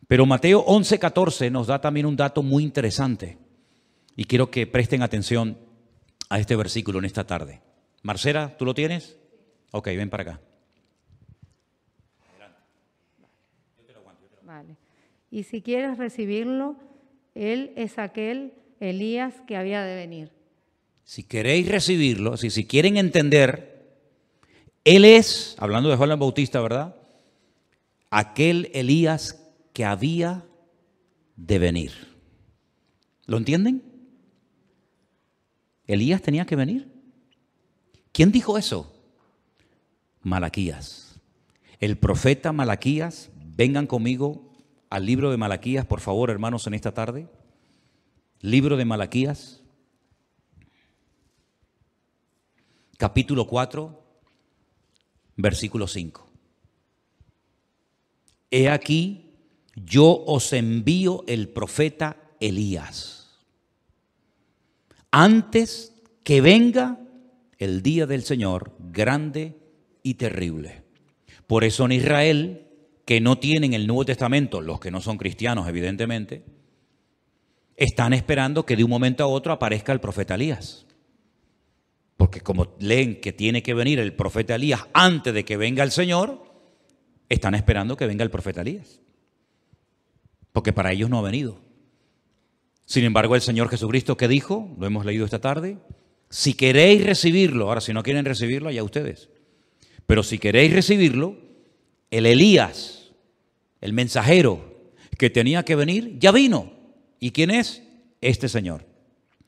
Pero 0.07 0.25
Mateo 0.25 0.65
11:14 0.65 1.51
nos 1.51 1.67
da 1.67 1.79
también 1.79 2.05
un 2.05 2.15
dato 2.15 2.41
muy 2.41 2.63
interesante. 2.63 3.37
Y 4.15 4.25
quiero 4.25 4.49
que 4.49 4.65
presten 4.67 5.01
atención 5.01 5.57
a 6.29 6.39
este 6.39 6.55
versículo 6.55 6.99
en 6.99 7.05
esta 7.05 7.25
tarde. 7.25 7.61
Marcela, 8.01 8.55
¿tú 8.57 8.65
lo 8.65 8.73
tienes? 8.73 9.17
Ok, 9.71 9.87
ven 9.87 10.09
para 10.09 10.23
acá. 10.23 10.41
Vale. 14.43 14.77
Y 15.31 15.43
si 15.43 15.61
quieres 15.61 15.97
recibirlo, 15.97 16.75
Él 17.33 17.73
es 17.75 17.97
aquel 17.97 18.53
Elías 18.79 19.33
que 19.47 19.57
había 19.57 19.81
de 19.81 19.95
venir. 19.95 20.31
Si 21.03 21.23
queréis 21.23 21.67
recibirlo, 21.67 22.37
si, 22.37 22.49
si 22.49 22.65
quieren 22.65 22.97
entender, 22.97 23.72
Él 24.83 25.05
es, 25.05 25.55
hablando 25.59 25.89
de 25.89 25.95
Juan 25.95 26.11
el 26.11 26.17
Bautista, 26.17 26.59
¿verdad? 26.59 26.95
Aquel 28.09 28.69
Elías 28.73 29.41
que 29.71 29.85
había 29.85 30.45
de 31.35 31.59
venir. 31.59 31.91
¿Lo 33.25 33.37
entienden? 33.37 33.81
Elías 35.87 36.21
tenía 36.21 36.45
que 36.45 36.55
venir. 36.55 36.91
¿Quién 38.11 38.31
dijo 38.31 38.57
eso? 38.57 38.93
Malaquías. 40.21 41.19
El 41.79 41.97
profeta 41.97 42.51
Malaquías, 42.51 43.29
vengan 43.55 43.87
conmigo 43.87 44.51
al 44.89 45.05
libro 45.05 45.31
de 45.31 45.37
Malaquías, 45.37 45.85
por 45.85 46.01
favor, 46.01 46.29
hermanos, 46.29 46.67
en 46.67 46.73
esta 46.73 46.93
tarde. 46.93 47.27
Libro 48.41 48.77
de 48.77 48.85
Malaquías, 48.85 49.63
capítulo 52.97 53.47
4, 53.47 54.02
versículo 55.35 55.87
5. 55.87 56.27
He 58.51 58.69
aquí, 58.69 59.31
yo 59.75 60.23
os 60.25 60.53
envío 60.53 61.23
el 61.27 61.49
profeta 61.49 62.17
Elías 62.39 63.23
antes 65.13 65.93
que 66.23 66.41
venga 66.41 66.97
el 67.59 67.83
día 67.83 68.07
del 68.07 68.23
Señor 68.23 68.75
grande 68.79 69.55
y 70.01 70.15
terrible. 70.15 70.81
Por 71.45 71.63
eso 71.63 71.85
en 71.85 71.91
Israel, 71.91 72.67
que 73.05 73.21
no 73.21 73.37
tienen 73.37 73.73
el 73.73 73.85
Nuevo 73.85 74.05
Testamento, 74.05 74.59
los 74.59 74.79
que 74.79 74.89
no 74.89 75.01
son 75.01 75.19
cristianos 75.19 75.67
evidentemente, 75.69 76.43
están 77.77 78.13
esperando 78.13 78.65
que 78.65 78.75
de 78.75 78.83
un 78.83 78.89
momento 78.89 79.23
a 79.23 79.27
otro 79.27 79.53
aparezca 79.53 79.93
el 79.93 79.99
profeta 79.99 80.33
Elías. 80.33 80.87
Porque 82.17 82.41
como 82.41 82.75
leen 82.79 83.19
que 83.19 83.33
tiene 83.33 83.63
que 83.63 83.73
venir 83.73 83.99
el 83.99 84.13
profeta 84.13 84.55
Elías 84.55 84.87
antes 84.93 85.33
de 85.33 85.45
que 85.45 85.57
venga 85.57 85.83
el 85.83 85.91
Señor, 85.91 86.43
están 87.29 87.55
esperando 87.55 87.97
que 87.97 88.07
venga 88.07 88.23
el 88.23 88.31
profeta 88.31 88.61
Elías. 88.61 89.01
Porque 90.51 90.71
para 90.71 90.91
ellos 90.91 91.09
no 91.09 91.17
ha 91.17 91.23
venido 91.23 91.59
Sin 92.85 93.03
embargo, 93.03 93.35
el 93.35 93.41
Señor 93.41 93.69
Jesucristo, 93.69 94.17
¿qué 94.17 94.27
dijo? 94.27 94.75
Lo 94.77 94.85
hemos 94.85 95.05
leído 95.05 95.25
esta 95.25 95.41
tarde. 95.41 95.77
Si 96.29 96.53
queréis 96.53 97.03
recibirlo, 97.03 97.67
ahora 97.67 97.81
si 97.81 97.93
no 97.93 98.03
quieren 98.03 98.25
recibirlo, 98.25 98.69
allá 98.69 98.83
ustedes. 98.83 99.29
Pero 100.05 100.23
si 100.23 100.37
queréis 100.37 100.73
recibirlo, 100.73 101.37
el 102.11 102.25
Elías, 102.25 103.11
el 103.81 103.93
mensajero 103.93 104.91
que 105.17 105.29
tenía 105.29 105.63
que 105.63 105.75
venir, 105.75 106.17
ya 106.19 106.31
vino. 106.31 106.73
¿Y 107.19 107.31
quién 107.31 107.51
es? 107.51 107.83
Este 108.21 108.49
Señor, 108.49 108.85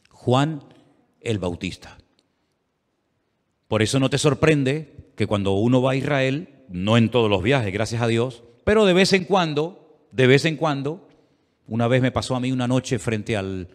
Juan 0.10 0.64
el 1.22 1.40
Bautista. 1.40 1.98
Por 3.68 3.82
eso 3.82 4.00
no 4.00 4.10
te 4.10 4.18
sorprende 4.18 4.94
que 5.16 5.28
cuando 5.28 5.54
uno 5.54 5.82
va 5.82 5.92
a 5.92 5.96
Israel, 5.96 6.50
no 6.70 6.98
en 6.98 7.10
todos 7.10 7.30
los 7.30 7.42
viajes, 7.42 7.74
gracias 7.74 8.02
a 8.02 8.08
Dios, 8.08 8.44
pero 8.64 8.86
de 8.86 8.94
vez 8.94 9.14
en 9.14 9.26
cuando, 9.26 9.98
de 10.12 10.28
vez 10.28 10.46
en 10.46 10.58
cuando, 10.58 11.08
una 11.68 11.88
vez 11.88 12.02
me 12.02 12.12
pasó 12.12 12.36
a 12.36 12.40
mí 12.40 12.52
una 12.52 12.68
noche 12.68 13.00
frente 13.00 13.36
al, 13.36 13.68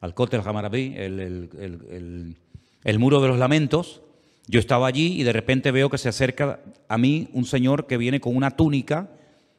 al 0.00 0.14
Kotel 0.14 0.42
Hamarabí, 0.44 0.94
el, 0.96 1.20
el, 1.20 1.50
el, 1.58 2.36
el 2.84 2.98
muro 2.98 3.20
de 3.20 3.28
los 3.28 3.38
lamentos, 3.38 4.02
yo 4.46 4.60
estaba 4.60 4.86
allí 4.86 5.20
y 5.20 5.22
de 5.24 5.32
repente 5.32 5.70
veo 5.70 5.90
que 5.90 5.98
se 5.98 6.08
acerca 6.08 6.60
a 6.88 6.98
mí 6.98 7.28
un 7.32 7.44
señor 7.44 7.86
que 7.86 7.98
viene 7.98 8.20
con 8.20 8.36
una 8.36 8.50
túnica, 8.50 9.10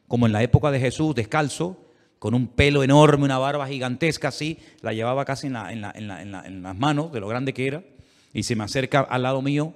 como 0.08 0.26
en 0.26 0.32
la 0.32 0.42
época 0.42 0.70
de 0.70 0.80
Jesús, 0.80 1.14
descalzo, 1.14 1.76
con 2.18 2.34
un 2.34 2.48
pelo 2.48 2.82
enorme, 2.82 3.24
una 3.24 3.38
barba 3.38 3.66
gigantesca 3.66 4.28
así, 4.28 4.58
la 4.82 4.92
llevaba 4.92 5.24
casi 5.24 5.46
en, 5.46 5.54
la, 5.54 5.72
en, 5.72 5.80
la, 5.80 5.92
en, 5.94 6.34
en 6.34 6.62
las 6.62 6.76
manos, 6.76 7.12
de 7.12 7.20
lo 7.20 7.28
grande 7.28 7.54
que 7.54 7.66
era, 7.66 7.82
y 8.32 8.42
se 8.44 8.56
me 8.56 8.64
acerca 8.64 9.00
al 9.00 9.22
lado 9.22 9.42
mío 9.42 9.74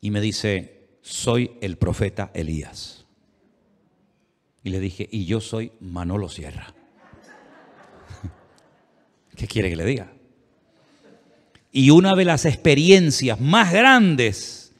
y 0.00 0.10
me 0.10 0.20
dice, 0.20 0.88
soy 1.02 1.52
el 1.60 1.76
profeta 1.76 2.30
Elías. 2.34 3.06
Y 4.62 4.70
le 4.70 4.80
dije, 4.80 5.08
y 5.10 5.26
yo 5.26 5.40
soy 5.40 5.72
Manolo 5.80 6.28
Sierra. 6.28 6.74
¿Qué 9.36 9.46
quiere 9.46 9.70
que 9.70 9.76
le 9.76 9.84
diga? 9.84 10.12
Y 11.70 11.90
una 11.90 12.14
de 12.14 12.24
las 12.24 12.44
experiencias 12.44 13.40
más 13.40 13.72
grandes 13.72 14.72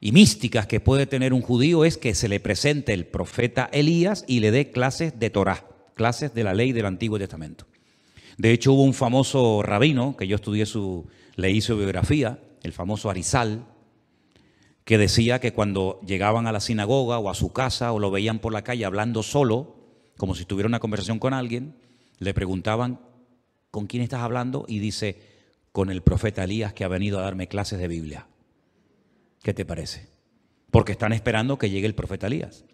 y 0.00 0.12
místicas 0.12 0.66
que 0.66 0.80
puede 0.80 1.06
tener 1.06 1.32
un 1.32 1.42
judío 1.42 1.84
es 1.84 1.96
que 1.96 2.14
se 2.14 2.28
le 2.28 2.40
presente 2.40 2.92
el 2.92 3.06
profeta 3.06 3.68
Elías 3.72 4.24
y 4.28 4.40
le 4.40 4.50
dé 4.50 4.70
clases 4.70 5.18
de 5.18 5.30
Torah, 5.30 5.66
clases 5.94 6.34
de 6.34 6.44
la 6.44 6.54
ley 6.54 6.72
del 6.72 6.86
Antiguo 6.86 7.18
Testamento. 7.18 7.66
De 8.38 8.52
hecho, 8.52 8.72
hubo 8.72 8.82
un 8.82 8.94
famoso 8.94 9.62
rabino, 9.62 10.16
que 10.16 10.26
yo 10.26 10.36
estudié 10.36 10.66
su, 10.66 11.06
leí 11.36 11.60
su 11.60 11.76
biografía, 11.76 12.38
el 12.62 12.72
famoso 12.72 13.10
Arizal, 13.10 13.66
que 14.84 14.98
decía 14.98 15.40
que 15.40 15.52
cuando 15.52 16.00
llegaban 16.06 16.46
a 16.46 16.52
la 16.52 16.60
sinagoga 16.60 17.18
o 17.18 17.30
a 17.30 17.34
su 17.34 17.52
casa 17.52 17.92
o 17.92 17.98
lo 17.98 18.10
veían 18.10 18.38
por 18.38 18.52
la 18.52 18.62
calle 18.62 18.84
hablando 18.84 19.22
solo, 19.22 19.76
como 20.16 20.34
si 20.34 20.44
tuviera 20.44 20.68
una 20.68 20.80
conversación 20.80 21.18
con 21.18 21.32
alguien, 21.32 21.76
le 22.18 22.34
preguntaban, 22.34 23.00
¿con 23.70 23.86
quién 23.86 24.02
estás 24.02 24.20
hablando? 24.20 24.64
Y 24.68 24.78
dice, 24.78 25.20
con 25.72 25.90
el 25.90 26.02
profeta 26.02 26.44
Elías 26.44 26.72
que 26.72 26.84
ha 26.84 26.88
venido 26.88 27.18
a 27.18 27.22
darme 27.22 27.48
clases 27.48 27.78
de 27.78 27.88
Biblia. 27.88 28.26
¿Qué 29.42 29.54
te 29.54 29.64
parece? 29.64 30.08
Porque 30.70 30.92
están 30.92 31.12
esperando 31.12 31.58
que 31.58 31.70
llegue 31.70 31.86
el 31.86 31.94
profeta 31.94 32.26
Elías. 32.26 32.64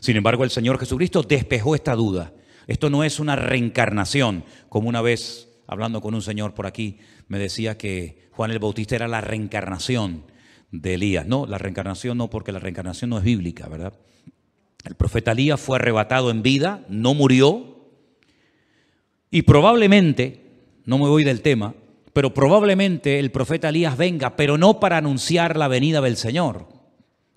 Sin 0.00 0.16
embargo, 0.16 0.44
el 0.44 0.50
Señor 0.50 0.78
Jesucristo 0.78 1.22
despejó 1.22 1.74
esta 1.74 1.94
duda. 1.94 2.32
Esto 2.70 2.88
no 2.88 3.02
es 3.02 3.18
una 3.18 3.34
reencarnación, 3.34 4.44
como 4.68 4.88
una 4.88 5.02
vez 5.02 5.48
hablando 5.66 6.00
con 6.00 6.14
un 6.14 6.22
señor 6.22 6.54
por 6.54 6.68
aquí 6.68 6.98
me 7.26 7.40
decía 7.40 7.76
que 7.76 8.28
Juan 8.30 8.52
el 8.52 8.60
Bautista 8.60 8.94
era 8.94 9.08
la 9.08 9.20
reencarnación 9.20 10.22
de 10.70 10.94
Elías. 10.94 11.26
No, 11.26 11.46
la 11.46 11.58
reencarnación 11.58 12.16
no, 12.16 12.30
porque 12.30 12.52
la 12.52 12.60
reencarnación 12.60 13.10
no 13.10 13.18
es 13.18 13.24
bíblica, 13.24 13.68
¿verdad? 13.68 13.94
El 14.84 14.94
profeta 14.94 15.32
Elías 15.32 15.60
fue 15.60 15.78
arrebatado 15.78 16.30
en 16.30 16.44
vida, 16.44 16.84
no 16.88 17.12
murió, 17.12 17.88
y 19.32 19.42
probablemente, 19.42 20.52
no 20.84 20.96
me 20.98 21.08
voy 21.08 21.24
del 21.24 21.40
tema, 21.40 21.74
pero 22.12 22.32
probablemente 22.32 23.18
el 23.18 23.32
profeta 23.32 23.70
Elías 23.70 23.98
venga, 23.98 24.36
pero 24.36 24.56
no 24.58 24.78
para 24.78 24.98
anunciar 24.98 25.56
la 25.56 25.66
venida 25.66 26.00
del 26.00 26.16
Señor, 26.16 26.68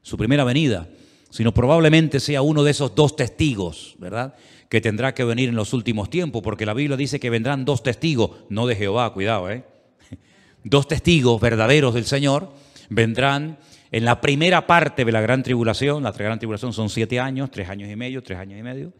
su 0.04 0.16
primera 0.16 0.44
venida, 0.44 0.90
sino 1.32 1.56
probablemente 1.56 2.20
sea 2.20 2.44
uno 2.44 2.64
de 2.64 2.70
esos 2.70 2.94
dos 2.94 3.16
testigos, 3.16 3.96
¿verdad? 3.98 4.36
Que 4.74 4.82
tendrá 4.82 5.14
que 5.14 5.24
venir 5.24 5.50
en 5.50 5.56
los 5.56 5.72
últimos 5.72 6.10
tiempos, 6.10 6.42
porque 6.42 6.66
la 6.66 6.74
Biblia 6.74 6.98
dice 6.98 7.20
que 7.20 7.30
vendrán 7.30 7.64
dos 7.64 7.84
testigos, 7.84 8.32
no 8.50 8.66
de 8.66 8.76
Jehová, 8.76 9.14
cuidado, 9.14 9.52
¿eh? 9.52 9.64
Dos 10.64 10.88
testigos 10.88 11.40
verdaderos 11.40 11.94
del 11.94 12.06
Señor 12.06 12.52
vendrán 12.90 13.60
en 13.92 14.04
la 14.04 14.20
primera 14.20 14.66
parte 14.66 15.06
de 15.06 15.12
la 15.12 15.22
gran 15.22 15.44
tribulación, 15.44 16.02
la 16.02 16.12
gran 16.12 16.40
tribulación 16.40 16.74
son 16.74 16.90
siete 16.90 17.20
años, 17.20 17.52
tres 17.52 17.70
años 17.70 17.88
y 17.88 17.96
medio, 17.96 18.24
tres 18.24 18.40
años 18.40 18.60
y 18.60 18.64
medio, 18.64 18.94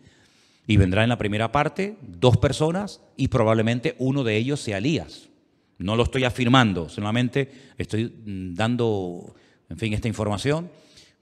y 0.68 0.78
vendrá 0.78 1.02
en 1.02 1.10
la 1.10 1.18
primera 1.18 1.52
parte 1.52 1.98
dos 2.04 2.38
personas 2.38 3.02
y 3.18 3.30
probablemente 3.30 3.96
uno 3.98 4.24
de 4.24 4.38
ellos 4.38 4.60
sea 4.60 4.78
Elías. 4.78 5.30
No 5.80 5.96
lo 5.96 6.04
estoy 6.04 6.24
afirmando, 6.24 6.88
solamente 6.88 7.50
estoy 7.80 8.14
mm, 8.24 8.54
dando, 8.54 9.34
en 9.70 9.78
fin, 9.80 9.92
esta 9.94 10.08
información, 10.08 10.70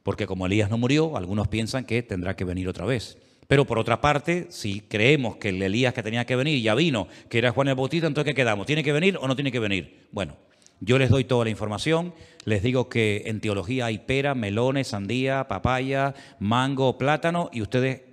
porque 0.03 0.27
como 0.27 0.45
Elías 0.45 0.69
no 0.69 0.77
murió, 0.77 1.15
algunos 1.15 1.47
piensan 1.47 1.85
que 1.85 2.03
tendrá 2.03 2.35
que 2.35 2.43
venir 2.43 2.67
otra 2.67 2.85
vez. 2.85 3.17
Pero 3.51 3.65
por 3.65 3.77
otra 3.77 3.99
parte, 3.99 4.47
si 4.49 4.79
creemos 4.79 5.35
que 5.35 5.49
el 5.49 5.61
Elías 5.61 5.93
que 5.93 6.01
tenía 6.01 6.23
que 6.23 6.37
venir 6.37 6.63
ya 6.63 6.73
vino, 6.73 7.09
que 7.27 7.37
era 7.37 7.51
Juan 7.51 7.67
el 7.67 7.75
Bautista, 7.75 8.07
entonces 8.07 8.31
¿qué 8.31 8.33
quedamos? 8.33 8.65
¿Tiene 8.65 8.81
que 8.81 8.93
venir 8.93 9.17
o 9.19 9.27
no 9.27 9.35
tiene 9.35 9.51
que 9.51 9.59
venir? 9.59 10.07
Bueno, 10.13 10.37
yo 10.79 10.97
les 10.97 11.09
doy 11.09 11.25
toda 11.25 11.43
la 11.43 11.49
información, 11.49 12.13
les 12.45 12.63
digo 12.63 12.87
que 12.87 13.23
en 13.25 13.41
teología 13.41 13.87
hay 13.87 13.97
pera, 13.97 14.35
melones, 14.35 14.87
sandía, 14.87 15.49
papaya, 15.49 16.15
mango, 16.39 16.97
plátano, 16.97 17.49
y 17.51 17.61
ustedes 17.61 18.03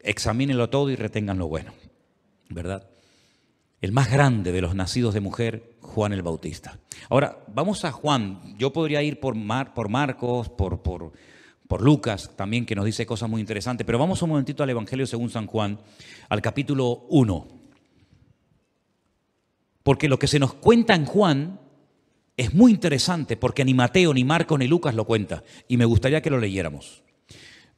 examínenlo 0.00 0.68
todo 0.68 0.90
y 0.90 0.96
retengan 0.96 1.38
lo 1.38 1.48
bueno, 1.48 1.72
¿verdad? 2.50 2.86
el 3.80 3.92
más 3.92 4.10
grande 4.10 4.52
de 4.52 4.60
los 4.60 4.74
nacidos 4.74 5.14
de 5.14 5.20
mujer, 5.20 5.76
Juan 5.80 6.12
el 6.12 6.20
Bautista. 6.20 6.78
Ahora, 7.08 7.38
vamos 7.46 7.86
a 7.86 7.92
Juan. 7.92 8.58
Yo 8.58 8.70
podría 8.74 9.02
ir 9.02 9.18
por, 9.18 9.34
Mar, 9.34 9.72
por 9.72 9.88
Marcos, 9.88 10.50
por, 10.50 10.82
por, 10.82 11.12
por, 11.68 11.82
Lucas 11.82 12.30
también, 12.36 12.66
que 12.66 12.74
nos 12.74 12.84
dice 12.84 13.06
cosas 13.06 13.28
muy 13.28 13.40
interesantes, 13.40 13.84
pero 13.84 13.98
vamos 13.98 14.22
un 14.22 14.30
momentito 14.30 14.62
al 14.62 14.70
Evangelio 14.70 15.06
según 15.06 15.30
San 15.30 15.46
Juan, 15.46 15.78
al 16.28 16.42
capítulo 16.42 17.06
1. 17.08 17.48
Porque 19.82 20.08
lo 20.08 20.18
que 20.18 20.26
se 20.26 20.38
nos 20.38 20.54
cuenta 20.54 20.94
en 20.94 21.04
Juan 21.04 21.60
es 22.36 22.54
muy 22.54 22.72
interesante, 22.72 23.36
porque 23.36 23.64
ni 23.64 23.74
Mateo, 23.74 24.12
ni 24.12 24.24
Marcos, 24.24 24.58
ni 24.58 24.66
Lucas 24.66 24.94
lo 24.94 25.04
cuenta, 25.04 25.42
y 25.68 25.76
me 25.76 25.84
gustaría 25.84 26.20
que 26.20 26.30
lo 26.30 26.38
leyéramos. 26.38 27.02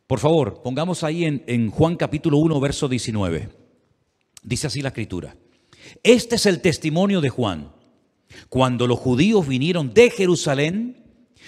Por 0.06 0.18
favor, 0.18 0.62
pongamos 0.62 1.04
ahí 1.04 1.24
en, 1.24 1.44
en 1.46 1.70
Juan 1.70 1.96
capítulo 1.96 2.38
1, 2.38 2.60
verso 2.60 2.88
19. 2.88 3.50
Dice 4.42 4.66
así 4.66 4.80
la 4.80 4.88
escritura. 4.88 5.36
Este 6.02 6.36
es 6.36 6.46
el 6.46 6.60
testimonio 6.60 7.20
de 7.20 7.28
Juan. 7.28 7.72
Cuando 8.48 8.86
los 8.86 8.98
judíos 8.98 9.46
vinieron 9.46 9.92
de 9.92 10.10
Jerusalén, 10.10 10.96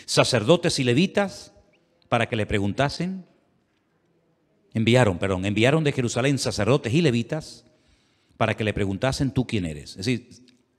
sacerdotes 0.07 0.78
y 0.78 0.84
levitas, 0.84 1.53
para 2.11 2.28
que 2.28 2.34
le 2.34 2.44
preguntasen, 2.44 3.24
enviaron, 4.74 5.18
perdón, 5.18 5.46
enviaron 5.46 5.84
de 5.84 5.92
Jerusalén 5.92 6.38
sacerdotes 6.38 6.92
y 6.92 7.02
levitas 7.02 7.64
para 8.36 8.56
que 8.56 8.64
le 8.64 8.74
preguntasen 8.74 9.30
tú 9.30 9.46
quién 9.46 9.64
eres. 9.64 9.90
Es 9.90 10.06
decir, 10.06 10.28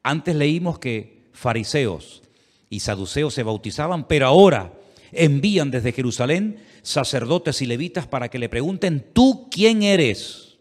antes 0.03 0.35
leímos 0.35 0.77
que 0.77 1.29
fariseos 1.31 2.21
y 2.69 2.81
saduceos 2.81 3.33
se 3.33 3.43
bautizaban, 3.43 4.09
pero 4.09 4.27
ahora 4.27 4.73
envían 5.13 5.71
desde 5.71 5.93
Jerusalén 5.93 6.59
sacerdotes 6.81 7.61
y 7.61 7.65
levitas 7.65 8.07
para 8.07 8.27
que 8.27 8.37
le 8.37 8.49
pregunten 8.49 9.05
tú 9.13 9.47
quién 9.49 9.83
eres. 9.83 10.57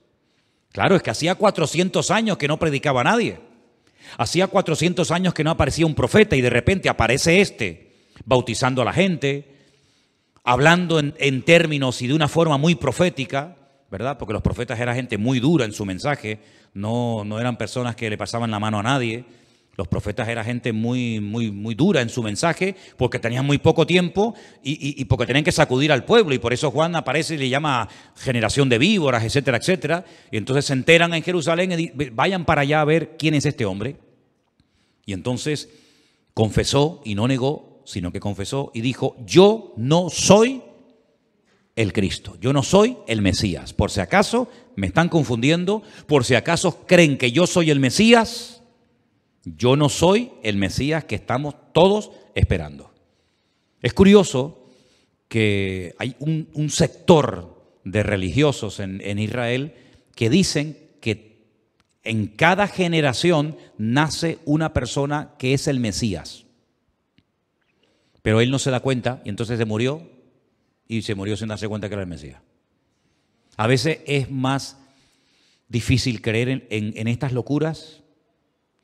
Claro, 0.71 0.95
es 0.95 1.03
que 1.03 1.11
hacía 1.11 1.35
400 1.35 2.13
años 2.13 2.39
que 2.39 2.47
no 2.47 2.61
predicaba 2.61 3.03
nadie. 3.03 3.41
Hacía 4.19 4.47
400 4.47 5.11
años 5.11 5.35
que 5.35 5.43
no 5.43 5.51
aparecía 5.51 5.85
un 5.85 5.97
profeta 5.97 6.37
y 6.37 6.41
de 6.41 6.51
repente 6.51 6.89
aparece 6.89 7.41
este, 7.41 7.91
bautizando 8.25 8.83
a 8.83 8.85
la 8.85 8.93
gente, 8.93 9.50
hablando 10.45 10.99
en, 10.99 11.43
términos 11.43 12.01
y 12.03 12.07
de 12.07 12.15
una 12.15 12.29
forma 12.29 12.57
muy 12.59 12.75
profética, 12.75 13.57
¿verdad? 13.91 14.19
Porque 14.19 14.33
los 14.33 14.43
profetas 14.43 14.79
eran 14.81 14.97
gente 14.97 15.19
muy 15.19 15.41
dura 15.41 15.65
en 15.65 15.73
su 15.73 15.85
mensaje, 15.85 16.41
no, 16.75 17.25
no 17.25 17.41
eran 17.41 17.57
personas 17.57 17.97
que 17.97 18.09
le 18.09 18.19
pasaban 18.19 18.51
la 18.51 18.61
mano 18.61 18.79
a 18.79 18.83
nadie. 18.83 19.25
Los 19.77 19.89
profetas 19.89 20.29
eran 20.29 20.45
gente 20.45 20.73
muy, 20.73 21.21
muy, 21.21 21.51
muy 21.51 21.75
dura 21.75 22.03
en 22.03 22.11
su 22.11 22.23
mensaje 22.23 22.77
porque 22.99 23.19
tenían 23.19 23.47
muy 23.47 23.57
poco 23.57 23.87
tiempo 23.87 24.35
y, 24.63 25.03
porque 25.07 25.27
tenían 25.27 25.45
que 25.45 25.53
sacudir 25.53 25.91
al 25.91 26.05
pueblo. 26.05 26.35
Y 26.35 26.39
por 26.39 26.53
eso 26.53 26.71
Juan 26.71 26.95
aparece 26.97 27.37
y 27.37 27.39
le 27.39 27.49
llama 27.49 27.89
generación 28.17 28.69
de 28.69 28.77
víboras, 28.77 29.25
etcétera, 29.25 29.57
etcétera. 29.57 30.05
Y 30.31 30.37
entonces 30.37 30.67
se 30.67 30.75
enteran 30.75 31.15
en 31.15 31.23
Jerusalén 31.23 31.73
y 31.79 31.91
vayan 32.11 32.45
para 32.45 32.61
allá 32.61 32.83
a 32.83 32.85
ver 32.85 33.17
quién 33.17 33.35
es 33.35 33.47
este 33.47 33.65
hombre. 33.65 33.97
Y 35.07 35.15
entonces 35.15 35.71
confesó 36.35 37.01
y 37.05 37.15
no 37.15 37.27
negó, 37.27 37.70
sino 37.91 38.13
que 38.13 38.21
confesó 38.21 38.71
y 38.75 38.81
dijo, 38.81 39.17
yo 39.27 39.75
no 39.77 40.11
soy 40.11 40.63
el 41.77 41.93
Cristo, 41.93 42.37
yo 42.41 42.53
no 42.53 42.63
soy 42.63 42.97
el 43.07 43.23
Mesías. 43.23 43.73
Por 43.73 43.91
si 43.91 44.01
acaso 44.01 44.49
me 44.77 44.87
están 44.87 45.09
confundiendo, 45.09 45.83
por 46.07 46.25
si 46.25 46.35
acaso 46.35 46.87
creen 46.87 47.19
que 47.19 47.33
yo 47.33 47.47
soy 47.47 47.71
el 47.71 47.81
Mesías 47.81 48.61
yo 49.45 49.77
no 49.77 49.89
soy 49.89 50.33
el 50.43 50.57
Mesías 50.57 51.05
que 51.05 51.15
estamos 51.15 51.55
todos 51.73 52.11
esperando. 52.35 52.93
Es 53.83 53.95
curioso 53.95 54.67
que 55.29 55.95
hay 55.99 56.17
un, 56.19 56.71
sector 56.71 57.79
de 57.85 58.03
religiosos 58.03 58.81
en, 58.81 59.19
Israel 59.19 59.75
que 60.15 60.29
dicen 60.29 60.77
que 61.01 61.47
en 62.03 62.27
cada 62.27 62.67
generación 62.67 63.57
nace 63.79 64.39
una 64.45 64.73
persona 64.73 65.35
que 65.39 65.55
es 65.55 65.69
el 65.69 65.81
Mesías. 65.81 66.45
Pero 68.23 68.41
él 68.41 68.51
no 68.51 68.59
se 68.59 68.71
da 68.71 68.81
cuenta 68.81 69.23
y 69.25 69.29
entonces 69.29 69.59
se 69.59 69.65
murió 69.65 70.03
y 70.89 71.03
se 71.03 71.15
murió 71.15 71.37
sin 71.37 71.49
darse 71.49 71.69
cuenta 71.69 71.89
que 71.89 71.95
era 71.95 72.03
el 72.03 72.09
Mesías. 72.09 72.41
A 73.57 73.67
veces 73.67 74.01
es 74.07 74.31
más 74.31 74.79
difícil 75.69 76.21
creer 76.21 76.67
en, 76.71 77.09
estas 77.09 77.33
locuras 77.33 78.03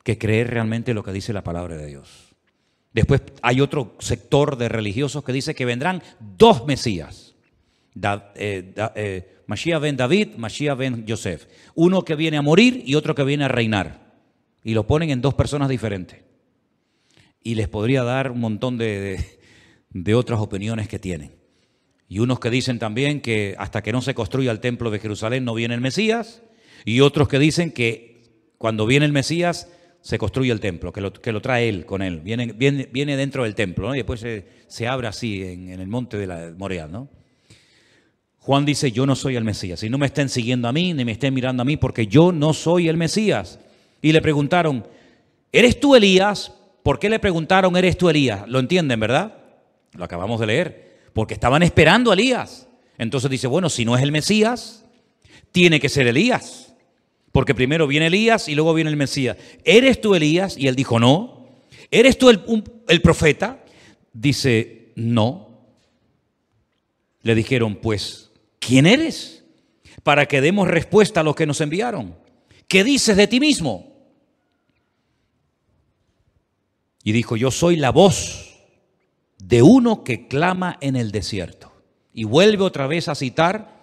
que 0.05 0.18
creer 0.18 0.51
realmente 0.51 0.95
lo 0.95 1.03
que 1.03 1.12
dice 1.12 1.32
la 1.32 1.43
palabra 1.43 1.76
de 1.76 1.87
Dios. 1.87 2.34
Después 2.93 3.22
hay 3.43 3.61
otro 3.61 3.97
sector 3.99 4.57
de 4.57 4.68
religiosos 4.68 5.24
que 5.24 5.32
dice 5.32 5.55
que 5.55 5.64
vendrán 5.64 6.03
dos 6.20 6.64
Mesías. 6.66 7.34
Da, 7.95 8.32
eh, 8.37 8.74
eh, 8.95 9.37
Mashiach 9.47 9.80
ben 9.80 9.97
David, 9.97 10.37
Mashiach 10.37 10.78
ben 10.78 11.05
Joseph. 11.07 11.47
Uno 11.74 12.03
que 12.03 12.14
viene 12.14 12.37
a 12.37 12.43
morir 12.43 12.82
y 12.87 12.95
otro 12.95 13.14
que 13.14 13.24
viene 13.24 13.45
a 13.45 13.49
reinar. 13.49 14.14
Y 14.62 14.74
lo 14.74 14.87
ponen 14.87 15.11
en 15.11 15.20
dos 15.20 15.34
personas 15.34 15.68
diferentes. 15.68 16.26
Y 17.47 17.55
les 17.55 17.68
podría 17.68 18.03
dar 18.03 18.32
un 18.32 18.40
montón 18.40 18.76
de, 18.76 19.24
de 19.90 20.14
otras 20.16 20.40
opiniones 20.40 20.88
que 20.88 20.99
tienen. 20.99 21.30
Y 22.09 22.18
unos 22.18 22.40
que 22.40 22.51
dicen 22.51 22.80
también 22.80 23.20
que 23.20 23.55
hasta 23.57 23.84
que 23.84 23.92
no 23.92 24.03
se 24.03 24.14
construya 24.14 24.51
el 24.51 24.59
templo 24.59 24.90
de 24.90 24.99
Jerusalén 24.99 25.44
no 25.44 25.55
viene 25.55 25.76
el 25.76 25.80
Mesías. 25.80 26.42
Y 26.84 27.03
otros 27.03 27.28
que 27.28 27.38
dicen 27.38 27.70
que 27.70 28.24
cuando 28.59 28.84
viene 28.84 29.07
el 29.07 29.12
Mesías 29.12 29.68
se 30.01 30.18
construye 30.18 30.51
el 30.51 30.59
templo, 30.59 30.92
que 30.92 31.01
lo, 31.01 31.12
que 31.12 31.30
lo 31.30 31.40
trae 31.40 31.68
él 31.68 31.86
con 31.86 32.03
él, 32.03 32.20
viene, 32.20 32.53
viene, 32.53 32.88
viene 32.92 33.16
dentro 33.16 33.44
del 33.44 33.55
templo, 33.55 33.94
y 33.94 33.99
después 33.99 34.18
se, 34.18 34.47
se 34.66 34.88
abre 34.88 35.07
así 35.07 35.44
en, 35.44 35.70
en, 35.70 35.78
el 35.78 35.86
monte 35.86 36.16
de 36.16 36.26
la 36.26 36.53
Morea. 36.59 36.88
¿no? 36.88 37.09
Juan 38.38 38.64
dice, 38.64 38.90
yo 38.90 39.07
no 39.07 39.14
soy 39.14 39.36
el 39.36 39.44
Mesías, 39.44 39.84
y 39.84 39.88
no 39.88 39.99
me 39.99 40.07
estén 40.07 40.28
siguiendo 40.28 40.66
a 40.66 40.72
mí, 40.72 40.94
ni 40.94 41.05
me 41.05 41.12
estén 41.12 41.32
mirando 41.32 41.62
a 41.62 41.64
mí, 41.64 41.76
porque 41.76 42.09
yo 42.09 42.32
no 42.32 42.53
soy 42.55 42.88
el 42.88 42.97
Mesías. 42.97 43.61
Y 44.03 44.11
le 44.11 44.20
preguntaron, 44.20 44.84
¿eres 45.53 45.78
tú 45.78 45.94
Elías? 45.94 46.53
¿Por 46.87 47.01
qué 47.01 47.11
le 47.11 47.18
preguntaron, 47.18 47.76
¿eres 47.76 47.99
tú 47.99 48.09
Elías? 48.09 48.47
Lo 48.47 48.61
entienden, 48.61 49.01
¿verdad? 49.01 49.39
Lo 49.95 50.05
acabamos 50.05 50.39
de 50.39 50.47
leer, 50.47 51.01
porque 51.14 51.34
estaban 51.34 51.64
esperando 51.64 52.12
a 52.12 52.14
Elías. 52.14 52.68
Entonces 52.97 53.28
dice, 53.28 53.49
bueno, 53.49 53.68
si 53.68 53.84
no 53.84 53.97
es 53.97 54.05
el 54.05 54.12
Mesías, 54.12 54.84
tiene 55.51 55.80
que 55.80 55.89
ser 55.89 56.07
Elías. 56.07 56.76
Porque 57.32 57.57
primero 57.57 57.89
viene 57.89 58.07
Elías 58.07 58.49
y 58.49 58.55
luego 58.55 58.72
viene 58.72 58.89
el 58.89 58.97
Mesías. 58.97 59.37
¿Eres 59.64 60.01
tú 60.01 60.14
Elías? 60.14 60.57
Y 60.57 60.68
él 60.68 60.76
dijo, 60.76 61.01
no. 61.01 61.49
¿Eres 61.91 62.18
tú 62.18 62.30
el, 62.30 62.41
el 62.87 63.03
profeta? 63.03 63.64
Dice, 64.12 64.93
no. 64.95 65.59
Le 67.22 67.34
dijeron, 67.34 67.80
pues, 67.82 68.30
¿quién 68.61 68.87
eres? 68.87 69.43
Para 70.05 70.26
que 70.26 70.41
demos 70.41 70.68
respuesta 70.68 71.18
a 71.18 71.24
los 71.24 71.34
que 71.34 71.47
nos 71.47 71.61
enviaron. 71.61 72.14
¿Qué 72.68 72.84
dices 72.84 73.16
de 73.16 73.26
ti 73.26 73.41
mismo? 73.41 73.95
Y 77.07 77.13
dijo, 77.13 77.37
yo 77.37 77.53
soy 77.53 77.77
la 77.77 77.91
voz 77.91 78.57
de 79.39 79.63
uno 79.63 80.03
que 80.03 80.27
clama 80.27 80.77
en 80.81 80.97
el 80.97 81.13
desierto. 81.13 81.71
Y 82.13 82.25
vuelve 82.25 82.65
otra 82.65 82.89
vez 82.89 83.07
a 83.07 83.15
citar 83.15 83.77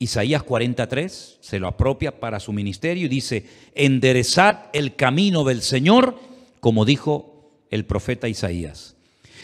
Isaías 0.00 0.42
43 0.42 1.38
se 1.40 1.60
lo 1.60 1.68
apropia 1.68 2.18
para 2.18 2.40
su 2.40 2.52
ministerio 2.52 3.06
y 3.06 3.08
dice, 3.08 3.46
enderezad 3.76 4.70
el 4.72 4.96
camino 4.96 5.44
del 5.44 5.62
Señor, 5.62 6.18
como 6.58 6.84
dijo 6.84 7.52
el 7.70 7.84
profeta 7.84 8.28
Isaías. 8.28 8.96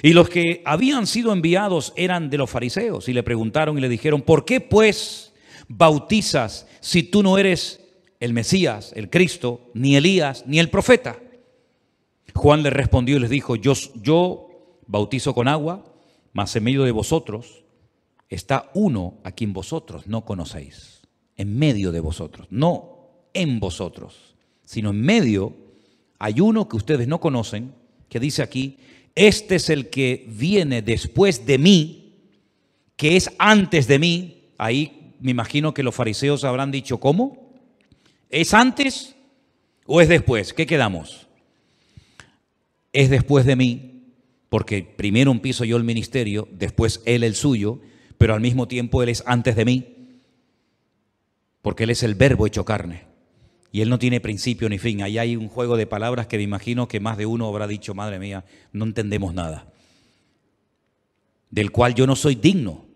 Y 0.02 0.12
los 0.12 0.28
que 0.28 0.60
habían 0.64 1.06
sido 1.06 1.32
enviados 1.32 1.92
eran 1.94 2.30
de 2.30 2.38
los 2.38 2.50
fariseos 2.50 3.08
y 3.08 3.12
le 3.12 3.22
preguntaron 3.22 3.78
y 3.78 3.80
le 3.80 3.88
dijeron, 3.88 4.22
¿por 4.22 4.44
qué 4.44 4.60
pues 4.60 5.32
bautizas 5.68 6.66
si 6.80 7.04
tú 7.04 7.22
no 7.22 7.38
eres 7.38 7.78
el 8.18 8.32
Mesías, 8.32 8.92
el 8.96 9.08
Cristo, 9.08 9.70
ni 9.72 9.94
Elías, 9.94 10.42
ni 10.48 10.58
el 10.58 10.68
profeta? 10.68 11.20
Juan 12.34 12.62
le 12.62 12.70
respondió 12.70 13.16
y 13.16 13.20
les 13.20 13.30
dijo, 13.30 13.56
yo, 13.56 13.74
yo 14.02 14.48
bautizo 14.86 15.34
con 15.34 15.48
agua, 15.48 15.84
mas 16.32 16.54
en 16.56 16.64
medio 16.64 16.84
de 16.84 16.90
vosotros 16.90 17.64
está 18.28 18.70
uno 18.74 19.18
a 19.24 19.32
quien 19.32 19.52
vosotros 19.52 20.06
no 20.06 20.24
conocéis, 20.24 21.02
en 21.36 21.56
medio 21.56 21.92
de 21.92 22.00
vosotros, 22.00 22.48
no 22.50 23.28
en 23.32 23.60
vosotros, 23.60 24.34
sino 24.64 24.90
en 24.90 25.00
medio 25.00 25.54
hay 26.18 26.40
uno 26.40 26.68
que 26.68 26.76
ustedes 26.76 27.08
no 27.08 27.20
conocen, 27.20 27.74
que 28.08 28.20
dice 28.20 28.42
aquí, 28.42 28.78
este 29.14 29.56
es 29.56 29.68
el 29.68 29.90
que 29.90 30.26
viene 30.28 30.82
después 30.82 31.46
de 31.46 31.58
mí, 31.58 32.14
que 32.96 33.16
es 33.16 33.30
antes 33.38 33.86
de 33.86 33.98
mí. 33.98 34.50
Ahí 34.58 35.14
me 35.20 35.30
imagino 35.30 35.74
que 35.74 35.82
los 35.82 35.94
fariseos 35.94 36.44
habrán 36.44 36.70
dicho, 36.70 36.98
¿cómo? 36.98 37.52
¿Es 38.30 38.54
antes 38.54 39.14
o 39.86 40.00
es 40.00 40.08
después? 40.08 40.52
¿Qué 40.52 40.66
quedamos? 40.66 41.28
Es 42.94 43.10
después 43.10 43.44
de 43.44 43.56
mí, 43.56 44.14
porque 44.48 44.82
primero 44.82 45.30
empiezo 45.30 45.64
yo 45.64 45.76
el 45.76 45.84
ministerio, 45.84 46.48
después 46.50 47.02
él 47.04 47.24
el 47.24 47.34
suyo, 47.34 47.80
pero 48.18 48.34
al 48.34 48.40
mismo 48.40 48.68
tiempo 48.68 49.02
Él 49.02 49.08
es 49.08 49.22
antes 49.26 49.56
de 49.56 49.64
mí, 49.64 50.20
porque 51.62 51.84
Él 51.84 51.90
es 51.90 52.02
el 52.02 52.14
verbo 52.14 52.46
hecho 52.46 52.64
carne. 52.64 53.04
Y 53.72 53.80
Él 53.80 53.90
no 53.90 53.98
tiene 53.98 54.20
principio 54.20 54.68
ni 54.68 54.78
fin. 54.78 55.02
Ahí 55.02 55.18
hay 55.18 55.36
un 55.36 55.48
juego 55.48 55.76
de 55.76 55.86
palabras 55.86 56.26
que 56.26 56.36
me 56.36 56.44
imagino 56.44 56.86
que 56.86 57.00
más 57.00 57.18
de 57.18 57.26
uno 57.26 57.48
habrá 57.48 57.66
dicho, 57.66 57.94
madre 57.94 58.18
mía, 58.18 58.44
no 58.72 58.84
entendemos 58.84 59.34
nada. 59.34 59.72
Del 61.50 61.72
cual 61.72 61.94
yo 61.94 62.06
no 62.06 62.16
soy 62.16 62.36
digno 62.36 62.86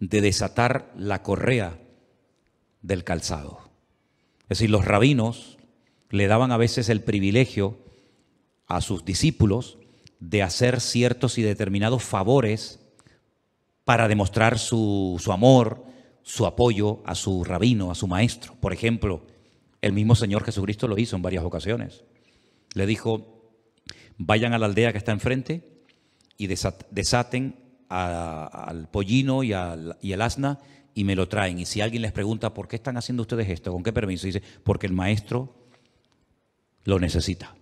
de 0.00 0.20
desatar 0.20 0.92
la 0.96 1.22
correa 1.22 1.78
del 2.82 3.04
calzado. 3.04 3.60
Es 4.42 4.58
decir, 4.58 4.70
los 4.70 4.84
rabinos 4.84 5.58
le 6.10 6.26
daban 6.26 6.52
a 6.52 6.56
veces 6.56 6.88
el 6.88 7.02
privilegio 7.02 7.78
a 8.68 8.80
sus 8.80 9.04
discípulos 9.04 9.78
de 10.20 10.42
hacer 10.42 10.80
ciertos 10.80 11.38
y 11.38 11.42
determinados 11.42 12.02
favores 12.02 12.80
para 13.84 14.08
demostrar 14.08 14.58
su, 14.58 15.18
su, 15.22 15.32
amor, 15.32 15.84
su 16.22 16.46
apoyo 16.46 17.02
a 17.06 17.14
su 17.14 17.42
rabino, 17.44 17.90
a 17.90 17.94
su 17.94 18.06
maestro. 18.06 18.54
Por 18.60 18.72
ejemplo, 18.72 19.26
el 19.80 19.92
mismo 19.92 20.14
Señor 20.14 20.44
Jesucristo 20.44 20.86
lo 20.86 20.98
hizo 20.98 21.16
en 21.16 21.22
varias 21.22 21.44
ocasiones. 21.44 22.04
Le 22.74 22.86
dijo, 22.86 23.52
vayan 24.18 24.52
a 24.52 24.58
la 24.58 24.66
aldea 24.66 24.92
que 24.92 24.98
está 24.98 25.12
enfrente 25.12 25.66
y 26.36 26.46
desaten 26.46 27.56
al 27.88 28.88
pollino 28.90 29.42
y 29.42 29.54
al, 29.54 29.96
y 30.02 30.12
al 30.12 30.22
asna 30.22 30.58
y 30.94 31.04
me 31.04 31.14
lo 31.14 31.28
traen. 31.28 31.58
Y 31.58 31.64
si 31.64 31.80
alguien 31.80 32.02
les 32.02 32.12
pregunta, 32.12 32.52
¿por 32.52 32.68
qué 32.68 32.76
están 32.76 32.96
haciendo 32.96 33.22
ustedes 33.22 33.48
esto? 33.48 33.72
¿Con 33.72 33.82
qué 33.82 33.92
permiso? 33.92 34.26
Dice, 34.26 34.42
porque 34.64 34.86
el 34.86 34.92
maestro 34.92 35.54
lo 36.84 36.98
necesita. 36.98 37.54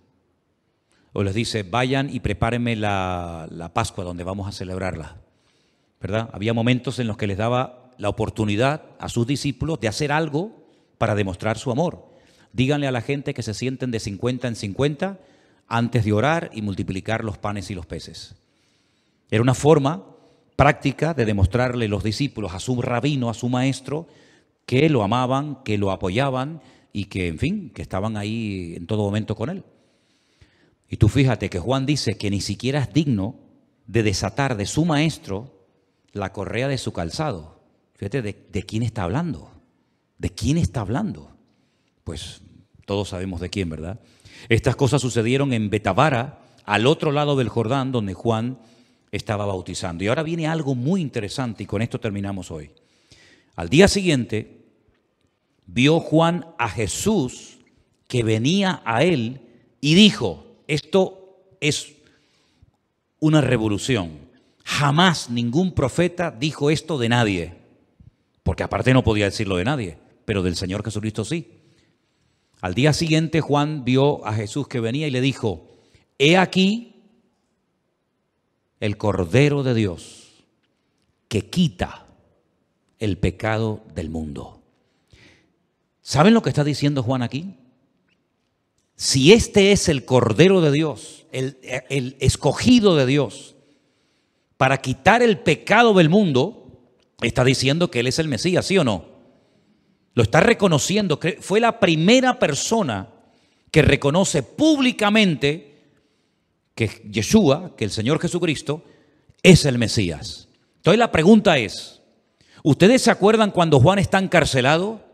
O 1.13 1.23
les 1.23 1.33
dice, 1.33 1.63
vayan 1.63 2.13
y 2.13 2.19
prepárenme 2.19 2.75
la, 2.75 3.47
la 3.51 3.73
Pascua 3.73 4.03
donde 4.03 4.23
vamos 4.23 4.47
a 4.47 4.51
celebrarla. 4.51 5.17
¿verdad? 5.99 6.29
Había 6.33 6.53
momentos 6.53 6.99
en 6.99 7.07
los 7.07 7.17
que 7.17 7.27
les 7.27 7.37
daba 7.37 7.91
la 7.97 8.09
oportunidad 8.09 8.83
a 8.99 9.09
sus 9.09 9.25
discípulos 9.25 9.79
de 9.79 9.87
hacer 9.87 10.11
algo 10.11 10.51
para 10.97 11.15
demostrar 11.15 11.57
su 11.57 11.71
amor. 11.71 12.05
Díganle 12.53 12.87
a 12.87 12.91
la 12.91 13.01
gente 13.01 13.33
que 13.33 13.43
se 13.43 13.53
sienten 13.53 13.91
de 13.91 13.99
50 13.99 14.47
en 14.47 14.55
50 14.55 15.19
antes 15.67 16.05
de 16.05 16.13
orar 16.13 16.49
y 16.53 16.61
multiplicar 16.61 17.23
los 17.23 17.37
panes 17.37 17.69
y 17.71 17.75
los 17.75 17.85
peces. 17.85 18.35
Era 19.29 19.41
una 19.41 19.53
forma 19.53 20.03
práctica 20.55 21.13
de 21.13 21.25
demostrarle 21.25 21.87
los 21.87 22.03
discípulos 22.03 22.53
a 22.53 22.59
su 22.59 22.81
rabino, 22.81 23.29
a 23.29 23.33
su 23.33 23.49
maestro, 23.49 24.07
que 24.65 24.89
lo 24.89 25.03
amaban, 25.03 25.63
que 25.63 25.77
lo 25.77 25.91
apoyaban 25.91 26.61
y 26.93 27.05
que, 27.05 27.27
en 27.27 27.37
fin, 27.37 27.69
que 27.69 27.81
estaban 27.81 28.17
ahí 28.17 28.73
en 28.75 28.87
todo 28.87 29.03
momento 29.03 29.35
con 29.35 29.49
él. 29.49 29.63
Y 30.89 30.97
tú 30.97 31.09
fíjate 31.09 31.49
que 31.49 31.59
Juan 31.59 31.85
dice 31.85 32.17
que 32.17 32.29
ni 32.29 32.41
siquiera 32.41 32.79
es 32.79 32.93
digno 32.93 33.35
de 33.87 34.03
desatar 34.03 34.55
de 34.57 34.65
su 34.65 34.85
maestro 34.85 35.65
la 36.13 36.31
correa 36.31 36.67
de 36.67 36.77
su 36.77 36.93
calzado. 36.93 37.59
Fíjate, 37.95 38.21
¿de, 38.21 38.63
quién 38.63 38.83
está 38.83 39.03
hablando? 39.03 39.51
¿De 40.17 40.29
quién 40.29 40.57
está 40.57 40.81
hablando? 40.81 41.31
Pues 42.03 42.41
todos 42.85 43.09
sabemos 43.09 43.41
de 43.41 43.49
quién, 43.49 43.69
¿verdad? 43.69 43.99
Estas 44.49 44.75
cosas 44.75 45.01
sucedieron 45.01 45.51
en 45.51 45.69
Betabara, 45.69 46.39
al 46.65 46.85
otro 46.85 47.11
lado 47.11 47.35
del 47.35 47.49
Jordán, 47.49 47.91
donde 47.91 48.13
Juan 48.13 48.59
estaba 49.11 49.45
bautizando. 49.45 50.03
Y 50.03 50.07
ahora 50.07 50.23
viene 50.23 50.47
algo 50.47 50.75
muy 50.75 51.01
interesante 51.01 51.63
y 51.63 51.65
con 51.65 51.81
esto 51.81 51.99
terminamos 51.99 52.51
hoy. 52.51 52.71
Al 53.55 53.69
día 53.69 53.87
siguiente, 53.87 54.65
vio 55.65 55.99
Juan 55.99 56.45
a 56.57 56.69
Jesús 56.69 57.57
que 58.07 58.23
venía 58.23 58.81
a 58.85 59.03
él 59.03 59.41
y 59.81 59.95
dijo, 59.95 60.46
esto 60.67 61.55
es 61.59 61.95
una 63.19 63.41
revolución. 63.41 64.27
Jamás 64.63 65.29
ningún 65.29 65.73
profeta 65.73 66.29
dijo 66.29 66.69
esto 66.69 66.97
de 66.97 67.09
nadie, 67.09 67.55
porque 68.43 68.63
aparte 68.63 68.93
no 68.93 69.03
podía 69.03 69.25
decirlo 69.25 69.57
de 69.57 69.63
nadie, 69.63 69.97
pero 70.25 70.43
del 70.43 70.55
Señor 70.55 70.83
Jesucristo 70.83 71.23
sí. 71.25 71.47
Al 72.59 72.73
día 72.73 72.91
siguiente 72.93 73.41
Juan 73.41 73.85
vio 73.85 74.25
a 74.25 74.33
Jesús 74.33 74.67
que 74.67 74.79
venía 74.79 75.07
y 75.07 75.11
le 75.11 75.21
dijo, 75.21 75.69
he 76.17 76.37
aquí 76.37 76.95
el 78.79 78.97
Cordero 78.97 79.63
de 79.63 79.73
Dios 79.73 80.43
que 81.27 81.49
quita 81.49 82.05
el 82.99 83.17
pecado 83.17 83.83
del 83.93 84.09
mundo. 84.09 84.61
¿Saben 86.01 86.33
lo 86.33 86.41
que 86.41 86.49
está 86.49 86.63
diciendo 86.63 87.03
Juan 87.03 87.21
aquí? 87.21 87.55
Si 88.97 89.31
este 89.31 89.71
es 89.71 89.89
el 89.89 90.05
Cordero 90.05 90.59
de 90.59 90.71
Dios, 90.71 91.27
el, 91.31 92.17
escogido 92.19 92.95
de 92.95 93.05
Dios, 93.05 93.55
para 94.57 94.81
quitar 94.81 95.21
el 95.21 95.37
pecado 95.37 95.93
del 95.93 96.09
mundo, 96.09 96.81
está 97.21 97.43
diciendo 97.43 97.91
que 97.91 97.99
Él 97.99 98.07
es 98.07 98.17
el 98.17 98.27
Mesías, 98.27 98.65
¿sí 98.65 98.75
o 98.79 98.83
no? 98.83 99.05
Lo 100.15 100.23
está 100.23 100.39
reconociendo. 100.39 101.19
Fue 101.41 101.59
la 101.59 101.79
primera 101.79 102.39
persona 102.39 103.09
que 103.69 103.83
reconoce 103.83 104.41
públicamente 104.41 105.77
que 106.73 106.87
Yeshua, 107.11 107.75
que 107.77 107.85
el 107.85 107.91
Señor 107.91 108.19
Jesucristo, 108.19 108.83
es 109.43 109.65
el 109.65 109.77
Mesías. 109.77 110.49
Entonces 110.77 110.97
la 110.97 111.11
pregunta 111.11 111.59
es, 111.59 112.01
¿ustedes 112.63 113.03
se 113.03 113.11
acuerdan 113.11 113.51
cuando 113.51 113.79
Juan 113.79 113.99
está 113.99 114.17
encarcelado? 114.17 115.05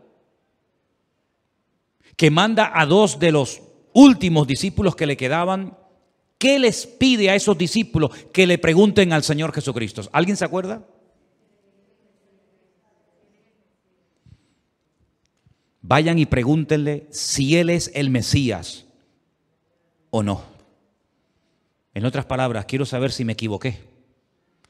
Que 2.16 2.30
manda 2.30 2.72
a 2.74 2.86
dos 2.86 3.18
de 3.18 3.30
los 3.30 3.60
últimos 3.94 4.46
discípulos 4.46 4.94
que 4.94 5.06
le 5.06 5.16
quedaban. 5.16 5.78
¿Qué 6.36 6.58
les 6.58 6.86
pide 6.86 7.30
a 7.30 7.34
esos 7.34 7.56
discípulos 7.56 8.10
que 8.32 8.46
le 8.46 8.58
pregunten 8.58 9.14
al 9.14 9.22
Señor 9.22 9.54
Jesucristo? 9.54 10.02
¿Alguien 10.12 10.36
se 10.36 10.44
acuerda? 10.44 10.86
Vayan 15.80 16.18
y 16.18 16.26
pregúntenle 16.26 17.06
si 17.10 17.56
Él 17.56 17.70
es 17.70 17.90
el 17.94 18.10
Mesías 18.10 18.84
o 20.10 20.22
no. 20.22 20.42
En 21.94 22.04
otras 22.04 22.26
palabras, 22.26 22.64
quiero 22.66 22.84
saber 22.86 23.12
si 23.12 23.24
me 23.24 23.34
equivoqué, 23.34 23.80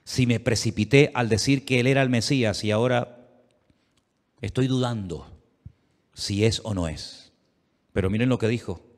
si 0.04 0.26
me 0.26 0.40
precipité 0.40 1.10
al 1.14 1.28
decir 1.28 1.64
que 1.64 1.80
Él 1.80 1.86
era 1.86 2.02
el 2.02 2.10
Mesías 2.10 2.62
y 2.62 2.70
ahora 2.70 3.26
estoy 4.40 4.66
dudando 4.66 5.26
si 6.12 6.44
es 6.44 6.60
o 6.64 6.74
no 6.74 6.88
es. 6.88 7.32
Pero 7.92 8.10
miren 8.10 8.28
lo 8.28 8.38
que 8.38 8.48
dijo. 8.48 8.93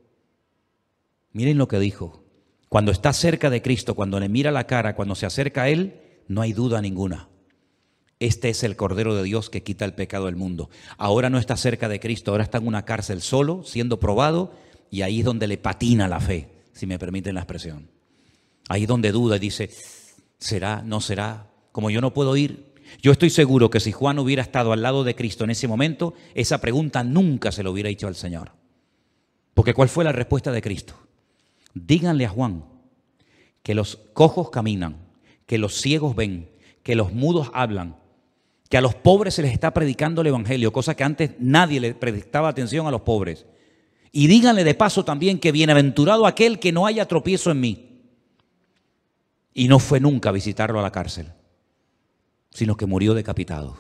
Miren 1.37 1.59
lo 1.59 1.69
que 1.69 1.79
dijo. 1.79 2.25
Cuando 2.71 2.93
está 2.93 3.13
cerca 3.13 3.51
de 3.51 3.61
Cristo, 3.61 3.95
cuando 3.95 4.19
le 4.19 4.31
mira 4.31 4.51
la 4.51 4.67
cara, 4.67 4.97
cuando 4.97 5.15
se 5.15 5.27
acerca 5.27 5.65
a 5.65 5.69
Él, 5.69 6.01
no 6.29 6.41
hay 6.41 6.55
duda 6.55 6.81
ninguna. 6.81 7.29
Este 8.21 8.49
es 8.49 8.65
el 8.65 8.75
Cordero 8.75 9.15
de 9.15 9.23
Dios 9.23 9.51
que 9.51 9.63
quita 9.63 9.85
el 9.85 9.93
pecado 9.93 10.25
del 10.25 10.37
mundo. 10.37 10.71
Ahora 10.97 11.29
no 11.29 11.37
está 11.37 11.59
cerca 11.59 11.91
de 11.91 12.01
Cristo, 12.01 12.31
ahora 12.31 12.45
está 12.45 12.57
en 12.57 12.67
una 12.67 12.87
cárcel 12.87 13.21
solo, 13.21 13.65
siendo 13.65 14.01
probado, 14.01 14.55
y 14.91 15.03
ahí 15.03 15.19
es 15.19 15.27
donde 15.27 15.47
le 15.47 15.59
patina 15.59 16.09
la 16.09 16.21
fe, 16.21 16.49
si 16.73 16.87
me 16.87 16.99
permiten 16.99 17.35
la 17.35 17.43
expresión. 17.43 17.91
Ahí 18.71 18.85
es 18.85 18.89
donde 18.89 19.13
duda 19.13 19.37
y 19.37 19.41
dice, 19.41 19.69
¿será? 20.39 20.81
¿No 20.87 21.03
será? 21.03 21.51
Como 21.71 21.91
yo 21.91 22.01
no 22.01 22.15
puedo 22.15 22.35
ir. 22.39 22.73
Yo 23.03 23.13
estoy 23.13 23.29
seguro 23.29 23.69
que 23.69 23.81
si 23.81 23.93
Juan 23.93 24.19
hubiera 24.19 24.41
estado 24.41 24.73
al 24.73 24.81
lado 24.81 25.05
de 25.05 25.15
Cristo 25.15 25.45
en 25.45 25.51
ese 25.51 25.69
momento, 25.69 26.15
esa 26.35 26.63
pregunta 26.63 27.05
nunca 27.05 27.53
se 27.53 27.63
lo 27.63 27.73
hubiera 27.73 27.91
hecho 27.91 28.07
al 28.07 28.15
Señor. 28.15 28.53
Porque 29.53 29.75
¿cuál 29.75 29.91
fue 29.91 30.03
la 30.03 30.13
respuesta 30.13 30.51
de 30.51 30.63
Cristo? 30.63 31.06
Díganle 31.77 32.25
a 32.25 32.31
Juan 32.31 32.65
que 33.63 33.75
los 33.75 33.97
cojos 34.15 34.49
caminan, 34.49 34.97
que 35.45 35.59
los 35.59 35.75
ciegos 35.75 36.17
ven, 36.17 36.49
que 36.83 36.95
los 36.95 37.13
mudos 37.13 37.51
hablan, 37.53 37.97
que 38.71 38.79
a 38.79 38.81
los 38.81 38.95
pobres 38.95 39.35
se 39.35 39.43
les 39.43 39.53
está 39.53 39.75
predicando 39.75 40.23
el 40.23 40.29
Evangelio, 40.29 40.73
cosa 40.73 40.95
que 40.95 41.05
antes 41.05 41.33
nadie 41.39 41.79
le 41.81 41.95
prestaba 41.95 42.49
atención 42.49 42.87
a 42.87 42.91
los 42.91 43.03
pobres. 43.03 43.45
Y 44.11 44.27
díganle 44.27 44.65
de 44.65 44.75
paso 44.75 45.05
también 45.05 45.39
que 45.39 45.53
bienaventurado 45.53 46.27
aquel 46.27 46.59
que 46.59 46.73
no 46.73 46.87
haya 46.87 47.07
tropiezo 47.07 47.51
en 47.51 47.61
mí. 47.61 48.01
Y 49.53 49.69
no 49.69 49.79
fue 49.79 50.01
nunca 50.01 50.31
a 50.31 50.33
visitarlo 50.33 50.79
a 50.79 50.83
la 50.83 50.93
cárcel, 50.93 51.27
sino 52.51 52.77
que 52.79 52.87
murió 52.87 53.13
decapitado. 53.13 53.77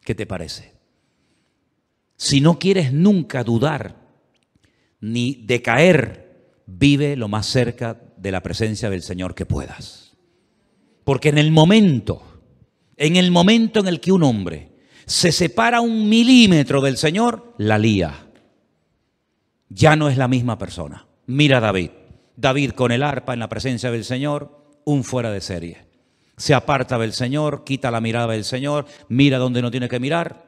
¿Qué 0.00 0.16
te 0.16 0.26
parece? 0.26 0.72
Si 2.16 2.40
no 2.40 2.58
quieres 2.58 2.92
nunca 2.92 3.44
dudar 3.44 3.96
ni 5.00 5.34
decaer, 5.34 6.21
vive 6.66 7.16
lo 7.16 7.28
más 7.28 7.46
cerca 7.46 8.00
de 8.16 8.32
la 8.32 8.42
presencia 8.42 8.90
del 8.90 9.02
Señor 9.02 9.34
que 9.34 9.46
puedas. 9.46 10.16
Porque 11.04 11.30
en 11.30 11.38
el 11.38 11.50
momento 11.50 12.22
en 13.02 13.16
el 13.16 13.30
momento 13.32 13.80
en 13.80 13.88
el 13.88 13.98
que 13.98 14.12
un 14.12 14.22
hombre 14.22 14.70
se 15.06 15.32
separa 15.32 15.80
un 15.80 16.08
milímetro 16.08 16.80
del 16.80 16.96
Señor, 16.96 17.52
la 17.58 17.76
lía. 17.76 18.28
Ya 19.68 19.96
no 19.96 20.08
es 20.08 20.16
la 20.16 20.28
misma 20.28 20.56
persona. 20.56 21.06
Mira 21.26 21.58
a 21.58 21.60
David. 21.60 21.90
David 22.36 22.70
con 22.70 22.92
el 22.92 23.02
arpa 23.02 23.32
en 23.32 23.40
la 23.40 23.48
presencia 23.48 23.90
del 23.90 24.04
Señor, 24.04 24.80
un 24.84 25.02
fuera 25.02 25.32
de 25.32 25.40
serie. 25.40 25.86
Se 26.36 26.54
aparta 26.54 26.96
del 26.96 27.12
Señor, 27.12 27.64
quita 27.64 27.90
la 27.90 28.00
mirada 28.00 28.32
del 28.32 28.44
Señor, 28.44 28.86
mira 29.08 29.38
donde 29.38 29.62
no 29.62 29.72
tiene 29.72 29.88
que 29.88 29.98
mirar. 29.98 30.46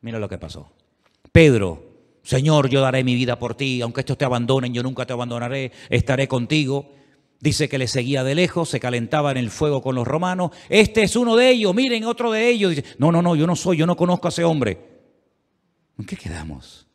Mira 0.00 0.18
lo 0.18 0.28
que 0.30 0.38
pasó. 0.38 0.72
Pedro, 1.30 1.91
Señor, 2.22 2.68
yo 2.68 2.80
daré 2.80 3.02
mi 3.04 3.14
vida 3.14 3.38
por 3.38 3.54
ti, 3.54 3.82
aunque 3.82 4.00
estos 4.00 4.16
te 4.16 4.24
abandonen, 4.24 4.72
yo 4.72 4.82
nunca 4.82 5.04
te 5.04 5.12
abandonaré, 5.12 5.72
estaré 5.88 6.28
contigo. 6.28 6.92
Dice 7.40 7.68
que 7.68 7.78
le 7.78 7.88
seguía 7.88 8.22
de 8.22 8.36
lejos, 8.36 8.68
se 8.68 8.78
calentaba 8.78 9.32
en 9.32 9.36
el 9.36 9.50
fuego 9.50 9.82
con 9.82 9.96
los 9.96 10.06
romanos. 10.06 10.52
Este 10.68 11.02
es 11.02 11.16
uno 11.16 11.34
de 11.34 11.50
ellos, 11.50 11.74
miren 11.74 12.04
otro 12.04 12.30
de 12.30 12.48
ellos. 12.48 12.76
Dice, 12.76 12.84
no, 12.98 13.10
no, 13.10 13.20
no, 13.20 13.34
yo 13.34 13.48
no 13.48 13.56
soy, 13.56 13.78
yo 13.78 13.86
no 13.86 13.96
conozco 13.96 14.28
a 14.28 14.30
ese 14.30 14.44
hombre. 14.44 14.78
¿En 15.98 16.06
qué 16.06 16.16
quedamos? 16.16 16.86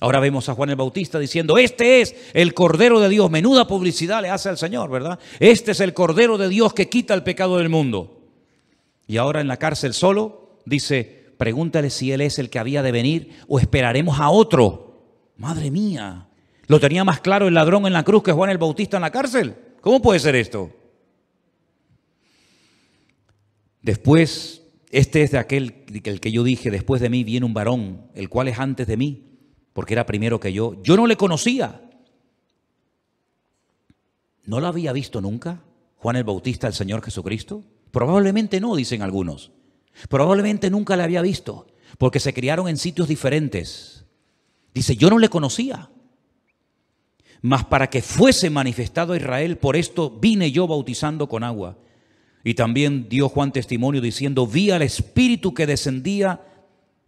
Ahora 0.00 0.18
vemos 0.18 0.48
a 0.48 0.54
Juan 0.54 0.70
el 0.70 0.76
Bautista 0.76 1.18
diciendo, 1.18 1.58
este 1.58 2.00
es 2.00 2.16
el 2.32 2.54
Cordero 2.54 3.00
de 3.00 3.10
Dios. 3.10 3.30
Menuda 3.30 3.66
publicidad 3.66 4.22
le 4.22 4.30
hace 4.30 4.48
al 4.48 4.56
Señor, 4.56 4.88
¿verdad? 4.88 5.18
Este 5.38 5.72
es 5.72 5.80
el 5.80 5.92
Cordero 5.92 6.38
de 6.38 6.48
Dios 6.48 6.72
que 6.72 6.88
quita 6.88 7.12
el 7.12 7.22
pecado 7.22 7.58
del 7.58 7.68
mundo. 7.68 8.22
Y 9.06 9.18
ahora 9.18 9.42
en 9.42 9.48
la 9.48 9.58
cárcel 9.58 9.92
solo 9.92 10.60
dice, 10.64 11.19
pregúntale 11.40 11.88
si 11.88 12.12
Él 12.12 12.20
es 12.20 12.38
el 12.38 12.50
que 12.50 12.58
había 12.58 12.82
de 12.82 12.92
venir 12.92 13.30
o 13.48 13.58
esperaremos 13.58 14.20
a 14.20 14.28
otro. 14.28 15.32
Madre 15.38 15.70
mía, 15.70 16.28
¿lo 16.66 16.78
tenía 16.78 17.02
más 17.02 17.22
claro 17.22 17.48
el 17.48 17.54
ladrón 17.54 17.86
en 17.86 17.94
la 17.94 18.04
cruz 18.04 18.22
que 18.22 18.32
Juan 18.32 18.50
el 18.50 18.58
Bautista 18.58 18.98
en 18.98 19.00
la 19.00 19.10
cárcel? 19.10 19.56
¿Cómo 19.80 20.02
puede 20.02 20.20
ser 20.20 20.36
esto? 20.36 20.70
Después, 23.80 24.64
este 24.90 25.22
es 25.22 25.30
de 25.30 25.38
aquel 25.38 25.86
el 26.04 26.20
que 26.20 26.30
yo 26.30 26.44
dije, 26.44 26.70
después 26.70 27.00
de 27.00 27.08
mí 27.08 27.24
viene 27.24 27.46
un 27.46 27.54
varón, 27.54 28.10
el 28.14 28.28
cual 28.28 28.48
es 28.48 28.58
antes 28.58 28.86
de 28.86 28.98
mí, 28.98 29.38
porque 29.72 29.94
era 29.94 30.04
primero 30.04 30.40
que 30.40 30.52
yo. 30.52 30.82
Yo 30.82 30.94
no 30.94 31.06
le 31.06 31.16
conocía. 31.16 31.80
¿No 34.44 34.60
lo 34.60 34.66
había 34.66 34.92
visto 34.92 35.22
nunca 35.22 35.62
Juan 35.96 36.16
el 36.16 36.24
Bautista, 36.24 36.66
el 36.66 36.74
Señor 36.74 37.02
Jesucristo? 37.02 37.64
Probablemente 37.92 38.60
no, 38.60 38.76
dicen 38.76 39.00
algunos. 39.00 39.52
Probablemente 40.08 40.70
nunca 40.70 40.96
le 40.96 41.02
había 41.02 41.22
visto, 41.22 41.66
porque 41.98 42.20
se 42.20 42.32
criaron 42.32 42.68
en 42.68 42.76
sitios 42.76 43.08
diferentes. 43.08 44.04
Dice, 44.72 44.96
yo 44.96 45.10
no 45.10 45.18
le 45.18 45.28
conocía 45.28 45.90
mas 47.42 47.64
para 47.64 47.88
que 47.88 48.02
fuese 48.02 48.50
manifestado 48.50 49.12
a 49.12 49.16
Israel, 49.16 49.56
por 49.56 49.76
esto 49.76 50.10
vine 50.10 50.52
yo 50.52 50.66
bautizando 50.66 51.28
con 51.28 51.42
agua. 51.42 51.78
Y 52.44 52.54
también 52.54 53.08
dio 53.08 53.28
Juan 53.28 53.52
testimonio 53.52 54.00
diciendo, 54.00 54.46
vi 54.46 54.70
al 54.70 54.82
Espíritu 54.82 55.54
que 55.54 55.66
descendía 55.66 56.40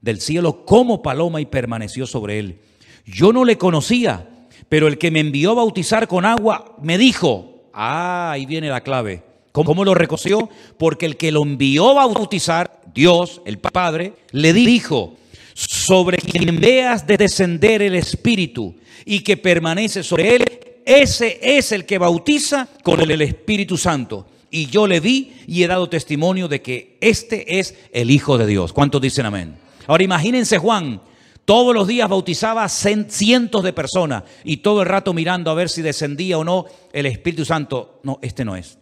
del 0.01 0.21
cielo 0.21 0.65
como 0.65 1.03
paloma 1.03 1.41
y 1.41 1.47
permaneció 1.47 2.07
sobre 2.07 2.39
él. 2.39 2.61
Yo 3.05 3.33
no 3.33 3.45
le 3.45 3.59
conocía, 3.59 4.29
pero 4.69 4.89
el 4.89 4.99
que 4.99 5.11
me 5.11 5.21
envió 5.21 5.53
a 5.53 5.55
bautizar 5.55 6.09
con 6.09 6.25
agua 6.25 6.77
me 6.83 6.99
dijo, 6.99 7.69
ah, 7.73 8.31
ahí 8.33 8.47
viene 8.47 8.69
la 8.69 8.83
clave. 8.83 9.25
¿Cómo 9.53 9.85
lo 9.85 9.95
reconoció? 9.95 10.49
Porque 10.79 11.07
el 11.07 11.17
que 11.17 11.31
lo 11.31 11.43
envió 11.43 11.91
a 12.01 12.07
bautizar, 12.07 12.81
Dios, 12.95 13.43
el 13.45 13.59
Padre, 13.59 14.15
le 14.33 14.53
dijo, 14.55 15.17
sobre 15.55 16.17
quien 16.17 16.59
veas 16.59 17.07
de 17.07 17.19
descender 17.19 17.83
el 17.83 17.95
Espíritu 17.95 18.75
y 19.05 19.21
que 19.21 19.37
permanece 19.37 20.03
sobre 20.03 20.37
él, 20.37 20.45
ese 20.85 21.39
es 21.43 21.73
el 21.73 21.85
que 21.85 21.99
bautiza 21.99 22.69
con 22.83 23.01
el 23.01 23.23
Espíritu 23.23 23.77
Santo. 23.77 24.27
Y 24.51 24.67
yo 24.67 24.87
le 24.87 25.01
vi 25.01 25.33
y 25.47 25.63
he 25.63 25.67
dado 25.67 25.89
testimonio 25.89 26.49
de 26.49 26.61
que 26.61 26.97
este 27.01 27.59
es 27.59 27.75
el 27.93 28.11
Hijo 28.11 28.39
de 28.39 28.47
Dios. 28.47 28.73
¿Cuántos 28.73 29.01
dicen 29.01 29.27
amén? 29.27 29.57
Ahora 29.87 30.03
imagínense 30.03 30.59
Juan, 30.59 31.01
todos 31.45 31.75
los 31.75 31.87
días 31.89 32.09
bautizaba 32.09 32.69
cientos 32.69 33.63
de 33.63 33.73
personas 33.73 34.25
y 34.45 34.59
todo 34.59 34.83
el 34.83 34.89
rato 34.89 35.13
mirando 35.13 35.51
a 35.51 35.55
ver 35.55 35.69
si 35.69 35.83
descendía 35.83 36.39
o 36.39 36.45
no 36.45 36.67
el 36.93 37.07
Espíritu 37.07 37.45
Santo. 37.45 38.01
No, 38.03 38.19
este 38.23 38.45
no 38.45 38.57
es. 38.57 38.79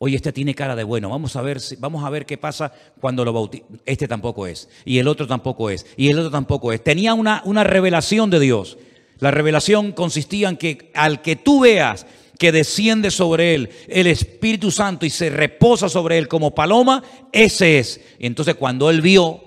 Oye, 0.00 0.14
este 0.14 0.32
tiene 0.32 0.54
cara 0.54 0.76
de 0.76 0.84
bueno, 0.84 1.10
vamos 1.10 1.34
a 1.34 1.42
ver, 1.42 1.60
si, 1.60 1.74
vamos 1.76 2.04
a 2.04 2.10
ver 2.10 2.24
qué 2.24 2.38
pasa 2.38 2.72
cuando 3.00 3.24
lo 3.24 3.32
bautiza. 3.32 3.64
Este 3.84 4.06
tampoco 4.06 4.46
es, 4.46 4.68
y 4.84 4.98
el 4.98 5.08
otro 5.08 5.26
tampoco 5.26 5.70
es, 5.70 5.86
y 5.96 6.08
el 6.08 6.18
otro 6.18 6.30
tampoco 6.30 6.72
es. 6.72 6.82
Tenía 6.84 7.14
una, 7.14 7.42
una 7.44 7.64
revelación 7.64 8.30
de 8.30 8.38
Dios. 8.38 8.78
La 9.18 9.32
revelación 9.32 9.90
consistía 9.90 10.48
en 10.48 10.56
que 10.56 10.92
al 10.94 11.20
que 11.20 11.34
tú 11.34 11.60
veas 11.60 12.06
que 12.38 12.52
desciende 12.52 13.10
sobre 13.10 13.56
él 13.56 13.70
el 13.88 14.06
Espíritu 14.06 14.70
Santo 14.70 15.04
y 15.04 15.10
se 15.10 15.30
reposa 15.30 15.88
sobre 15.88 16.18
él 16.18 16.28
como 16.28 16.54
paloma, 16.54 17.02
ese 17.32 17.80
es. 17.80 18.00
Entonces 18.20 18.54
cuando 18.54 18.90
él 18.90 19.00
vio 19.00 19.42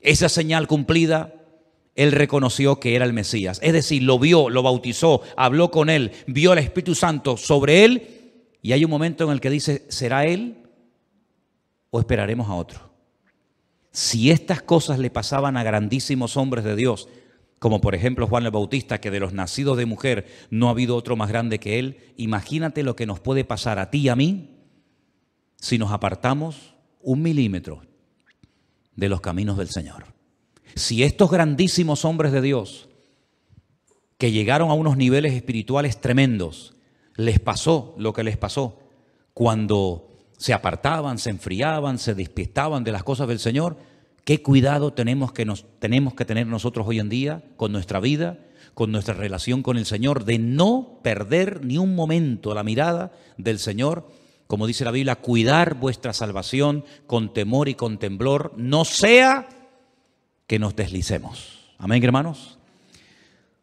esa 0.00 0.28
señal 0.28 0.66
cumplida, 0.66 1.32
él 1.94 2.12
reconoció 2.12 2.78
que 2.78 2.94
era 2.94 3.06
el 3.06 3.14
Mesías. 3.14 3.58
Es 3.62 3.72
decir, 3.72 4.02
lo 4.02 4.18
vio, 4.18 4.50
lo 4.50 4.62
bautizó, 4.62 5.22
habló 5.36 5.70
con 5.70 5.88
él, 5.88 6.12
vio 6.26 6.52
al 6.52 6.58
Espíritu 6.58 6.94
Santo 6.94 7.38
sobre 7.38 7.84
él 7.86 8.19
y 8.62 8.72
hay 8.72 8.84
un 8.84 8.90
momento 8.90 9.24
en 9.24 9.30
el 9.30 9.40
que 9.40 9.50
dice, 9.50 9.86
¿será 9.88 10.26
él 10.26 10.64
o 11.90 12.00
esperaremos 12.00 12.48
a 12.48 12.54
otro? 12.54 12.90
Si 13.92 14.30
estas 14.30 14.62
cosas 14.62 14.98
le 14.98 15.10
pasaban 15.10 15.56
a 15.56 15.62
grandísimos 15.62 16.36
hombres 16.36 16.64
de 16.64 16.76
Dios, 16.76 17.08
como 17.58 17.80
por 17.80 17.94
ejemplo 17.94 18.26
Juan 18.26 18.44
el 18.44 18.50
Bautista, 18.50 19.00
que 19.00 19.10
de 19.10 19.20
los 19.20 19.32
nacidos 19.32 19.76
de 19.76 19.86
mujer 19.86 20.26
no 20.50 20.68
ha 20.68 20.70
habido 20.70 20.96
otro 20.96 21.16
más 21.16 21.28
grande 21.28 21.58
que 21.58 21.78
él, 21.78 21.98
imagínate 22.16 22.82
lo 22.82 22.96
que 22.96 23.06
nos 23.06 23.20
puede 23.20 23.44
pasar 23.44 23.78
a 23.78 23.90
ti 23.90 23.98
y 23.98 24.08
a 24.08 24.16
mí 24.16 24.56
si 25.56 25.76
nos 25.76 25.92
apartamos 25.92 26.74
un 27.02 27.22
milímetro 27.22 27.82
de 28.96 29.08
los 29.08 29.20
caminos 29.20 29.58
del 29.58 29.68
Señor. 29.68 30.04
Si 30.74 31.02
estos 31.02 31.30
grandísimos 31.30 32.04
hombres 32.04 32.32
de 32.32 32.40
Dios, 32.40 32.88
que 34.16 34.32
llegaron 34.32 34.70
a 34.70 34.74
unos 34.74 34.96
niveles 34.96 35.32
espirituales 35.34 36.00
tremendos, 36.00 36.74
les 37.16 37.40
pasó 37.40 37.94
lo 37.98 38.12
que 38.12 38.24
les 38.24 38.36
pasó 38.36 38.78
cuando 39.34 40.08
se 40.36 40.52
apartaban, 40.52 41.18
se 41.18 41.30
enfriaban, 41.30 41.98
se 41.98 42.14
despistaban 42.14 42.84
de 42.84 42.92
las 42.92 43.04
cosas 43.04 43.28
del 43.28 43.38
Señor, 43.38 43.76
qué 44.24 44.42
cuidado 44.42 44.92
tenemos 44.92 45.32
que, 45.32 45.44
nos, 45.44 45.66
tenemos 45.78 46.14
que 46.14 46.24
tener 46.24 46.46
nosotros 46.46 46.86
hoy 46.86 46.98
en 46.98 47.08
día 47.08 47.42
con 47.56 47.72
nuestra 47.72 48.00
vida, 48.00 48.38
con 48.74 48.92
nuestra 48.92 49.14
relación 49.14 49.62
con 49.62 49.76
el 49.76 49.86
Señor, 49.86 50.24
de 50.24 50.38
no 50.38 51.00
perder 51.02 51.64
ni 51.64 51.78
un 51.78 51.94
momento 51.94 52.54
la 52.54 52.62
mirada 52.62 53.12
del 53.36 53.58
Señor 53.58 54.06
como 54.50 54.66
dice 54.66 54.84
la 54.84 54.90
Biblia, 54.90 55.14
cuidar 55.14 55.74
vuestra 55.74 56.12
salvación 56.12 56.84
con 57.06 57.32
temor 57.32 57.68
y 57.68 57.76
con 57.76 57.98
temblor, 57.98 58.52
no 58.56 58.84
sea 58.84 59.48
que 60.48 60.58
nos 60.58 60.74
deslicemos. 60.74 61.70
Amén, 61.78 62.02
hermanos. 62.02 62.58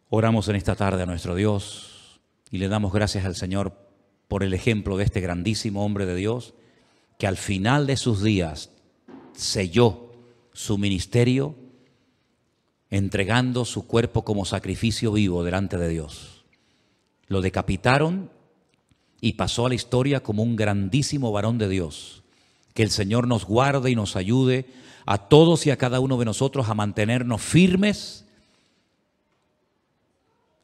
Oramos 0.07 0.47
en 0.47 0.55
esta 0.55 0.75
tarde 0.75 1.03
a 1.03 1.05
nuestro 1.05 1.35
Dios 1.35 1.96
y 2.51 2.57
le 2.57 2.67
damos 2.67 2.93
gracias 2.93 3.25
al 3.25 3.35
Señor 3.35 3.73
por 4.27 4.43
el 4.43 4.53
ejemplo 4.53 4.97
de 4.97 5.03
este 5.03 5.21
grandísimo 5.21 5.85
hombre 5.85 6.05
de 6.05 6.15
Dios 6.15 6.53
que 7.17 7.27
al 7.27 7.37
final 7.37 7.87
de 7.87 7.97
sus 7.97 8.21
días 8.21 8.71
selló 9.33 10.11
su 10.53 10.77
ministerio 10.77 11.55
entregando 12.89 13.65
su 13.65 13.85
cuerpo 13.87 14.23
como 14.23 14.45
sacrificio 14.45 15.11
vivo 15.11 15.43
delante 15.43 15.77
de 15.77 15.89
Dios. 15.89 16.45
Lo 17.27 17.41
decapitaron 17.41 18.31
y 19.19 19.33
pasó 19.33 19.65
a 19.65 19.69
la 19.69 19.75
historia 19.75 20.21
como 20.21 20.43
un 20.43 20.55
grandísimo 20.55 21.31
varón 21.31 21.57
de 21.57 21.67
Dios. 21.67 22.23
Que 22.73 22.83
el 22.83 22.91
Señor 22.91 23.27
nos 23.27 23.45
guarde 23.45 23.91
y 23.91 23.95
nos 23.95 24.15
ayude 24.15 24.67
a 25.05 25.17
todos 25.17 25.65
y 25.65 25.71
a 25.71 25.77
cada 25.77 25.99
uno 25.99 26.17
de 26.17 26.25
nosotros 26.25 26.69
a 26.69 26.75
mantenernos 26.75 27.41
firmes 27.41 28.26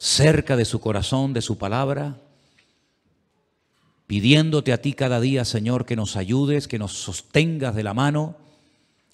cerca 0.04 0.54
de 0.58 0.66
su 0.66 0.80
corazón, 0.80 1.32
de 1.32 1.40
su 1.40 1.56
palabra, 1.56 2.20
pidiéndote 4.06 4.74
a 4.74 4.82
ti 4.82 4.92
cada 4.92 5.18
día, 5.18 5.46
Señor, 5.46 5.86
que 5.86 5.96
nos 5.96 6.16
ayudes, 6.16 6.68
que 6.68 6.78
nos 6.78 6.92
sostengas 6.92 7.74
de 7.74 7.84
la 7.84 7.94
mano, 7.94 8.36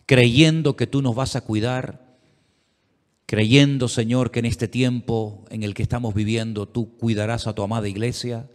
creyendo 0.04 0.74
que 0.74 0.88
tú 0.88 1.00
nos 1.00 1.14
vas 1.14 1.36
a 1.36 1.42
cuidar, 1.42 2.16
creyendo, 3.26 3.86
Señor, 3.86 4.32
que 4.32 4.40
en 4.40 4.46
este 4.46 4.66
tiempo 4.66 5.44
en 5.50 5.62
el 5.62 5.74
que 5.74 5.84
estamos 5.84 6.12
viviendo 6.12 6.66
tú 6.66 6.96
cuidarás 6.98 7.46
a 7.46 7.54
tu 7.54 7.62
amada 7.62 7.88
iglesia 7.88 8.50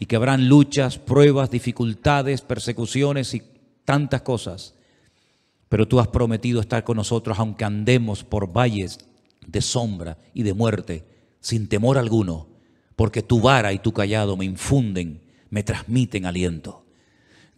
y 0.00 0.06
que 0.06 0.16
habrán 0.16 0.48
luchas, 0.48 0.98
pruebas, 0.98 1.52
dificultades, 1.52 2.40
persecuciones 2.40 3.32
y 3.34 3.44
tantas 3.84 4.22
cosas. 4.22 4.74
Pero 5.68 5.86
tú 5.86 6.00
has 6.00 6.08
prometido 6.08 6.60
estar 6.60 6.82
con 6.82 6.96
nosotros 6.96 7.38
aunque 7.38 7.64
andemos 7.64 8.24
por 8.24 8.52
valles 8.52 8.98
de 9.46 9.60
sombra 9.60 10.18
y 10.34 10.42
de 10.42 10.54
muerte, 10.54 11.11
sin 11.42 11.68
temor 11.68 11.98
alguno, 11.98 12.48
porque 12.96 13.22
tu 13.22 13.40
vara 13.40 13.74
y 13.74 13.78
tu 13.78 13.92
callado 13.92 14.38
me 14.38 14.46
infunden, 14.46 15.20
me 15.50 15.62
transmiten 15.62 16.24
aliento. 16.24 16.86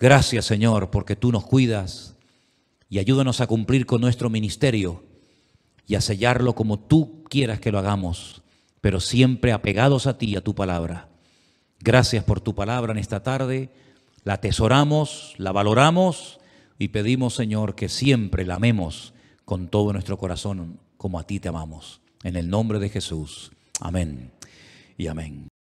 Gracias 0.01 0.47
Señor, 0.47 0.91
porque 0.91 1.15
tú 1.15 1.31
nos 1.31 1.45
cuidas 1.45 2.17
y 2.89 2.99
ayúdanos 2.99 3.41
a 3.41 3.47
cumplir 3.47 3.87
con 3.87 4.01
nuestro 4.01 4.29
ministerio 4.29 5.05
y 5.87 5.95
a 5.95 6.01
sellarlo 6.01 6.55
como 6.55 6.81
tú 6.81 7.23
quieras 7.25 7.61
que 7.61 7.71
lo 7.71 7.79
hagamos, 7.79 8.43
pero 8.81 9.01
siempre 9.01 9.53
apegados 9.53 10.07
a 10.07 10.19
ti 10.19 10.35
a 10.35 10.41
tu 10.41 10.55
palabra. 10.55 11.09
Gracias 11.81 12.25
por 12.25 12.41
tu 12.41 12.55
palabra 12.55 12.93
en 12.93 12.99
esta 12.99 13.23
tarde. 13.23 13.71
La 14.25 14.35
atesoramos, 14.35 15.35
la 15.37 15.53
valoramos 15.53 16.41
y 16.79 16.89
pedimos, 16.89 17.35
Señor, 17.35 17.75
que 17.75 17.91
siempre 17.91 18.47
la 18.47 18.55
amemos 18.55 19.13
con 19.45 19.69
todo 19.69 19.93
nuestro 19.93 20.17
corazón 20.17 20.81
como 20.97 21.19
a 21.19 21.27
ti 21.27 21.41
te 21.41 21.49
amamos. 21.49 22.01
En 22.23 22.37
el 22.37 22.49
nombre 22.49 22.79
de 22.79 22.89
Jesús. 22.89 23.53
Amén 23.81 24.33
y 24.97 25.09
amén. 25.09 25.54